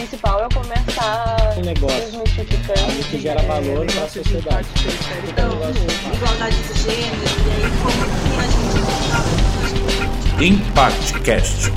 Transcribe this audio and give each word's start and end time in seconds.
principal 0.00 0.44
é 0.44 0.48
começar 0.54 1.54
um 1.58 1.60
negócio 1.60 2.00
desmistificando. 2.00 2.80
algo 2.80 3.04
que 3.04 3.20
gera 3.20 3.42
valor 3.42 3.84
para 3.86 4.04
a 4.04 4.08
sociedade. 4.08 4.66
Então, 5.28 5.50
igualdade 6.14 6.56
de 6.56 6.74
gênero, 6.80 7.12
e 7.46 7.50
aí 7.52 7.70
como 7.82 8.02
que 8.16 8.36
a 8.38 8.44
gente 10.38 10.54
ImpactCast, 10.54 11.70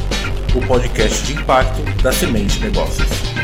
o 0.55 0.61
podcast 0.65 1.25
de 1.25 1.33
impacto 1.33 1.81
da 2.01 2.13
Semente 2.13 2.59
Negócios. 2.59 3.42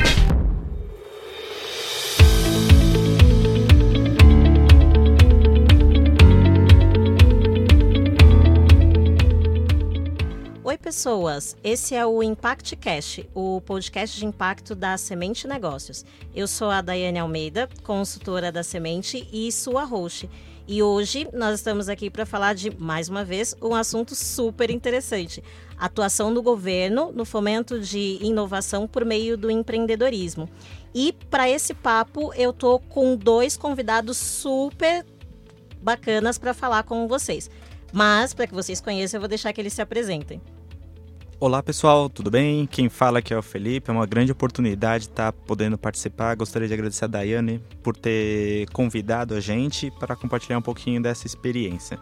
Pessoas! 10.90 11.56
Esse 11.64 11.94
é 11.94 12.04
o 12.04 12.24
Impact 12.24 12.76
Cast, 12.78 13.30
o 13.36 13.62
podcast 13.62 14.18
de 14.18 14.26
impacto 14.26 14.74
da 14.74 14.98
Semente 14.98 15.48
Negócios. 15.48 16.04
Eu 16.34 16.48
sou 16.48 16.72
a 16.72 16.82
Daiane 16.82 17.20
Almeida, 17.20 17.70
consultora 17.84 18.52
da 18.52 18.64
Semente 18.64 19.30
e 19.32 19.52
sua 19.52 19.84
host. 19.84 20.28
E 20.68 20.82
hoje 20.82 21.30
nós 21.32 21.60
estamos 21.60 21.90
aqui 21.90 22.10
para 22.10 22.26
falar 22.26 22.56
de, 22.56 22.76
mais 22.76 23.08
uma 23.08 23.24
vez, 23.24 23.56
um 23.62 23.76
assunto 23.76 24.16
super 24.16 24.72
interessante: 24.72 25.44
atuação 25.78 26.34
do 26.34 26.42
governo 26.42 27.12
no 27.12 27.24
fomento 27.24 27.80
de 27.80 28.18
inovação 28.20 28.88
por 28.88 29.06
meio 29.06 29.38
do 29.38 29.52
empreendedorismo. 29.52 30.50
E 30.92 31.14
para 31.30 31.48
esse 31.48 31.76
papo, 31.76 32.34
eu 32.34 32.52
tô 32.52 32.80
com 32.80 33.16
dois 33.16 33.56
convidados 33.56 34.18
super 34.18 35.06
bacanas 35.84 36.40
para 36.40 36.56
falar 36.56 36.82
com 36.82 37.08
vocês. 37.08 37.48
Mas, 37.94 38.34
para 38.34 38.48
que 38.48 38.56
vocês 38.56 38.82
conheçam, 38.82 39.20
eu 39.20 39.22
vou 39.22 39.30
deixar 39.30 39.54
que 39.54 39.62
eles 39.62 39.74
se 39.74 39.84
apresentem. 39.84 40.42
Olá 41.42 41.64
pessoal, 41.64 42.10
tudo 42.10 42.30
bem? 42.30 42.68
Quem 42.68 42.90
fala 42.90 43.20
aqui 43.20 43.34
é 43.34 43.38
o 43.38 43.42
Felipe, 43.42 43.90
é 43.90 43.94
uma 43.94 44.06
grande 44.06 44.30
oportunidade 44.30 45.06
estar 45.06 45.32
podendo 45.32 45.78
participar. 45.78 46.36
Gostaria 46.36 46.68
de 46.68 46.74
agradecer 46.74 47.06
a 47.06 47.08
Daiane 47.08 47.62
por 47.82 47.96
ter 47.96 48.70
convidado 48.72 49.34
a 49.34 49.40
gente 49.40 49.90
para 49.90 50.18
compartilhar 50.18 50.58
um 50.58 50.62
pouquinho 50.62 51.02
dessa 51.02 51.26
experiência. 51.26 51.98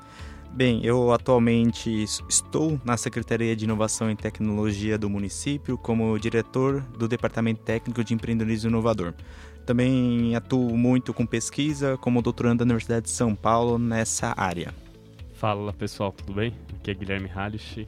Bem, 0.51 0.83
eu 0.83 1.13
atualmente 1.13 2.03
estou 2.27 2.81
na 2.83 2.97
Secretaria 2.97 3.55
de 3.55 3.65
Inovação 3.65 4.09
e 4.09 4.15
Tecnologia 4.15 4.97
do 4.97 5.07
município 5.07 5.77
como 5.77 6.17
diretor 6.17 6.81
do 6.97 7.07
Departamento 7.07 7.61
Técnico 7.61 8.03
de 8.03 8.15
Empreendedorismo 8.15 8.71
Inovador. 8.71 9.13
Também 9.67 10.35
atuo 10.35 10.75
muito 10.75 11.13
com 11.13 11.27
pesquisa 11.27 11.95
como 11.97 12.23
doutorando 12.23 12.57
da 12.57 12.63
Universidade 12.63 13.05
de 13.05 13.11
São 13.11 13.35
Paulo 13.35 13.77
nessa 13.77 14.33
área. 14.35 14.73
Fala 15.33 15.71
pessoal, 15.73 16.11
tudo 16.11 16.33
bem? 16.33 16.55
Aqui 16.79 16.89
é 16.89 16.93
Guilherme 16.95 17.27
Hallisch. 17.27 17.87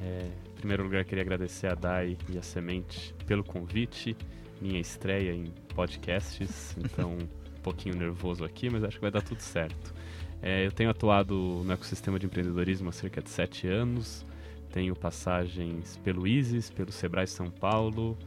É, 0.00 0.47
primeiro 0.58 0.82
lugar, 0.82 1.04
queria 1.04 1.22
agradecer 1.22 1.68
a 1.68 1.74
Dai 1.74 2.16
e 2.28 2.36
a 2.36 2.42
Semente 2.42 3.14
pelo 3.26 3.44
convite, 3.44 4.16
minha 4.60 4.80
estreia 4.80 5.32
em 5.32 5.44
podcasts, 5.74 6.76
então 6.84 7.12
um 7.12 7.62
pouquinho 7.62 7.96
nervoso 7.96 8.44
aqui, 8.44 8.68
mas 8.68 8.82
acho 8.82 8.96
que 8.96 9.02
vai 9.02 9.10
dar 9.10 9.22
tudo 9.22 9.40
certo. 9.40 9.94
É, 10.42 10.66
eu 10.66 10.72
tenho 10.72 10.90
atuado 10.90 11.62
no 11.64 11.72
ecossistema 11.72 12.18
de 12.18 12.26
empreendedorismo 12.26 12.88
há 12.88 12.92
cerca 12.92 13.22
de 13.22 13.30
sete 13.30 13.68
anos, 13.68 14.26
tenho 14.72 14.94
passagens 14.96 15.96
pelo 15.98 16.26
ISIS, 16.26 16.70
pelo 16.70 16.90
Sebrae 16.90 17.26
São 17.26 17.50
Paulo, 17.50 18.18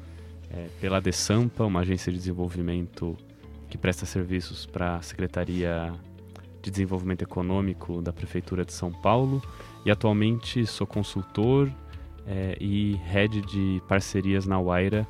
é, 0.50 0.68
pela 0.80 1.02
Desampa, 1.02 1.66
uma 1.66 1.82
agência 1.82 2.12
de 2.12 2.18
desenvolvimento 2.18 3.18
que 3.70 3.78
presta 3.78 4.06
serviços 4.06 4.66
para 4.66 4.98
a 4.98 5.02
Secretaria 5.02 5.94
de 6.62 6.72
Desenvolvimento 6.72 7.24
Econômico 7.24 8.02
da 8.02 8.14
Prefeitura 8.14 8.64
de 8.64 8.74
São 8.74 8.92
Paulo. 8.92 9.42
E 9.86 9.92
atualmente 9.92 10.66
sou 10.66 10.86
consultor 10.86 11.72
é, 12.26 12.58
e 12.60 12.96
head 13.06 13.42
de 13.42 13.82
parcerias 13.88 14.46
na 14.46 14.60
Waira, 14.60 15.08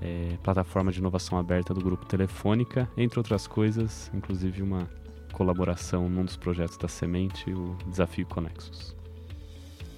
é, 0.00 0.36
plataforma 0.42 0.92
de 0.92 0.98
inovação 0.98 1.38
aberta 1.38 1.74
do 1.74 1.80
grupo 1.80 2.06
Telefônica, 2.06 2.88
entre 2.96 3.18
outras 3.18 3.46
coisas, 3.46 4.10
inclusive 4.14 4.62
uma 4.62 4.88
colaboração 5.32 6.08
num 6.08 6.24
dos 6.24 6.36
projetos 6.36 6.76
da 6.76 6.88
Semente, 6.88 7.50
o 7.52 7.76
Desafio 7.86 8.26
Conexus. 8.26 8.96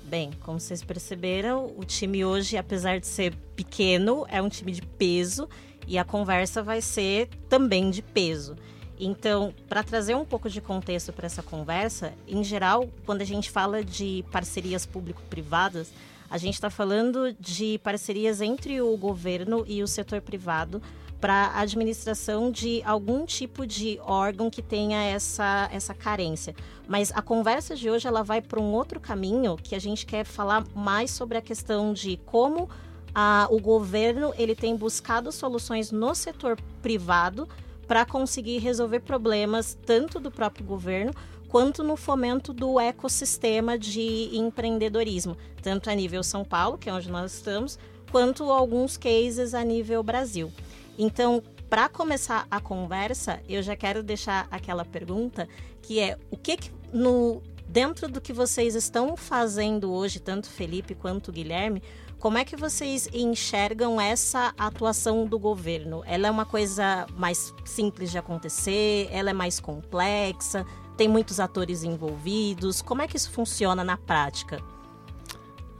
Bem, 0.04 0.30
como 0.40 0.58
vocês 0.58 0.82
perceberam, 0.82 1.72
o 1.76 1.84
time 1.84 2.24
hoje, 2.24 2.56
apesar 2.56 2.98
de 2.98 3.06
ser 3.06 3.32
pequeno, 3.54 4.26
é 4.28 4.42
um 4.42 4.48
time 4.48 4.72
de 4.72 4.82
peso 4.82 5.48
e 5.86 5.98
a 5.98 6.04
conversa 6.04 6.62
vai 6.62 6.80
ser 6.80 7.28
também 7.48 7.90
de 7.90 8.02
peso. 8.02 8.56
Então, 9.02 9.54
para 9.66 9.82
trazer 9.82 10.14
um 10.14 10.26
pouco 10.26 10.50
de 10.50 10.60
contexto 10.60 11.10
para 11.10 11.24
essa 11.24 11.42
conversa, 11.42 12.12
em 12.28 12.44
geral, 12.44 12.86
quando 13.06 13.22
a 13.22 13.24
gente 13.24 13.50
fala 13.50 13.82
de 13.82 14.22
parcerias 14.30 14.84
público-privadas, 14.84 15.90
a 16.28 16.36
gente 16.36 16.54
está 16.54 16.68
falando 16.68 17.34
de 17.40 17.80
parcerias 17.82 18.42
entre 18.42 18.82
o 18.82 18.94
governo 18.98 19.64
e 19.66 19.82
o 19.82 19.88
setor 19.88 20.20
privado 20.20 20.82
para 21.18 21.46
a 21.46 21.60
administração 21.60 22.50
de 22.50 22.82
algum 22.84 23.24
tipo 23.24 23.66
de 23.66 23.98
órgão 24.02 24.50
que 24.50 24.60
tenha 24.60 25.02
essa, 25.02 25.68
essa 25.72 25.94
carência. 25.94 26.54
Mas 26.86 27.10
a 27.12 27.22
conversa 27.22 27.74
de 27.74 27.88
hoje 27.88 28.06
ela 28.06 28.22
vai 28.22 28.42
para 28.42 28.60
um 28.60 28.72
outro 28.72 29.00
caminho 29.00 29.56
que 29.56 29.74
a 29.74 29.78
gente 29.78 30.04
quer 30.04 30.24
falar 30.24 30.64
mais 30.74 31.10
sobre 31.10 31.38
a 31.38 31.42
questão 31.42 31.94
de 31.94 32.18
como 32.26 32.68
a, 33.14 33.48
o 33.50 33.58
governo 33.60 34.32
ele 34.36 34.54
tem 34.54 34.76
buscado 34.76 35.32
soluções 35.32 35.90
no 35.90 36.14
setor 36.14 36.58
privado 36.82 37.48
para 37.90 38.06
conseguir 38.06 38.58
resolver 38.58 39.00
problemas 39.00 39.76
tanto 39.84 40.20
do 40.20 40.30
próprio 40.30 40.64
governo 40.64 41.12
quanto 41.48 41.82
no 41.82 41.96
fomento 41.96 42.52
do 42.52 42.78
ecossistema 42.78 43.76
de 43.76 44.30
empreendedorismo, 44.32 45.36
tanto 45.60 45.90
a 45.90 45.94
nível 45.96 46.22
São 46.22 46.44
Paulo, 46.44 46.78
que 46.78 46.88
é 46.88 46.92
onde 46.92 47.10
nós 47.10 47.34
estamos, 47.34 47.76
quanto 48.12 48.44
alguns 48.44 48.96
cases 48.96 49.54
a 49.54 49.64
nível 49.64 50.04
Brasil. 50.04 50.52
Então, 50.96 51.42
para 51.68 51.88
começar 51.88 52.46
a 52.48 52.60
conversa, 52.60 53.40
eu 53.48 53.60
já 53.60 53.74
quero 53.74 54.04
deixar 54.04 54.46
aquela 54.52 54.84
pergunta 54.84 55.48
que 55.82 55.98
é 55.98 56.16
o 56.30 56.36
que, 56.36 56.58
que 56.58 56.70
no 56.92 57.42
dentro 57.66 58.06
do 58.06 58.20
que 58.20 58.32
vocês 58.32 58.76
estão 58.76 59.16
fazendo 59.16 59.92
hoje, 59.92 60.20
tanto 60.20 60.48
Felipe 60.48 60.94
quanto 60.94 61.32
Guilherme, 61.32 61.82
como 62.20 62.36
é 62.36 62.44
que 62.44 62.54
vocês 62.54 63.08
enxergam 63.14 63.98
essa 63.98 64.52
atuação 64.58 65.26
do 65.26 65.38
governo? 65.38 66.02
Ela 66.06 66.28
é 66.28 66.30
uma 66.30 66.44
coisa 66.44 67.06
mais 67.16 67.52
simples 67.64 68.10
de 68.10 68.18
acontecer? 68.18 69.08
Ela 69.10 69.30
é 69.30 69.32
mais 69.32 69.58
complexa? 69.58 70.66
Tem 70.98 71.08
muitos 71.08 71.40
atores 71.40 71.82
envolvidos? 71.82 72.82
Como 72.82 73.00
é 73.00 73.08
que 73.08 73.16
isso 73.16 73.30
funciona 73.30 73.82
na 73.82 73.96
prática? 73.96 74.60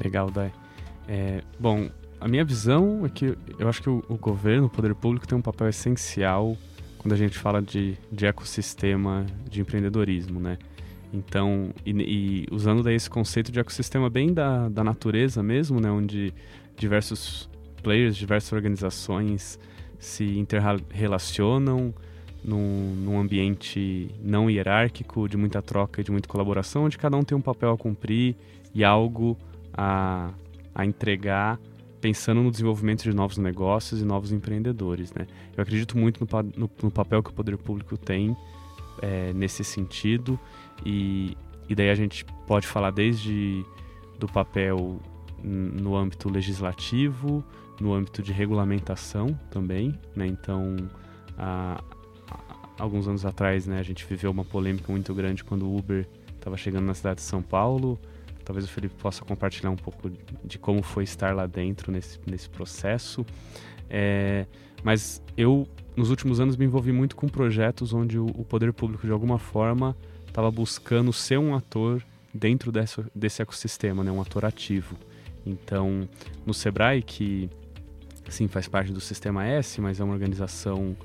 Legal, 0.03 0.31
Dai. 0.31 0.51
É, 1.07 1.45
bom, 1.59 1.91
a 2.19 2.27
minha 2.27 2.45
visão 2.45 3.05
é 3.05 3.11
que 3.11 3.37
eu 3.59 3.69
acho 3.69 3.83
que 3.83 3.91
o, 3.91 4.03
o, 4.09 4.17
governo, 4.17 4.67
o 4.67 4.71
poder 4.71 4.95
público, 4.95 5.29
tem 5.29 5.37
um 5.37 5.43
papel 5.43 5.69
essencial 5.69 6.57
quando 6.97 7.13
a 7.13 7.17
gente 7.17 7.37
fala 7.39 7.61
de, 7.61 7.99
de 8.11 8.25
ecossistema 8.25 9.27
de 9.47 9.61
empreendedorismo, 9.61 10.41
né? 10.41 10.57
Então, 11.13 11.71
e, 11.85 11.91
e, 11.91 12.47
usando 12.51 12.83
daí 12.83 12.95
esse 12.95 13.11
conceito 13.11 13.51
de 13.51 13.59
ecossistema 13.59 14.09
bem 14.09 14.33
da, 14.33 14.69
da 14.69 14.85
natureza 14.85 15.43
mesmo, 15.43 15.81
né, 15.81 15.91
onde 15.91 16.33
diversos 16.77 17.49
players, 17.83 18.17
diversas 18.17 18.53
organizações 18.53 19.59
se 19.99 20.39
interrelacionam 20.39 21.93
num, 22.45 22.95
num 22.97 23.21
ambiente 23.21 24.11
não 24.23 24.49
hierárquico, 24.49 25.29
de 25.29 25.37
muita 25.37 25.61
troca 25.61 26.01
e 26.01 26.05
de 26.05 26.11
muita 26.11 26.29
colaboração, 26.29 26.85
onde 26.85 26.97
cada 26.97 27.17
um 27.17 27.23
tem 27.23 27.37
um 27.37 27.41
papel 27.41 27.73
a 27.73 27.77
cumprir 27.77 28.35
e 28.75 28.85
algo 28.85 29.37
a, 29.75 30.31
a 30.75 30.87
entregar 30.87 31.59
pensando 32.01 32.43
no 32.43 32.51
desenvolvimento 32.51 33.03
de 33.03 33.13
novos 33.13 33.37
negócios 33.37 34.01
e 34.01 34.05
novos 34.05 34.33
empreendedores. 34.33 35.13
Né? 35.13 35.27
Eu 35.55 35.63
acredito 35.63 35.99
muito 35.99 36.21
no, 36.25 36.43
no, 36.57 36.71
no 36.83 36.91
papel 36.91 37.23
que 37.23 37.29
o 37.29 37.33
poder 37.33 37.59
público 37.59 37.97
tem 37.99 38.35
é, 39.03 39.33
nesse 39.35 39.63
sentido 39.63 40.39
e, 40.85 41.37
e 41.69 41.75
daí 41.75 41.91
a 41.91 41.95
gente 41.95 42.25
pode 42.47 42.67
falar 42.67 42.91
desde 42.91 43.65
do 44.19 44.27
papel 44.29 45.01
no 45.43 45.97
âmbito 45.97 46.29
legislativo, 46.29 47.45
no 47.81 47.95
âmbito 47.95 48.23
de 48.23 48.33
regulamentação 48.33 49.39
também, 49.51 49.99
né? 50.15 50.27
Então, 50.27 50.77
há, 51.39 51.83
há 52.79 52.83
alguns 52.83 53.09
anos 53.09 53.25
atrás, 53.25 53.67
né, 53.67 53.79
a 53.79 53.83
gente 53.83 54.05
viveu 54.05 54.31
uma 54.31 54.45
polêmica 54.45 54.93
muito 54.93 55.15
grande 55.15 55.43
quando 55.43 55.67
o 55.67 55.79
Uber 55.79 56.07
estava 56.35 56.57
chegando 56.57 56.85
na 56.85 56.95
cidade 56.95 57.17
de 57.17 57.23
São 57.23 57.43
Paulo. 57.43 57.99
Talvez 58.45 58.67
o 58.67 58.69
Felipe 58.69 58.95
possa 58.97 59.25
compartilhar 59.25 59.71
um 59.71 59.77
pouco 59.77 60.11
de 60.45 60.59
como 60.59 60.83
foi 60.83 61.05
estar 61.05 61.35
lá 61.35 61.47
dentro 61.47 61.91
nesse, 61.93 62.19
nesse 62.27 62.49
processo. 62.49 63.25
É, 63.89 64.47
mas 64.83 65.23
eu, 65.37 65.67
nos 65.97 66.11
últimos 66.11 66.41
anos, 66.41 66.57
me 66.57 66.65
envolvi 66.65 66.93
muito 66.93 67.17
com 67.17 67.29
projetos 67.29 67.93
onde 67.93 68.19
o, 68.19 68.27
o 68.27 68.45
poder 68.45 68.73
público, 68.73 69.07
de 69.07 69.13
alguma 69.13 69.39
forma, 69.39 69.97
estava 70.31 70.51
buscando 70.51 71.13
ser 71.13 71.39
um 71.39 71.55
ator 71.55 72.03
dentro 72.33 72.71
desse, 72.73 73.05
desse 73.15 73.43
ecossistema, 73.43 74.03
né? 74.03 74.11
um 74.11 74.21
ator 74.21 74.45
ativo. 74.45 74.97
Então, 75.45 76.09
no 76.47 76.55
Sebrae, 76.55 77.03
que 77.03 77.51
sim 78.29 78.47
faz 78.47 78.69
parte 78.69 78.93
do 78.93 79.01
Sistema 79.01 79.45
S, 79.45 79.81
mas 79.81 79.99
é 80.01 80.05
uma 80.05 80.13
organização, 80.13 80.97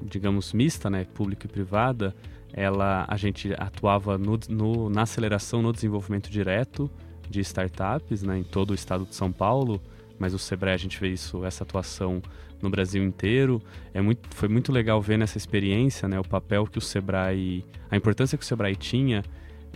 digamos, 0.00 0.52
mista, 0.52 0.88
né? 0.88 1.04
pública 1.04 1.46
e 1.46 1.50
privada, 1.50 2.14
ela, 2.52 3.04
a 3.08 3.16
gente 3.16 3.52
atuava 3.58 4.16
no, 4.16 4.38
no, 4.48 4.88
na 4.88 5.02
aceleração, 5.02 5.60
no 5.60 5.72
desenvolvimento 5.72 6.30
direto 6.30 6.90
de 7.28 7.40
startups 7.40 8.22
né? 8.22 8.38
em 8.38 8.44
todo 8.44 8.70
o 8.70 8.74
estado 8.74 9.04
de 9.04 9.14
São 9.14 9.32
Paulo, 9.32 9.82
mas 10.18 10.34
o 10.34 10.38
Sebrae 10.38 10.74
a 10.74 10.78
gente 10.78 10.98
vê 11.00 11.08
isso, 11.08 11.44
essa 11.44 11.64
atuação 11.64 12.22
no 12.60 12.68
Brasil 12.68 13.02
inteiro. 13.02 13.62
É 13.94 14.00
muito, 14.00 14.28
foi 14.34 14.48
muito 14.48 14.72
legal 14.72 15.00
ver 15.00 15.18
nessa 15.18 15.38
experiência 15.38 16.08
né, 16.08 16.18
o 16.18 16.24
papel 16.24 16.66
que 16.66 16.78
o 16.78 16.80
Sebrae, 16.80 17.64
a 17.90 17.96
importância 17.96 18.36
que 18.36 18.44
o 18.44 18.46
Sebrae 18.46 18.76
tinha 18.76 19.22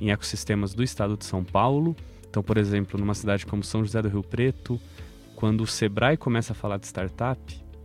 em 0.01 0.11
ecossistemas 0.11 0.75
do 0.75 0.83
estado 0.83 1.17
de 1.17 1.25
São 1.25 1.45
Paulo. 1.45 1.97
Então, 2.29 2.43
por 2.43 2.57
exemplo, 2.57 2.99
numa 2.99 3.15
cidade 3.15 3.47
como 3.47 3.63
São 3.63 3.85
José 3.85 4.01
do 4.03 4.09
Rio 4.09 4.23
Preto, 4.23 4.81
quando 5.37 5.63
o 5.63 5.67
Sebrae 5.67 6.17
começa 6.17 6.53
a 6.53 6.57
falar 6.57 6.79
de 6.79 6.87
startup, 6.87 7.41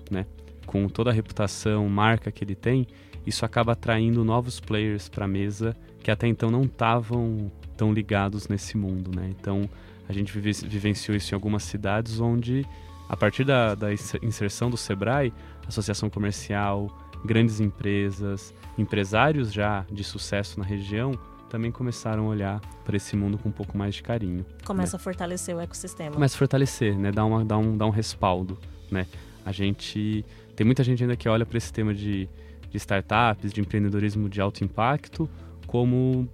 né, 0.10 0.26
com 0.66 0.88
toda 0.88 1.10
a 1.10 1.14
reputação, 1.14 1.88
marca 1.90 2.32
que 2.32 2.44
ele 2.44 2.56
tem, 2.56 2.88
isso 3.26 3.46
acaba 3.46 3.74
atraindo 3.74 4.24
novos 4.24 4.60
players 4.60 5.10
para 5.10 5.26
a 5.26 5.28
mesa 5.28 5.76
que 6.08 6.12
até 6.12 6.26
então 6.26 6.50
não 6.50 6.64
estavam 6.64 7.52
tão 7.76 7.92
ligados 7.92 8.48
nesse 8.48 8.78
mundo, 8.78 9.12
né? 9.14 9.30
Então 9.38 9.70
a 10.08 10.14
gente 10.14 10.32
vive, 10.32 10.68
vivenciou 10.68 11.16
isso 11.16 11.34
em 11.34 11.36
algumas 11.36 11.64
cidades 11.64 12.20
onde, 12.20 12.66
a 13.10 13.18
partir 13.18 13.44
da, 13.44 13.76
da 13.76 13.90
inserção 13.94 14.70
do 14.70 14.78
Sebrae, 14.78 15.34
associação 15.68 16.10
comercial, 16.10 16.88
grandes 17.26 17.60
empresas, 17.60 18.54
empresários 18.78 19.52
já 19.52 19.86
de 19.92 20.04
sucesso 20.04 20.60
na 20.60 20.66
região 20.66 21.12
também 21.50 21.72
começaram 21.72 22.26
a 22.26 22.30
olhar 22.30 22.62
para 22.84 22.98
esse 22.98 23.16
mundo 23.16 23.38
com 23.38 23.50
um 23.50 23.52
pouco 23.52 23.78
mais 23.78 23.96
de 23.96 24.04
carinho. 24.04 24.46
Começa 24.66 24.98
né? 24.98 25.02
a 25.02 25.04
fortalecer 25.04 25.56
o 25.56 25.60
ecossistema. 25.60 26.12
Começa 26.12 26.36
a 26.36 26.38
fortalecer, 26.38 26.98
né? 26.98 27.12
Dá, 27.12 27.26
uma, 27.26 27.44
dá, 27.44 27.58
um, 27.58 27.78
dá 27.78 27.86
um 27.86 27.90
respaldo, 27.90 28.58
né? 28.92 29.08
A 29.46 29.52
gente... 29.52 30.26
Tem 30.56 30.66
muita 30.66 30.84
gente 30.84 31.04
ainda 31.04 31.16
que 31.16 31.30
olha 31.30 31.46
para 31.46 31.58
esse 31.58 31.72
tema 31.72 31.94
de, 31.94 32.28
de 32.70 32.78
startups, 32.78 33.54
de 33.54 33.62
empreendedorismo 33.62 34.28
de 34.28 34.42
alto 34.42 34.64
impacto, 34.64 35.30
como 35.66 36.28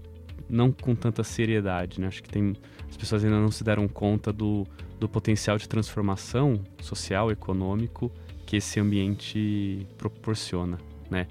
não 0.50 0.72
com 0.72 0.96
tanta 0.96 1.24
seriedade, 1.24 2.02
né? 2.02 2.08
Acho 2.08 2.24
que 2.24 2.30
tem... 2.30 2.56
As 2.94 2.98
pessoas 2.98 3.24
ainda 3.24 3.40
não 3.40 3.50
se 3.50 3.64
deram 3.64 3.88
conta 3.88 4.32
do, 4.32 4.68
do 5.00 5.10
potencial 5.10 5.58
de 5.58 5.68
transformação 5.68 6.62
social, 6.80 7.32
econômico 7.32 8.12
que 8.46 8.58
esse 8.58 8.80
ambiente 8.80 9.88
proporciona, 9.98 10.78
né? 11.10 11.26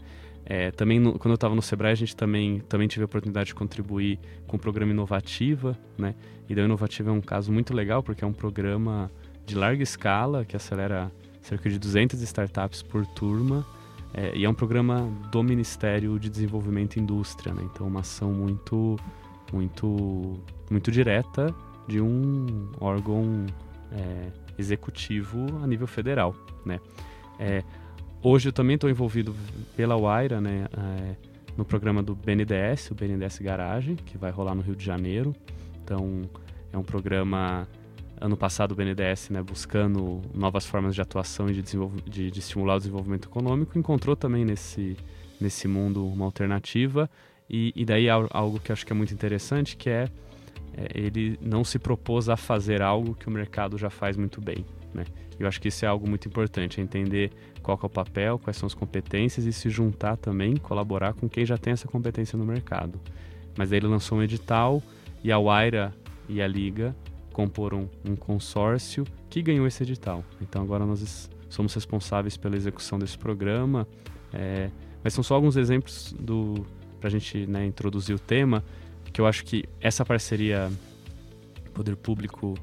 É, 0.44 0.72
também 0.72 0.98
no, 0.98 1.16
quando 1.20 1.30
eu 1.30 1.36
estava 1.36 1.54
no 1.54 1.62
Sebrae 1.62 1.92
a 1.92 1.94
gente 1.94 2.16
também 2.16 2.58
também 2.68 2.88
tive 2.88 3.02
a 3.02 3.04
oportunidade 3.04 3.46
de 3.46 3.54
contribuir 3.54 4.18
com 4.48 4.56
o 4.56 4.58
programa 4.58 4.90
Inovativa, 4.90 5.78
né? 5.96 6.16
E 6.48 6.54
da 6.56 6.62
Inovativa 6.62 7.10
é 7.10 7.12
um 7.12 7.20
caso 7.20 7.52
muito 7.52 7.72
legal 7.72 8.02
porque 8.02 8.24
é 8.24 8.26
um 8.26 8.32
programa 8.32 9.08
de 9.46 9.54
larga 9.54 9.84
escala 9.84 10.44
que 10.44 10.56
acelera 10.56 11.12
cerca 11.42 11.70
de 11.70 11.78
200 11.78 12.20
startups 12.22 12.82
por 12.82 13.06
turma 13.06 13.64
é, 14.12 14.36
e 14.36 14.44
é 14.44 14.50
um 14.50 14.54
programa 14.54 15.08
do 15.30 15.44
Ministério 15.44 16.18
de 16.18 16.28
Desenvolvimento 16.28 16.96
e 16.96 17.00
Indústria, 17.00 17.54
né? 17.54 17.62
Então 17.72 17.86
uma 17.86 18.00
ação 18.00 18.32
muito 18.32 18.98
muito 19.52 20.40
muito 20.70 20.90
direta 20.90 21.54
de 21.86 22.00
um 22.00 22.70
órgão 22.80 23.46
é, 23.92 24.28
executivo 24.58 25.46
a 25.62 25.66
nível 25.66 25.86
federal, 25.86 26.34
né? 26.64 26.80
É, 27.38 27.62
Hoje 28.24 28.48
eu 28.48 28.52
também 28.52 28.76
estou 28.76 28.88
envolvido 28.88 29.34
pela 29.74 29.96
Waira, 29.96 30.40
né, 30.40 30.68
é, 30.78 31.16
no 31.56 31.64
programa 31.64 32.04
do 32.04 32.14
BNDES, 32.14 32.92
o 32.92 32.94
BNDES 32.94 33.40
Garagem, 33.40 33.96
que 33.96 34.16
vai 34.16 34.30
rolar 34.30 34.54
no 34.54 34.62
Rio 34.62 34.76
de 34.76 34.84
Janeiro. 34.84 35.34
Então, 35.82 36.22
é 36.72 36.78
um 36.78 36.84
programa 36.84 37.66
ano 38.20 38.36
passado 38.36 38.70
o 38.70 38.74
BNDES, 38.76 39.30
né, 39.30 39.42
buscando 39.42 40.22
novas 40.32 40.64
formas 40.64 40.94
de 40.94 41.00
atuação 41.00 41.50
e 41.50 41.52
de, 41.52 41.62
de, 42.08 42.30
de, 42.30 42.38
estimular 42.38 42.76
o 42.76 42.78
desenvolvimento 42.78 43.26
econômico, 43.26 43.76
encontrou 43.76 44.14
também 44.14 44.44
nesse, 44.44 44.96
nesse 45.40 45.66
mundo 45.66 46.06
uma 46.06 46.24
alternativa 46.24 47.10
e, 47.52 47.72
e 47.76 47.84
daí 47.84 48.08
algo 48.08 48.58
que 48.58 48.72
eu 48.72 48.72
acho 48.72 48.86
que 48.86 48.92
é 48.92 48.96
muito 48.96 49.12
interessante, 49.12 49.76
que 49.76 49.90
é, 49.90 50.08
é, 50.74 50.86
ele 50.94 51.38
não 51.40 51.62
se 51.62 51.78
propôs 51.78 52.30
a 52.30 52.36
fazer 52.36 52.80
algo 52.80 53.14
que 53.14 53.28
o 53.28 53.30
mercado 53.30 53.76
já 53.76 53.90
faz 53.90 54.16
muito 54.16 54.40
bem. 54.40 54.64
Né? 54.94 55.04
Eu 55.38 55.46
acho 55.46 55.60
que 55.60 55.68
isso 55.68 55.84
é 55.84 55.88
algo 55.88 56.08
muito 56.08 56.26
importante, 56.26 56.80
é 56.80 56.82
entender 56.82 57.30
qual 57.62 57.78
é 57.80 57.86
o 57.86 57.90
papel, 57.90 58.38
quais 58.38 58.56
são 58.56 58.66
as 58.66 58.74
competências 58.74 59.44
e 59.44 59.52
se 59.52 59.68
juntar 59.68 60.16
também, 60.16 60.56
colaborar 60.56 61.12
com 61.12 61.28
quem 61.28 61.44
já 61.44 61.58
tem 61.58 61.74
essa 61.74 61.86
competência 61.86 62.38
no 62.38 62.44
mercado. 62.44 62.98
Mas 63.56 63.68
daí 63.68 63.78
ele 63.80 63.86
lançou 63.86 64.18
um 64.18 64.22
edital 64.22 64.82
e 65.22 65.30
a 65.30 65.38
Waira 65.38 65.92
e 66.28 66.40
a 66.40 66.46
Liga 66.46 66.96
comporam 67.32 67.88
um 68.04 68.16
consórcio 68.16 69.04
que 69.28 69.42
ganhou 69.42 69.66
esse 69.66 69.82
edital. 69.82 70.24
Então 70.40 70.62
agora 70.62 70.86
nós 70.86 71.28
somos 71.50 71.74
responsáveis 71.74 72.36
pela 72.36 72.56
execução 72.56 72.98
desse 72.98 73.18
programa. 73.18 73.86
É, 74.32 74.70
mas 75.04 75.12
são 75.12 75.22
só 75.22 75.34
alguns 75.34 75.56
exemplos 75.56 76.14
do 76.18 76.64
para 77.02 77.08
a 77.08 77.10
gente 77.10 77.46
né, 77.48 77.66
introduzir 77.66 78.14
o 78.14 78.18
tema, 78.18 78.62
que 79.12 79.20
eu 79.20 79.26
acho 79.26 79.44
que 79.44 79.64
essa 79.80 80.04
parceria 80.04 80.70
poder 81.74 81.96
público 81.96 82.54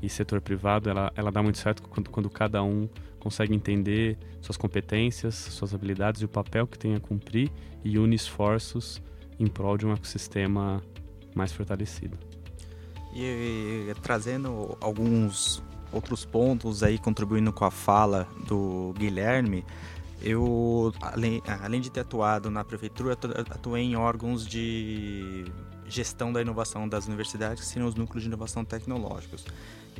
e 0.00 0.08
setor 0.08 0.40
privado 0.40 0.88
ela, 0.88 1.12
ela 1.14 1.30
dá 1.30 1.42
muito 1.42 1.58
certo 1.58 1.82
quando, 1.82 2.10
quando 2.10 2.30
cada 2.30 2.62
um 2.62 2.88
consegue 3.20 3.54
entender 3.54 4.16
suas 4.40 4.56
competências, 4.56 5.34
suas 5.34 5.74
habilidades 5.74 6.22
e 6.22 6.24
o 6.24 6.28
papel 6.28 6.66
que 6.66 6.78
tem 6.78 6.94
a 6.94 7.00
cumprir 7.00 7.52
e 7.84 7.98
une 7.98 8.16
esforços 8.16 9.00
em 9.38 9.46
prol 9.46 9.76
de 9.76 9.86
um 9.86 9.92
ecossistema 9.92 10.82
mais 11.34 11.52
fortalecido. 11.52 12.18
E 13.14 13.92
trazendo 14.02 14.76
alguns 14.80 15.62
outros 15.92 16.24
pontos 16.24 16.82
aí, 16.82 16.98
contribuindo 16.98 17.52
com 17.52 17.64
a 17.66 17.70
fala 17.70 18.26
do 18.48 18.94
Guilherme, 18.96 19.64
eu, 20.22 20.92
além, 21.00 21.42
além 21.46 21.80
de 21.80 21.90
ter 21.90 22.00
atuado 22.00 22.50
na 22.50 22.64
prefeitura, 22.64 23.16
atuei 23.50 23.82
em 23.82 23.96
órgãos 23.96 24.46
de 24.46 25.44
gestão 25.86 26.32
da 26.32 26.40
inovação 26.40 26.88
das 26.88 27.06
universidades, 27.06 27.62
que 27.64 27.68
seriam 27.68 27.88
os 27.88 27.94
núcleos 27.94 28.22
de 28.22 28.28
inovação 28.28 28.64
tecnológicos 28.64 29.44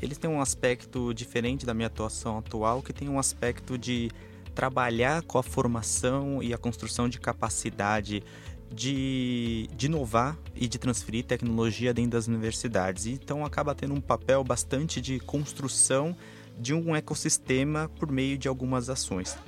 eles 0.03 0.19
têm 0.19 0.29
um 0.29 0.41
aspecto 0.41 1.15
diferente 1.15 1.65
da 1.65 1.73
minha 1.73 1.87
atuação 1.87 2.39
atual, 2.39 2.83
que 2.83 2.93
tem 2.93 3.09
um 3.09 3.21
aspecto 3.21 3.79
de 3.79 4.11
trabalhar 4.53 5.23
com 5.23 5.39
a 5.39 5.43
formação 5.45 6.43
e 6.43 6.53
a 6.53 6.59
construção 6.59 7.09
de 7.09 7.21
capacidade 7.21 8.23
de, 8.69 9.69
de 9.77 9.87
inovar 9.87 10.37
e 10.57 10.67
de 10.67 10.77
transferir 10.77 11.25
tecnologia 11.25 11.95
dentro 11.95 12.13
das 12.13 12.27
universidades. 12.27 13.07
Então 13.07 13.45
acaba 13.45 13.77
tendo 13.77 13.95
um 13.95 14.01
papel 14.01 14.43
bastante 14.43 15.01
de 15.01 15.21
construção 15.21 16.17
de 16.59 16.75
um 16.75 16.97
ecossistema 16.97 17.89
por 18.01 18.11
meio 18.11 18.37
de 18.37 18.49
algumas 18.49 18.91
ações. 18.91 19.39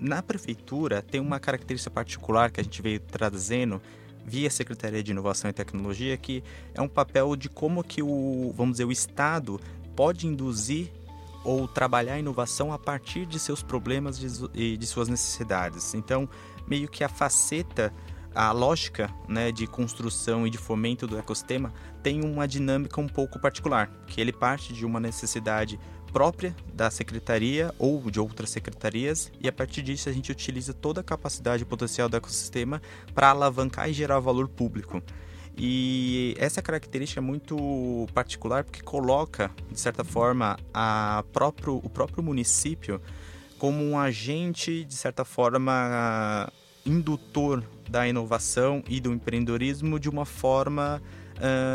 Na 0.00 0.22
prefeitura 0.22 1.02
tem 1.02 1.20
uma 1.20 1.40
característica 1.40 1.90
particular 1.90 2.50
que 2.50 2.60
a 2.60 2.64
gente 2.64 2.82
veio 2.82 3.00
trazendo 3.00 3.80
via 4.26 4.50
Secretaria 4.50 5.02
de 5.02 5.10
Inovação 5.10 5.50
e 5.50 5.52
Tecnologia, 5.52 6.16
que 6.16 6.42
é 6.74 6.80
um 6.80 6.88
papel 6.88 7.36
de 7.36 7.48
como 7.48 7.84
que 7.84 8.02
o, 8.02 8.52
vamos 8.56 8.74
dizer, 8.74 8.84
o 8.84 8.92
Estado 8.92 9.60
pode 9.94 10.26
induzir 10.26 10.90
ou 11.44 11.68
trabalhar 11.68 12.14
a 12.14 12.18
inovação 12.18 12.72
a 12.72 12.78
partir 12.78 13.26
de 13.26 13.38
seus 13.38 13.62
problemas 13.62 14.48
e 14.54 14.76
de 14.76 14.86
suas 14.86 15.08
necessidades. 15.08 15.94
Então, 15.94 16.28
meio 16.66 16.88
que 16.88 17.04
a 17.04 17.08
faceta, 17.08 17.92
a 18.34 18.50
lógica 18.50 19.10
né, 19.28 19.52
de 19.52 19.66
construção 19.66 20.46
e 20.46 20.50
de 20.50 20.56
fomento 20.56 21.06
do 21.06 21.18
ecossistema 21.18 21.72
tem 22.02 22.24
uma 22.24 22.48
dinâmica 22.48 22.98
um 22.98 23.06
pouco 23.06 23.38
particular, 23.38 23.90
que 24.06 24.20
ele 24.20 24.32
parte 24.32 24.72
de 24.72 24.86
uma 24.86 24.98
necessidade 24.98 25.78
própria 26.14 26.54
da 26.72 26.92
secretaria 26.92 27.74
ou 27.76 28.08
de 28.08 28.20
outras 28.20 28.50
secretarias 28.50 29.32
e 29.40 29.48
a 29.48 29.52
partir 29.52 29.82
disso 29.82 30.08
a 30.08 30.12
gente 30.12 30.30
utiliza 30.30 30.72
toda 30.72 31.00
a 31.00 31.04
capacidade 31.04 31.64
e 31.64 31.66
potencial 31.66 32.08
do 32.08 32.16
ecossistema 32.16 32.80
para 33.12 33.30
alavancar 33.30 33.90
e 33.90 33.92
gerar 33.92 34.20
valor 34.20 34.46
público. 34.48 35.02
E 35.58 36.36
essa 36.38 36.62
característica 36.62 37.20
é 37.20 37.22
muito 37.22 38.06
particular 38.14 38.62
porque 38.62 38.80
coloca, 38.80 39.50
de 39.68 39.80
certa 39.80 40.04
forma, 40.04 40.56
próprio, 41.32 41.80
o 41.82 41.90
próprio 41.90 42.22
município 42.22 43.00
como 43.58 43.82
um 43.82 43.98
agente, 43.98 44.84
de 44.84 44.94
certa 44.94 45.24
forma, 45.24 46.48
indutor 46.86 47.64
da 47.90 48.06
inovação 48.06 48.84
e 48.88 49.00
do 49.00 49.12
empreendedorismo 49.12 49.98
de 49.98 50.08
uma 50.08 50.24
forma 50.24 51.02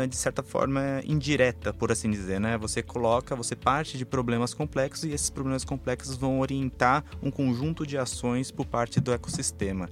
de 0.08 0.16
certa 0.16 0.42
forma 0.42 1.02
indireta, 1.04 1.72
por 1.72 1.92
assim 1.92 2.10
dizer, 2.10 2.40
né? 2.40 2.56
Você 2.58 2.82
coloca, 2.82 3.36
você 3.36 3.54
parte 3.54 3.98
de 3.98 4.04
problemas 4.04 4.54
complexos 4.54 5.04
e 5.04 5.12
esses 5.12 5.30
problemas 5.30 5.64
complexos 5.64 6.16
vão 6.16 6.40
orientar 6.40 7.04
um 7.22 7.30
conjunto 7.30 7.86
de 7.86 7.98
ações 7.98 8.50
por 8.50 8.66
parte 8.66 9.00
do 9.00 9.12
ecossistema. 9.12 9.88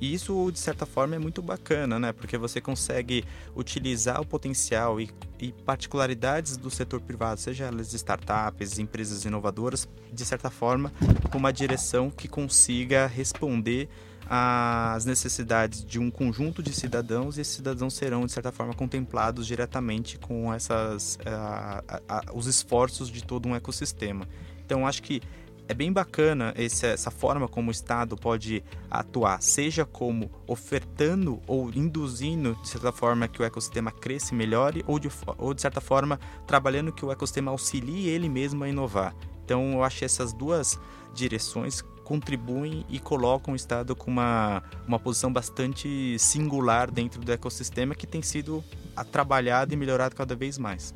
E 0.00 0.14
isso, 0.14 0.50
de 0.50 0.58
certa 0.58 0.86
forma, 0.86 1.14
é 1.14 1.18
muito 1.18 1.42
bacana, 1.42 1.98
né? 1.98 2.10
Porque 2.10 2.38
você 2.38 2.58
consegue 2.58 3.22
utilizar 3.54 4.18
o 4.18 4.24
potencial 4.24 4.98
e, 4.98 5.10
e 5.38 5.52
particularidades 5.52 6.56
do 6.56 6.70
setor 6.70 7.02
privado, 7.02 7.38
seja 7.38 7.66
elas 7.66 7.92
startups, 7.92 8.78
empresas 8.78 9.26
inovadoras, 9.26 9.86
de 10.10 10.24
certa 10.24 10.48
forma, 10.48 10.90
com 11.30 11.36
uma 11.36 11.52
direção 11.52 12.10
que 12.10 12.28
consiga 12.28 13.06
responder 13.06 13.90
às 14.32 15.04
necessidades 15.04 15.84
de 15.84 15.98
um 15.98 16.08
conjunto 16.08 16.62
de 16.62 16.72
cidadãos 16.72 17.36
e 17.36 17.40
esses 17.40 17.56
cidadãos 17.56 17.94
serão, 17.94 18.24
de 18.24 18.30
certa 18.30 18.52
forma, 18.52 18.72
contemplados 18.72 19.44
diretamente 19.44 20.20
com 20.20 20.54
essas, 20.54 21.16
uh, 21.16 21.92
uh, 21.92 22.32
uh, 22.32 22.38
os 22.38 22.46
esforços 22.46 23.10
de 23.10 23.24
todo 23.24 23.48
um 23.48 23.56
ecossistema. 23.56 24.28
Então, 24.64 24.86
acho 24.86 25.02
que 25.02 25.20
é 25.66 25.74
bem 25.74 25.92
bacana 25.92 26.54
essa 26.56 27.10
forma 27.10 27.48
como 27.48 27.68
o 27.68 27.70
Estado 27.72 28.16
pode 28.16 28.62
atuar, 28.88 29.42
seja 29.42 29.84
como 29.84 30.30
ofertando 30.46 31.40
ou 31.46 31.68
induzindo, 31.70 32.56
de 32.62 32.68
certa 32.68 32.92
forma, 32.92 33.26
que 33.26 33.42
o 33.42 33.44
ecossistema 33.44 33.90
cresça 33.90 34.32
e 34.32 34.36
melhore, 34.36 34.84
ou 34.86 34.98
de, 35.00 35.08
ou 35.38 35.52
de 35.52 35.60
certa 35.60 35.80
forma 35.80 36.20
trabalhando 36.46 36.92
que 36.92 37.04
o 37.04 37.10
ecossistema 37.10 37.50
auxilie 37.50 38.08
ele 38.08 38.28
mesmo 38.28 38.62
a 38.62 38.68
inovar. 38.68 39.14
Então 39.44 39.72
eu 39.72 39.82
acho 39.82 40.04
essas 40.04 40.32
duas 40.32 40.78
direções 41.12 41.82
contribuem 42.10 42.84
e 42.88 42.98
colocam 42.98 43.54
o 43.54 43.56
Estado 43.56 43.94
com 43.94 44.10
uma, 44.10 44.64
uma 44.84 44.98
posição 44.98 45.32
bastante 45.32 46.18
singular 46.18 46.90
dentro 46.90 47.20
do 47.20 47.30
ecossistema 47.30 47.94
que 47.94 48.04
tem 48.04 48.20
sido 48.20 48.64
trabalhado 49.12 49.72
e 49.72 49.76
melhorado 49.76 50.16
cada 50.16 50.34
vez 50.34 50.58
mais. 50.58 50.92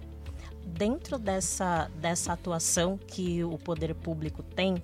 Dentro 0.66 1.16
dessa, 1.16 1.88
dessa 2.00 2.32
atuação 2.32 2.98
que 2.98 3.44
o 3.44 3.56
poder 3.56 3.94
público 3.94 4.42
tem, 4.42 4.82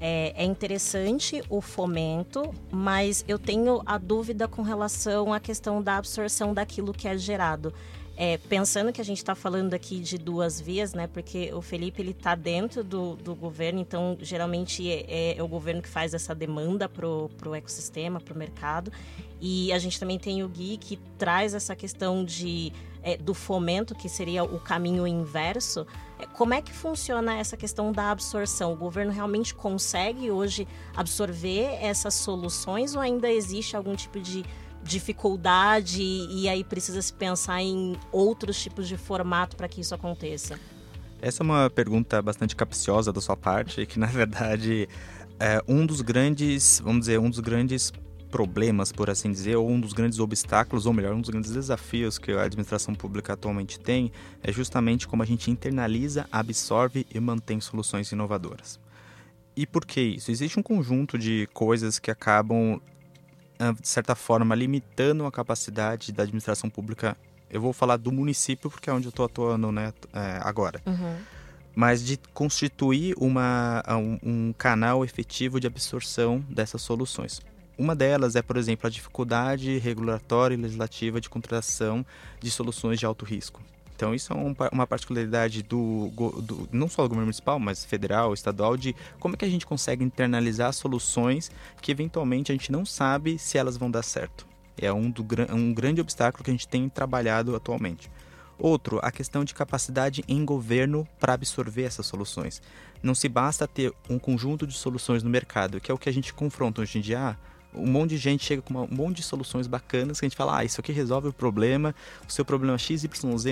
é, 0.00 0.32
é, 0.36 0.44
interessante 0.44 1.42
o 1.50 1.60
fomento, 1.60 2.54
mas 2.70 3.24
eu 3.26 3.36
tenho 3.36 3.82
a 3.84 3.98
dúvida 3.98 4.46
com 4.46 4.62
relação 4.62 5.32
à 5.32 5.40
questão 5.40 5.82
da 5.82 5.96
absorção 5.96 6.54
daquilo 6.54 6.92
que 6.92 7.08
é 7.08 7.18
gerado. 7.18 7.74
É, 8.16 8.36
pensando 8.36 8.92
que 8.92 9.00
a 9.00 9.04
gente 9.04 9.18
está 9.18 9.34
falando 9.34 9.72
aqui 9.72 9.98
de 9.98 10.18
duas 10.18 10.60
vias, 10.60 10.92
né? 10.92 11.06
Porque 11.06 11.52
o 11.54 11.62
Felipe 11.62 12.02
ele 12.02 12.10
está 12.10 12.34
dentro 12.34 12.84
do, 12.84 13.16
do 13.16 13.34
governo, 13.34 13.80
então 13.80 14.18
geralmente 14.20 14.88
é, 14.88 15.04
é, 15.08 15.38
é, 15.38 15.42
o 15.42 15.48
governo 15.48 15.80
que 15.80 15.88
faz 15.88 16.12
essa 16.12 16.34
demanda 16.34 16.88
pro, 16.88 17.30
pro 17.38 17.54
ecossistema, 17.54 18.20
pro 18.20 18.36
mercado. 18.36 18.92
E 19.40 19.72
a 19.72 19.78
gente 19.78 19.98
também 19.98 20.18
tem 20.18 20.42
o 20.42 20.48
Gui 20.48 20.76
que 20.76 20.98
traz 21.18 21.54
essa 21.54 21.74
questão 21.74 22.24
de 22.24 22.72
é, 23.02 23.16
do 23.16 23.34
fomento, 23.34 23.94
que 23.94 24.08
seria 24.08 24.44
o 24.44 24.60
caminho 24.60 25.06
inverso. 25.06 25.86
É, 26.18 26.26
como 26.26 26.54
é 26.54 26.62
que 26.62 26.72
funciona 26.72 27.36
essa 27.36 27.56
questão 27.56 27.92
da 27.92 28.10
absorção? 28.10 28.72
O 28.72 28.76
governo 28.76 29.10
realmente 29.10 29.54
consegue 29.54 30.30
hoje 30.30 30.68
absorver 30.94 31.78
essas 31.80 32.14
soluções 32.14 32.94
ou 32.94 33.00
ainda 33.00 33.30
existe 33.30 33.76
algum 33.76 33.94
tipo 33.94 34.20
de 34.20 34.44
dificuldade 34.82 36.02
e 36.02 36.48
aí 36.48 36.64
precisa 36.64 37.00
se 37.00 37.12
pensar 37.12 37.62
em 37.62 37.96
outros 38.10 38.60
tipos 38.60 38.88
de 38.88 38.96
formato 38.96 39.56
para 39.56 39.68
que 39.68 39.80
isso 39.80 39.94
aconteça? 39.94 40.58
Essa 41.20 41.42
é 41.42 41.44
uma 41.44 41.70
pergunta 41.70 42.20
bastante 42.20 42.56
capciosa 42.56 43.12
da 43.12 43.20
sua 43.20 43.36
parte, 43.36 43.86
que 43.86 43.98
na 43.98 44.06
verdade 44.06 44.88
é 45.38 45.62
um 45.68 45.86
dos 45.86 46.00
grandes, 46.00 46.80
vamos 46.82 47.00
dizer, 47.00 47.18
um 47.20 47.30
dos 47.30 47.38
grandes 47.38 47.92
problemas, 48.32 48.90
por 48.90 49.10
assim 49.10 49.30
dizer, 49.30 49.56
ou 49.56 49.68
um 49.68 49.78
dos 49.78 49.92
grandes 49.92 50.18
obstáculos, 50.18 50.86
ou 50.86 50.92
melhor, 50.92 51.14
um 51.14 51.20
dos 51.20 51.30
grandes 51.30 51.52
desafios 51.52 52.18
que 52.18 52.32
a 52.32 52.42
administração 52.42 52.94
pública 52.94 53.34
atualmente 53.34 53.78
tem 53.78 54.10
é 54.42 54.50
justamente 54.50 55.06
como 55.06 55.22
a 55.22 55.26
gente 55.26 55.50
internaliza, 55.50 56.26
absorve 56.32 57.06
e 57.14 57.20
mantém 57.20 57.60
soluções 57.60 58.10
inovadoras. 58.10 58.80
E 59.54 59.66
por 59.66 59.84
que 59.84 60.00
isso? 60.00 60.30
Existe 60.30 60.58
um 60.58 60.62
conjunto 60.62 61.18
de 61.18 61.46
coisas 61.52 61.98
que 61.98 62.10
acabam 62.10 62.80
de 63.70 63.88
certa 63.88 64.14
forma, 64.14 64.54
limitando 64.54 65.24
a 65.26 65.32
capacidade 65.32 66.10
da 66.12 66.22
administração 66.22 66.68
pública. 66.68 67.16
Eu 67.50 67.60
vou 67.60 67.72
falar 67.72 67.98
do 67.98 68.10
município 68.10 68.70
porque 68.70 68.88
é 68.88 68.92
onde 68.92 69.06
eu 69.06 69.10
estou 69.10 69.26
atuando 69.26 69.70
né, 69.70 69.92
é, 70.12 70.40
agora. 70.42 70.80
Uhum. 70.86 71.16
Mas 71.74 72.04
de 72.04 72.18
constituir 72.34 73.14
uma, 73.18 73.82
ah, 73.86 73.96
um, 73.96 74.18
um 74.22 74.52
canal 74.52 75.04
efetivo 75.04 75.60
de 75.60 75.66
absorção 75.66 76.44
dessas 76.48 76.82
soluções. 76.82 77.40
Uma 77.78 77.94
delas 77.94 78.36
é, 78.36 78.42
por 78.42 78.56
exemplo, 78.56 78.86
a 78.86 78.90
dificuldade 78.90 79.78
regulatória 79.78 80.54
e 80.54 80.58
legislativa 80.58 81.20
de 81.20 81.28
contratação 81.28 82.04
de 82.40 82.50
soluções 82.50 82.98
de 82.98 83.06
alto 83.06 83.24
risco. 83.24 83.62
Então 83.94 84.14
isso 84.14 84.32
é 84.32 84.36
um, 84.36 84.54
uma 84.72 84.86
particularidade 84.86 85.62
do, 85.62 86.10
do, 86.42 86.68
não 86.72 86.88
só 86.88 87.02
do 87.02 87.08
governo 87.08 87.26
municipal, 87.26 87.58
mas 87.58 87.84
federal, 87.84 88.34
estadual, 88.34 88.76
de 88.76 88.94
como 89.20 89.34
é 89.34 89.38
que 89.38 89.44
a 89.44 89.48
gente 89.48 89.66
consegue 89.66 90.04
internalizar 90.04 90.72
soluções 90.72 91.50
que 91.80 91.92
eventualmente 91.92 92.50
a 92.50 92.54
gente 92.54 92.72
não 92.72 92.84
sabe 92.84 93.38
se 93.38 93.58
elas 93.58 93.76
vão 93.76 93.90
dar 93.90 94.02
certo. 94.02 94.46
É 94.76 94.92
um, 94.92 95.10
do, 95.10 95.24
um 95.52 95.72
grande 95.72 96.00
obstáculo 96.00 96.42
que 96.42 96.50
a 96.50 96.54
gente 96.54 96.66
tem 96.66 96.88
trabalhado 96.88 97.54
atualmente. 97.54 98.10
Outro, 98.58 99.00
a 99.02 99.10
questão 99.10 99.44
de 99.44 99.54
capacidade 99.54 100.24
em 100.28 100.44
governo 100.44 101.06
para 101.18 101.34
absorver 101.34 101.82
essas 101.82 102.06
soluções. 102.06 102.62
Não 103.02 103.14
se 103.14 103.28
basta 103.28 103.66
ter 103.66 103.92
um 104.08 104.18
conjunto 104.18 104.66
de 104.66 104.74
soluções 104.74 105.22
no 105.22 105.30
mercado, 105.30 105.80
que 105.80 105.90
é 105.90 105.94
o 105.94 105.98
que 105.98 106.08
a 106.08 106.12
gente 106.12 106.32
confronta 106.32 106.80
hoje 106.80 106.98
em 106.98 107.00
dia. 107.00 107.20
Ah, 107.20 107.36
um 107.74 107.86
monte 107.86 108.10
de 108.10 108.18
gente 108.18 108.44
chega 108.44 108.62
com 108.62 108.74
um 108.74 108.88
monte 108.90 109.18
de 109.18 109.22
soluções 109.22 109.66
bacanas 109.66 110.20
que 110.20 110.26
a 110.26 110.28
gente 110.28 110.36
fala, 110.36 110.58
ah, 110.58 110.64
isso 110.64 110.80
aqui 110.80 110.92
resolve 110.92 111.28
o 111.28 111.32
problema, 111.32 111.94
o 112.28 112.32
seu 112.32 112.44
problema 112.44 112.76
XYZ 112.78 113.06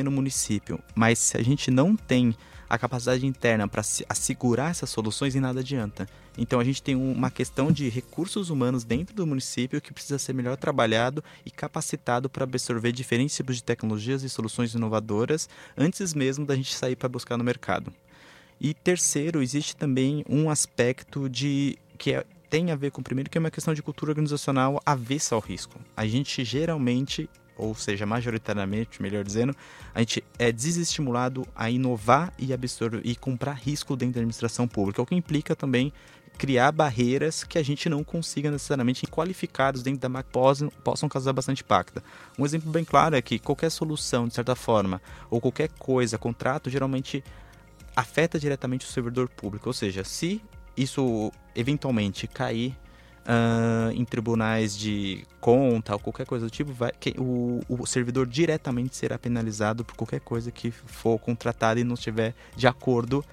no 0.04 0.10
município. 0.10 0.78
Mas 0.94 1.18
se 1.18 1.36
a 1.36 1.42
gente 1.42 1.70
não 1.70 1.96
tem 1.96 2.34
a 2.70 2.78
capacidade 2.78 3.26
interna 3.26 3.66
para 3.66 3.82
assegurar 4.08 4.70
essas 4.70 4.90
soluções, 4.90 5.34
e 5.34 5.40
nada 5.40 5.58
adianta. 5.58 6.08
Então 6.38 6.60
a 6.60 6.64
gente 6.64 6.80
tem 6.80 6.94
uma 6.94 7.28
questão 7.28 7.72
de 7.72 7.88
recursos 7.88 8.48
humanos 8.48 8.84
dentro 8.84 9.12
do 9.12 9.26
município 9.26 9.80
que 9.80 9.92
precisa 9.92 10.20
ser 10.20 10.32
melhor 10.32 10.56
trabalhado 10.56 11.22
e 11.44 11.50
capacitado 11.50 12.30
para 12.30 12.44
absorver 12.44 12.92
diferentes 12.92 13.34
tipos 13.34 13.56
de 13.56 13.64
tecnologias 13.64 14.22
e 14.22 14.28
soluções 14.28 14.72
inovadoras 14.72 15.48
antes 15.76 16.14
mesmo 16.14 16.46
da 16.46 16.54
gente 16.54 16.72
sair 16.72 16.94
para 16.94 17.08
buscar 17.08 17.36
no 17.36 17.42
mercado. 17.42 17.92
E 18.60 18.72
terceiro, 18.72 19.42
existe 19.42 19.74
também 19.74 20.24
um 20.28 20.48
aspecto 20.48 21.28
de 21.28 21.76
que 21.98 22.12
é 22.12 22.24
tem 22.50 22.72
a 22.72 22.76
ver 22.76 22.90
com 22.90 23.00
o 23.00 23.04
primeiro, 23.04 23.30
que 23.30 23.38
é 23.38 23.40
uma 23.40 23.50
questão 23.50 23.72
de 23.72 23.82
cultura 23.82 24.10
organizacional 24.10 24.82
avessa 24.84 25.36
ao 25.36 25.40
risco. 25.40 25.78
A 25.96 26.04
gente 26.04 26.44
geralmente, 26.44 27.30
ou 27.56 27.74
seja, 27.76 28.04
majoritariamente, 28.04 29.00
melhor 29.00 29.22
dizendo, 29.22 29.54
a 29.94 30.00
gente 30.00 30.24
é 30.36 30.50
desestimulado 30.50 31.46
a 31.54 31.70
inovar 31.70 32.34
e 32.36 32.52
absorver 32.52 33.02
e 33.04 33.14
comprar 33.14 33.52
risco 33.52 33.94
dentro 33.94 34.14
da 34.14 34.20
administração 34.20 34.66
pública, 34.66 35.00
o 35.00 35.06
que 35.06 35.14
implica 35.14 35.54
também 35.54 35.92
criar 36.36 36.72
barreiras 36.72 37.44
que 37.44 37.58
a 37.58 37.62
gente 37.62 37.88
não 37.88 38.02
consiga 38.02 38.50
necessariamente 38.50 39.06
qualificados 39.06 39.82
dentro 39.82 40.00
da 40.00 40.08
MAC 40.08 40.26
possam, 40.30 40.70
possam 40.82 41.08
causar 41.08 41.32
bastante 41.32 41.62
impacto. 41.62 42.02
Um 42.38 42.44
exemplo 42.46 42.70
bem 42.72 42.84
claro 42.84 43.14
é 43.14 43.22
que 43.22 43.38
qualquer 43.38 43.70
solução, 43.70 44.26
de 44.26 44.34
certa 44.34 44.56
forma, 44.56 45.00
ou 45.28 45.40
qualquer 45.40 45.68
coisa, 45.78 46.16
contrato, 46.18 46.70
geralmente 46.70 47.22
afeta 47.94 48.38
diretamente 48.38 48.86
o 48.86 48.88
servidor 48.88 49.28
público. 49.28 49.68
Ou 49.68 49.72
seja, 49.74 50.02
se 50.02 50.42
isso 50.82 51.32
eventualmente 51.54 52.26
cair 52.26 52.76
uh, 53.20 53.90
em 53.92 54.04
tribunais 54.04 54.76
de 54.76 55.24
conta 55.40 55.92
ou 55.92 55.98
qualquer 55.98 56.26
coisa 56.26 56.46
do 56.46 56.50
tipo, 56.50 56.72
vai, 56.72 56.92
que, 56.98 57.14
o, 57.18 57.60
o 57.68 57.86
servidor 57.86 58.26
diretamente 58.26 58.96
será 58.96 59.18
penalizado 59.18 59.84
por 59.84 59.96
qualquer 59.96 60.20
coisa 60.20 60.50
que 60.50 60.70
for 60.70 61.18
contratada 61.18 61.80
e 61.80 61.84
não 61.84 61.94
estiver 61.94 62.34
de 62.56 62.66
acordo 62.66 63.24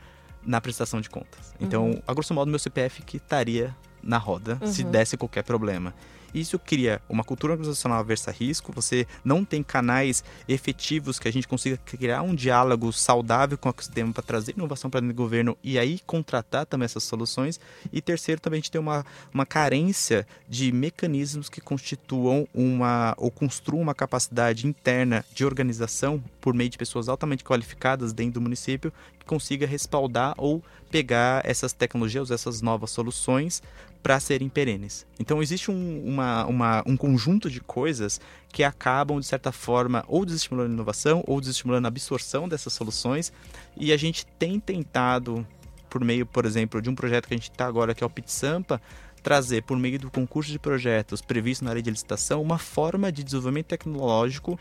na 0.46 0.62
prestação 0.62 1.02
de 1.02 1.10
contas. 1.10 1.54
Então, 1.60 1.92
uhum. 1.92 2.02
a 2.08 2.14
grosso 2.14 2.34
modo, 2.34 2.50
meu 2.50 2.60
CPF 2.60 3.02
que 3.02 3.18
estaria 3.18 3.76
na 4.02 4.18
roda 4.18 4.58
uhum. 4.62 4.68
se 4.68 4.84
desse 4.84 5.18
qualquer 5.18 5.44
problema. 5.44 5.94
Isso 6.34 6.60
cria 6.60 7.02
uma 7.08 7.24
cultura 7.24 7.54
organizacional 7.54 8.00
aversa 8.00 8.32
a 8.32 8.34
risco, 8.34 8.72
você 8.72 9.08
não 9.24 9.44
tem 9.44 9.64
canais 9.64 10.24
efetivos 10.48 11.20
que 11.20 11.28
a 11.28 11.32
gente 11.32 11.48
consiga 11.48 11.78
criar 11.78 12.22
um 12.22 12.36
diálogo 12.36 12.92
saudável 12.92 13.58
com 13.58 13.70
o 13.70 13.72
ecossistema 13.72 14.14
para 14.14 14.24
trazer 14.24 14.54
inovação 14.56 14.90
para 14.90 15.00
dentro 15.00 15.16
do 15.16 15.18
governo 15.18 15.58
e 15.64 15.80
aí 15.80 16.00
contratar 16.06 16.66
também 16.66 16.86
essas 16.86 17.04
soluções. 17.04 17.60
E 17.92 18.02
terceiro, 18.02 18.42
também 18.42 18.58
a 18.58 18.62
gente 18.62 18.72
tem 18.72 18.82
uma, 18.82 19.06
uma 19.34 19.46
carência 19.46 20.28
de 20.48 20.72
mecanismos 20.72 21.50
que 21.50 21.62
constituam 21.62 22.48
uma 22.54 23.14
ou 23.18 23.32
construam 23.32 23.82
uma 23.82 23.96
capacidade 23.96 24.68
interna 24.68 25.26
de 25.34 25.46
organização 25.46 26.24
por 26.42 26.54
meio 26.54 26.70
de 26.70 26.78
pessoas 26.78 27.10
altamente 27.10 27.44
qualificadas 27.44 28.14
dentro 28.14 28.34
do 28.34 28.42
município 28.42 28.92
que 29.20 29.26
consiga 29.26 29.66
respaldar 29.66 30.34
ou 30.38 30.64
pegar 30.90 31.42
essas 31.46 31.74
tecnologias, 31.74 32.32
essas 32.32 32.62
novas 32.62 32.92
soluções 32.92 33.62
para 34.08 34.22
serem 34.22 34.48
perenes. 34.48 35.06
Então 35.20 35.42
existe 35.42 35.70
um, 35.70 36.02
uma, 36.06 36.46
uma, 36.46 36.84
um 36.86 36.96
conjunto 36.96 37.50
de 37.52 37.60
coisas 37.60 38.22
que 38.54 38.64
acabam, 38.64 39.20
de 39.20 39.26
certa 39.26 39.52
forma, 39.52 40.06
ou 40.08 40.26
desestimulando 40.26 40.72
a 40.72 40.74
inovação 40.76 41.26
ou 41.28 41.42
desestimulando 41.42 41.88
a 41.88 41.90
absorção 41.90 42.48
dessas 42.48 42.72
soluções. 42.72 43.34
E 43.76 43.92
a 43.92 43.98
gente 43.98 44.26
tem 44.26 44.62
tentado, 44.62 45.46
por 45.90 46.06
meio, 46.06 46.26
por 46.26 46.46
exemplo, 46.46 46.82
de 46.82 46.90
um 46.90 46.96
projeto 46.96 47.28
que 47.28 47.34
a 47.34 47.38
gente 47.38 47.52
está 47.52 47.66
agora, 47.66 47.94
que 47.94 48.02
é 48.02 48.08
o 48.08 48.10
PitSampa, 48.10 48.82
trazer, 49.22 49.64
por 49.64 49.78
meio 49.78 50.00
do 50.00 50.10
concurso 50.10 50.54
de 50.54 50.58
projetos 50.58 51.22
previsto 51.22 51.66
na 51.66 51.74
lei 51.74 51.82
de 51.82 51.92
licitação, 51.92 52.42
uma 52.42 52.58
forma 52.58 53.12
de 53.12 53.26
desenvolvimento 53.26 53.66
tecnológico 53.66 54.58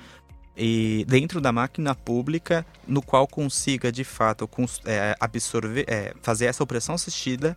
e 0.57 1.05
dentro 1.07 1.41
da 1.41 1.53
máquina 1.53 1.95
pública, 1.95 2.67
no 2.85 3.01
qual 3.01 3.29
consiga 3.29 3.93
de 3.93 4.03
fato 4.03 4.51
é, 4.85 5.15
absorver, 5.21 5.85
é, 5.87 6.13
fazer 6.21 6.47
essa 6.47 6.65
opressão 6.65 6.97
assistida 6.97 7.57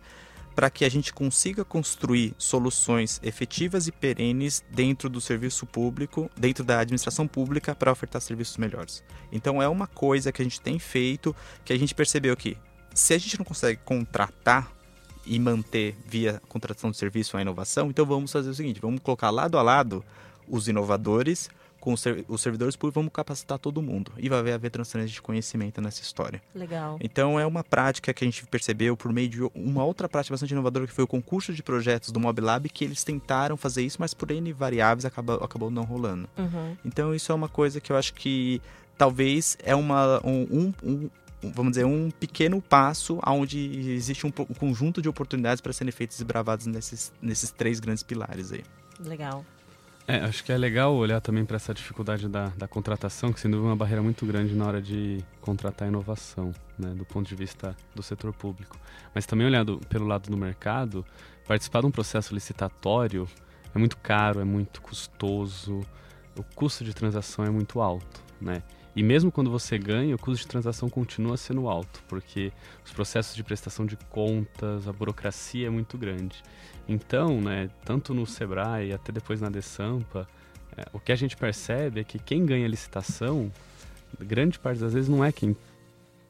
para 0.60 0.68
que 0.68 0.84
a 0.84 0.90
gente 0.90 1.10
consiga 1.10 1.64
construir 1.64 2.34
soluções 2.36 3.18
efetivas 3.22 3.86
e 3.86 3.92
perenes 3.92 4.62
dentro 4.70 5.08
do 5.08 5.18
serviço 5.18 5.64
público, 5.64 6.30
dentro 6.36 6.62
da 6.62 6.80
administração 6.80 7.26
pública, 7.26 7.74
para 7.74 7.90
ofertar 7.90 8.20
serviços 8.20 8.58
melhores. 8.58 9.02
Então 9.32 9.62
é 9.62 9.66
uma 9.66 9.86
coisa 9.86 10.30
que 10.30 10.42
a 10.42 10.44
gente 10.44 10.60
tem 10.60 10.78
feito, 10.78 11.34
que 11.64 11.72
a 11.72 11.78
gente 11.78 11.94
percebeu 11.94 12.36
que 12.36 12.58
se 12.94 13.14
a 13.14 13.18
gente 13.18 13.38
não 13.38 13.44
consegue 13.46 13.80
contratar 13.86 14.70
e 15.24 15.38
manter 15.38 15.96
via 16.04 16.42
contratação 16.46 16.90
de 16.90 16.98
serviço 16.98 17.38
a 17.38 17.40
inovação, 17.40 17.88
então 17.88 18.04
vamos 18.04 18.30
fazer 18.30 18.50
o 18.50 18.54
seguinte: 18.54 18.82
vamos 18.82 19.00
colocar 19.00 19.30
lado 19.30 19.56
a 19.56 19.62
lado 19.62 20.04
os 20.46 20.68
inovadores 20.68 21.48
com 21.80 21.94
os 21.94 22.42
servidores 22.42 22.76
públicos, 22.76 22.94
vamos 22.94 23.12
capacitar 23.12 23.58
todo 23.58 23.80
mundo. 23.80 24.12
E 24.18 24.28
vai 24.28 24.52
haver 24.52 24.70
transferência 24.70 25.12
de 25.12 25.22
conhecimento 25.22 25.80
nessa 25.80 26.02
história. 26.02 26.42
Legal. 26.54 26.98
Então, 27.00 27.40
é 27.40 27.46
uma 27.46 27.64
prática 27.64 28.12
que 28.12 28.22
a 28.22 28.26
gente 28.26 28.46
percebeu 28.46 28.96
por 28.96 29.12
meio 29.12 29.28
de 29.28 29.42
uma 29.54 29.82
outra 29.82 30.08
prática 30.08 30.34
bastante 30.34 30.52
inovadora, 30.52 30.86
que 30.86 30.92
foi 30.92 31.04
o 31.04 31.08
concurso 31.08 31.52
de 31.52 31.62
projetos 31.62 32.10
do 32.10 32.20
MobLab, 32.20 32.68
que 32.68 32.84
eles 32.84 33.02
tentaram 33.02 33.56
fazer 33.56 33.82
isso, 33.82 33.96
mas 33.98 34.12
por 34.12 34.30
N 34.30 34.52
variáveis 34.52 35.04
acabou, 35.04 35.36
acabou 35.36 35.70
não 35.70 35.84
rolando. 35.84 36.28
Uhum. 36.36 36.76
Então, 36.84 37.14
isso 37.14 37.32
é 37.32 37.34
uma 37.34 37.48
coisa 37.48 37.80
que 37.80 37.90
eu 37.90 37.96
acho 37.96 38.12
que 38.14 38.60
talvez 38.98 39.56
é 39.64 39.74
uma, 39.74 40.20
um, 40.26 40.72
um, 40.82 41.10
vamos 41.42 41.72
dizer, 41.72 41.86
um 41.86 42.10
pequeno 42.10 42.60
passo 42.60 43.18
onde 43.26 43.58
existe 43.90 44.26
um, 44.26 44.32
um 44.38 44.54
conjunto 44.54 45.00
de 45.00 45.08
oportunidades 45.08 45.60
para 45.60 45.72
serem 45.72 45.92
feitas 45.92 46.20
e 46.20 46.24
bravadas 46.24 46.66
nesses, 46.66 47.12
nesses 47.22 47.50
três 47.50 47.80
grandes 47.80 48.02
pilares 48.02 48.52
aí. 48.52 48.62
Legal. 49.02 49.44
É, 50.10 50.24
acho 50.24 50.42
que 50.42 50.52
é 50.52 50.58
legal 50.58 50.92
olhar 50.96 51.20
também 51.20 51.44
para 51.44 51.54
essa 51.54 51.72
dificuldade 51.72 52.28
da, 52.28 52.48
da 52.56 52.66
contratação, 52.66 53.32
que 53.32 53.38
sem 53.38 53.48
dúvida 53.48 53.68
é 53.68 53.70
uma 53.70 53.76
barreira 53.76 54.02
muito 54.02 54.26
grande 54.26 54.56
na 54.56 54.66
hora 54.66 54.82
de 54.82 55.24
contratar 55.40 55.86
inovação, 55.86 56.52
né, 56.76 56.92
do 56.96 57.04
ponto 57.04 57.28
de 57.28 57.36
vista 57.36 57.76
do 57.94 58.02
setor 58.02 58.32
público. 58.32 58.76
Mas 59.14 59.24
também 59.24 59.46
olhando 59.46 59.78
pelo 59.88 60.04
lado 60.08 60.28
do 60.28 60.36
mercado, 60.36 61.06
participar 61.46 61.82
de 61.82 61.86
um 61.86 61.92
processo 61.92 62.34
licitatório 62.34 63.28
é 63.72 63.78
muito 63.78 63.96
caro, 63.98 64.40
é 64.40 64.44
muito 64.44 64.82
custoso, 64.82 65.80
o 66.36 66.42
custo 66.42 66.82
de 66.82 66.92
transação 66.92 67.44
é 67.44 67.50
muito 67.50 67.80
alto, 67.80 68.20
né? 68.40 68.64
E 68.94 69.02
mesmo 69.02 69.30
quando 69.30 69.50
você 69.50 69.78
ganha, 69.78 70.14
o 70.14 70.18
custo 70.18 70.44
de 70.44 70.48
transação 70.48 70.88
continua 70.88 71.36
sendo 71.36 71.68
alto, 71.68 72.02
porque 72.08 72.52
os 72.84 72.92
processos 72.92 73.36
de 73.36 73.44
prestação 73.44 73.86
de 73.86 73.96
contas, 73.96 74.88
a 74.88 74.92
burocracia 74.92 75.68
é 75.68 75.70
muito 75.70 75.96
grande. 75.96 76.42
Então, 76.88 77.40
né, 77.40 77.70
tanto 77.84 78.12
no 78.12 78.26
Sebrae 78.26 78.88
e 78.88 78.92
até 78.92 79.12
depois 79.12 79.40
na 79.40 79.48
Desampa, 79.48 80.28
é, 80.76 80.86
o 80.92 80.98
que 80.98 81.12
a 81.12 81.16
gente 81.16 81.36
percebe 81.36 82.00
é 82.00 82.04
que 82.04 82.18
quem 82.18 82.44
ganha 82.44 82.66
licitação, 82.66 83.52
grande 84.18 84.58
parte 84.58 84.80
das 84.80 84.92
vezes 84.92 85.08
não 85.08 85.24
é 85.24 85.30
quem 85.30 85.56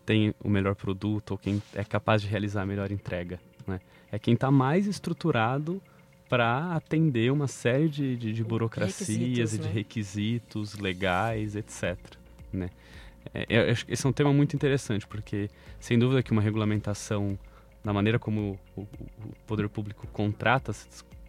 tem 0.05 0.35
o 0.43 0.49
melhor 0.49 0.75
produto 0.75 1.33
ou 1.33 1.39
quem 1.39 1.63
é 1.75 1.83
capaz 1.83 2.21
de 2.21 2.29
realizar 2.29 2.63
a 2.63 2.67
melhor 2.67 2.91
entrega. 2.91 3.41
Né? 3.67 3.81
É 4.13 4.19
quem 4.19 4.35
está 4.35 4.51
mais 4.51 4.87
estruturado 4.87 5.81
para 6.29 6.75
atender 6.75 7.33
uma 7.33 7.49
série 7.49 7.89
de, 7.89 8.17
de, 8.17 8.33
de 8.33 8.45
burocracias 8.45 9.55
e 9.55 9.59
de 9.59 9.65
né? 9.67 9.73
requisitos 9.73 10.75
legais, 10.75 11.57
etc. 11.57 12.20
Né? 12.53 12.71
É, 13.35 13.71
esse 13.89 14.07
é 14.07 14.09
um 14.09 14.13
tema 14.13 14.33
muito 14.33 14.57
interessante, 14.57 15.07
porque 15.07 15.49
sem 15.79 15.99
dúvida 15.99 16.23
que 16.23 16.33
uma 16.33 16.43
regulamentação 16.43 17.39
na 17.85 17.93
maneira 17.93 18.19
como 18.19 18.59
o, 18.77 18.83
o 18.83 18.89
poder 19.47 19.69
público 19.69 20.07
contrata 20.09 20.73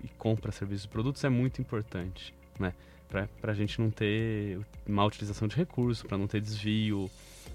e 0.03 0.07
compra 0.17 0.51
serviços 0.51 0.85
e 0.85 0.87
produtos 0.87 1.23
é 1.23 1.29
muito 1.29 1.61
importante, 1.61 2.33
né? 2.59 2.73
Para 3.09 3.51
a 3.51 3.53
gente 3.53 3.81
não 3.81 3.91
ter 3.91 4.59
má 4.87 5.03
utilização 5.05 5.45
de 5.45 5.55
recursos, 5.57 6.01
para 6.01 6.17
não 6.17 6.27
ter 6.27 6.39
desvio 6.39 7.11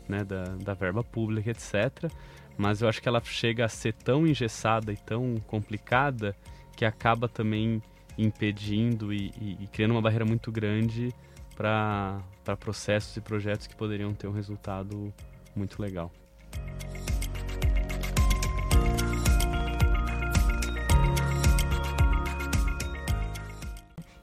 né, 0.06 0.23
da, 0.23 0.44
da 0.44 0.75
verba 0.75 1.02
pública, 1.02 1.50
etc. 1.50 2.12
Mas 2.58 2.82
eu 2.82 2.88
acho 2.88 3.00
que 3.00 3.08
ela 3.08 3.23
chega 3.25 3.64
a 3.64 3.68
ser 3.68 3.94
tão 3.94 4.26
engessada 4.26 4.92
e 4.92 4.96
tão 4.99 5.37
complicada 5.46 6.37
que 6.76 6.85
acaba 6.85 7.26
também 7.26 7.82
impedindo 8.18 9.14
e, 9.14 9.32
e, 9.40 9.58
e 9.62 9.66
criando 9.66 9.92
uma 9.92 10.02
barreira 10.02 10.26
muito 10.26 10.52
grande 10.52 11.11
para 11.56 12.20
processos 12.54 13.16
e 13.16 13.20
projetos 13.20 13.66
que 13.66 13.74
poderiam 13.74 14.12
ter 14.14 14.28
um 14.28 14.32
resultado 14.32 15.12
muito 15.54 15.80
legal. 15.80 16.12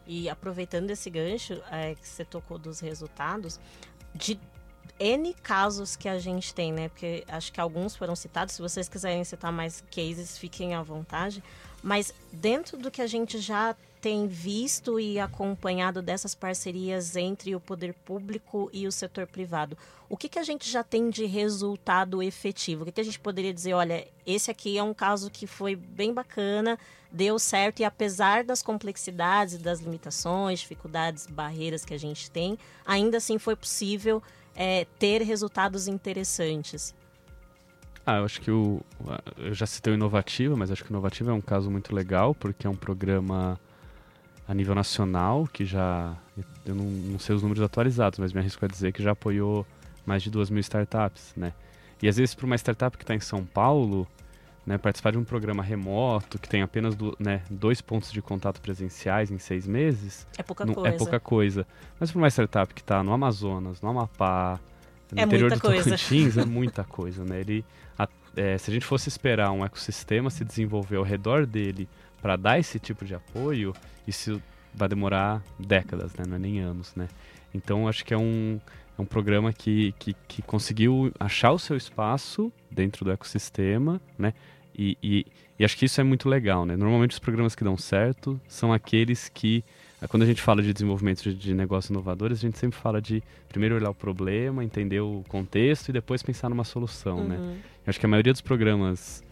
E 0.06 0.30
aproveitando 0.30 0.92
esse 0.92 1.10
gancho 1.10 1.60
é, 1.72 1.96
que 1.96 2.08
você 2.08 2.24
tocou 2.24 2.60
dos 2.60 2.80
resultados, 2.80 3.60
de 4.13 4.39
N 5.00 5.34
casos 5.34 5.96
que 5.96 6.08
a 6.08 6.20
gente 6.20 6.53
tem, 6.53 6.72
né? 6.72 6.89
Porque 6.89 7.24
acho 7.27 7.51
que 7.51 7.60
alguns 7.60 7.96
foram 7.96 8.15
citados. 8.15 8.53
Se 8.53 8.62
vocês 8.62 8.88
quiserem 8.88 9.24
citar 9.24 9.51
mais 9.51 9.84
cases, 9.89 10.38
fiquem 10.38 10.75
à 10.75 10.84
vontade. 10.84 11.44
Mas 11.82 12.13
dentro 12.32 12.77
do 12.77 12.92
que 12.92 13.01
a 13.01 13.08
gente 13.08 13.39
já 13.39 13.75
tem 14.04 14.28
visto 14.28 15.00
e 15.00 15.18
acompanhado 15.18 16.02
dessas 16.02 16.36
parcerias 16.36 17.16
entre 17.16 17.56
o 17.56 17.60
poder 17.62 17.94
público 17.94 18.70
e 18.74 18.86
o 18.86 18.92
setor 18.92 19.26
privado, 19.26 19.78
o 20.10 20.18
que, 20.18 20.28
que 20.28 20.38
a 20.38 20.44
gente 20.44 20.70
já 20.70 20.84
tem 20.84 21.10
de 21.10 21.24
resultado 21.26 22.22
efetivo? 22.22 22.82
O 22.82 22.86
que, 22.86 22.92
que 22.92 23.00
a 23.00 23.04
gente 23.06 23.18
poderia 23.18 23.54
dizer? 23.54 23.74
Olha, 23.74 24.06
esse 24.28 24.52
aqui 24.52 24.78
é 24.78 24.84
um 24.84 24.94
caso 24.94 25.32
que 25.32 25.48
foi 25.48 25.74
bem 25.78 26.14
bacana, 26.14 26.78
deu 27.10 27.40
certo 27.40 27.80
e 27.80 27.86
apesar 27.86 28.44
das 28.44 28.62
complexidades, 28.62 29.58
das 29.58 29.80
limitações, 29.80 30.60
dificuldades, 30.60 31.26
barreiras 31.26 31.86
que 31.86 31.94
a 31.94 31.98
gente 31.98 32.30
tem, 32.30 32.60
ainda 32.86 33.16
assim 33.16 33.38
foi 33.38 33.56
possível 33.56 34.22
é, 34.54 34.86
ter 35.00 35.22
resultados 35.22 35.88
interessantes. 35.88 36.94
Ah, 38.06 38.18
eu 38.18 38.26
acho 38.26 38.42
que 38.42 38.52
o. 38.52 38.82
Eu 39.38 39.54
já 39.54 39.66
citei 39.66 39.94
o 39.94 39.96
Inovativa, 39.96 40.58
mas 40.58 40.70
acho 40.70 40.84
que 40.84 40.92
o 40.92 40.92
Inovativa 40.92 41.32
é 41.32 41.34
um 41.34 41.39
caso 41.39 41.72
muito 41.72 41.96
legal, 41.96 42.36
porque 42.36 42.68
é 42.68 42.70
um 42.70 42.76
programa 42.76 43.58
a 44.47 44.53
nível 44.53 44.75
nacional 44.75 45.47
que 45.51 45.65
já. 45.65 46.15
Eu 46.65 46.75
não, 46.75 46.86
não 46.86 47.19
sei 47.19 47.36
os 47.36 47.41
números 47.41 47.63
atualizados, 47.63 48.19
mas 48.19 48.34
me 48.34 48.39
arrisco 48.39 48.63
a 48.63 48.67
dizer 48.67 48.91
que 48.91 49.01
já 49.01 49.12
apoiou 49.12 49.65
mais 50.06 50.23
de 50.23 50.29
duas 50.29 50.49
mil 50.49 50.60
startups, 50.60 51.34
né? 51.36 51.53
E 52.01 52.08
às 52.08 52.17
vezes, 52.17 52.36
para 52.36 52.45
uma 52.45 52.56
startup 52.56 52.97
que 52.97 53.03
está 53.03 53.15
em 53.15 53.19
São 53.19 53.45
Paulo, 53.45 54.08
né, 54.65 54.77
participar 54.77 55.12
de 55.12 55.17
um 55.17 55.23
programa 55.23 55.62
remoto 55.62 56.39
que 56.39 56.47
tem 56.47 56.62
apenas 56.62 56.95
do, 56.95 57.15
né, 57.19 57.41
dois 57.49 57.82
pontos 57.82 58.12
de 58.12 58.21
contato 58.21 58.62
presenciais 58.62 59.29
em 59.29 59.38
seis 59.38 59.67
meses 59.67 60.25
é 60.38 60.43
pouca 60.43 60.65
não, 60.65 60.73
coisa. 60.73 60.89
É 60.89 60.97
pouca 60.97 61.19
coisa. 61.19 61.67
Mas 61.99 62.12
para 62.12 62.17
uma 62.17 62.29
startup 62.29 62.73
que 62.73 62.82
está 62.82 63.03
no 63.03 63.12
Amazonas, 63.12 63.82
no 63.82 63.89
Amapá, 63.89 64.60
no 65.12 65.19
é 65.19 65.23
interior 65.23 65.51
do 65.51 65.60
coisa. 65.60 65.84
Tocantins, 65.84 66.38
é 66.38 66.43
muita 66.45 66.84
coisa, 66.84 67.23
né? 67.23 67.41
Ele, 67.41 67.65
a, 67.97 68.08
é, 68.36 68.58
se 68.58 68.71
a 68.71 68.73
gente 68.73 68.86
fosse 68.86 69.10
esperar 69.10 69.51
um 69.51 69.63
ecossistema 69.63 70.29
se 70.29 70.43
desenvolver 70.43 70.97
ao 70.97 71.03
redor 71.03 71.45
dele 71.45 71.88
para 72.21 72.36
dar 72.36 72.58
esse 72.58 72.79
tipo 72.79 73.03
de 73.06 73.13
apoio, 73.13 73.73
isso 74.08 74.42
vai 74.74 74.88
demorar 74.88 75.44
décadas, 75.60 76.13
né? 76.16 76.26
Não 76.28 76.36
é 76.36 76.39
nem 76.39 76.60
anos, 76.60 76.96
né? 76.96 77.08
Então 77.54 77.88
acho 77.88 78.04
que 78.04 78.13
é 78.13 78.18
um, 78.18 78.60
é 78.98 79.02
um 79.02 79.06
programa 79.06 79.54
que, 79.54 79.94
que, 80.00 80.16
que 80.28 80.42
conseguiu 80.42 81.12
achar 81.20 81.52
o 81.52 81.60
seu 81.60 81.78
espaço 81.78 82.52
dentro 82.72 83.06
do 83.06 83.12
ecossistema, 83.12 84.02
né? 84.18 84.34
E, 84.76 84.98
e, 85.04 85.26
e, 85.60 85.63
acho 85.63 85.78
que 85.78 85.86
isso 85.86 86.02
é 86.02 86.04
muito 86.04 86.28
legal, 86.28 86.66
né? 86.66 86.76
Normalmente 86.76 87.12
os 87.12 87.20
programas 87.20 87.54
que 87.54 87.63
dão 87.63 87.78
certo 87.78 88.42
são 88.48 88.74
aqueles 88.74 89.30
que, 89.30 89.63
quando 90.10 90.24
a 90.24 90.26
gente 90.26 90.42
fala 90.42 90.63
de 90.63 90.74
desenvolvimento 90.74 91.22
de, 91.22 91.36
de 91.36 91.54
negócios 91.54 91.92
inovadores, 91.92 92.39
a 92.39 92.42
gente 92.42 92.58
sempre 92.58 92.80
fala 92.80 93.00
de 93.00 93.22
primeiro 93.50 93.76
olhar 93.76 93.92
o 93.92 93.94
problema, 93.94 94.63
entender 94.63 95.00
o 95.00 95.24
contexto 95.28 95.89
e 95.89 95.92
depois 95.92 96.24
pensar 96.24 96.50
numa 96.50 96.63
solução, 96.63 97.24
né? 97.24 97.38
Uhum. 97.38 97.52
Eu 97.52 97.89
acho 97.89 98.00
que 98.00 98.06
a 98.06 98.10
maioria 98.10 98.34
dos 98.34 98.42
programas, 98.42 99.24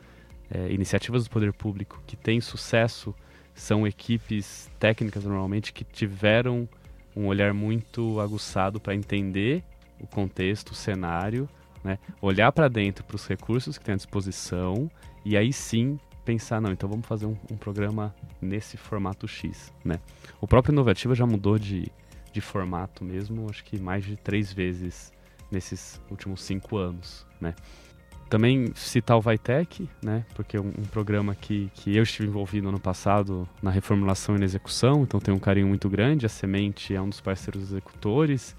é, 0.51 0.71
iniciativas 0.71 1.23
do 1.23 1.29
poder 1.31 1.51
público 1.53 2.03
que 2.05 2.15
têm 2.15 2.39
sucesso 2.39 3.15
são 3.61 3.85
equipes 3.85 4.71
técnicas 4.79 5.23
normalmente 5.23 5.71
que 5.71 5.83
tiveram 5.83 6.67
um 7.15 7.27
olhar 7.27 7.53
muito 7.53 8.19
aguçado 8.19 8.79
para 8.79 8.95
entender 8.95 9.63
o 9.99 10.07
contexto, 10.07 10.71
o 10.71 10.75
cenário, 10.75 11.47
né? 11.83 11.99
olhar 12.19 12.51
para 12.51 12.67
dentro 12.67 13.03
para 13.03 13.15
os 13.15 13.27
recursos 13.27 13.77
que 13.77 13.85
tem 13.85 13.93
à 13.93 13.95
disposição 13.95 14.89
e 15.23 15.37
aí 15.37 15.53
sim 15.53 15.99
pensar, 16.25 16.59
não, 16.59 16.71
então 16.71 16.89
vamos 16.89 17.05
fazer 17.05 17.27
um, 17.27 17.37
um, 17.51 17.55
programa 17.55 18.15
nesse 18.41 18.77
formato 18.77 19.27
X. 19.27 19.71
Né? 19.85 19.99
O 20.39 20.47
próprio 20.47 20.73
Inovativa 20.73 21.13
já 21.13 21.27
mudou 21.27 21.59
de, 21.59 21.91
de 22.33 22.41
formato 22.41 23.03
mesmo, 23.03 23.47
acho 23.47 23.63
que 23.63 23.79
mais 23.79 24.03
de 24.03 24.17
três 24.17 24.51
vezes 24.51 25.13
nesses 25.51 26.01
últimos 26.09 26.41
cinco 26.41 26.77
anos. 26.77 27.27
Né? 27.39 27.53
Também 28.31 28.71
citar 28.75 29.17
o 29.17 29.21
Vitec, 29.21 29.89
né? 30.01 30.23
Porque 30.33 30.55
é 30.55 30.61
um, 30.61 30.69
um, 30.69 30.85
programa 30.89 31.35
que, 31.35 31.69
que 31.75 31.97
eu 31.97 32.03
estive 32.03 32.29
envolvido 32.29 32.69
ano 32.69 32.79
passado 32.79 33.45
na 33.61 33.69
reformulação 33.69 34.37
e 34.37 34.39
na 34.39 34.45
execução, 34.45 35.03
então 35.03 35.19
tem 35.19 35.33
um 35.33 35.37
carinho 35.37 35.67
muito 35.67 35.89
grande. 35.89 36.25
A 36.25 36.29
Semente 36.29 36.95
é 36.95 37.01
um 37.01 37.09
dos 37.09 37.19
parceiros 37.19 37.61
executores. 37.61 38.55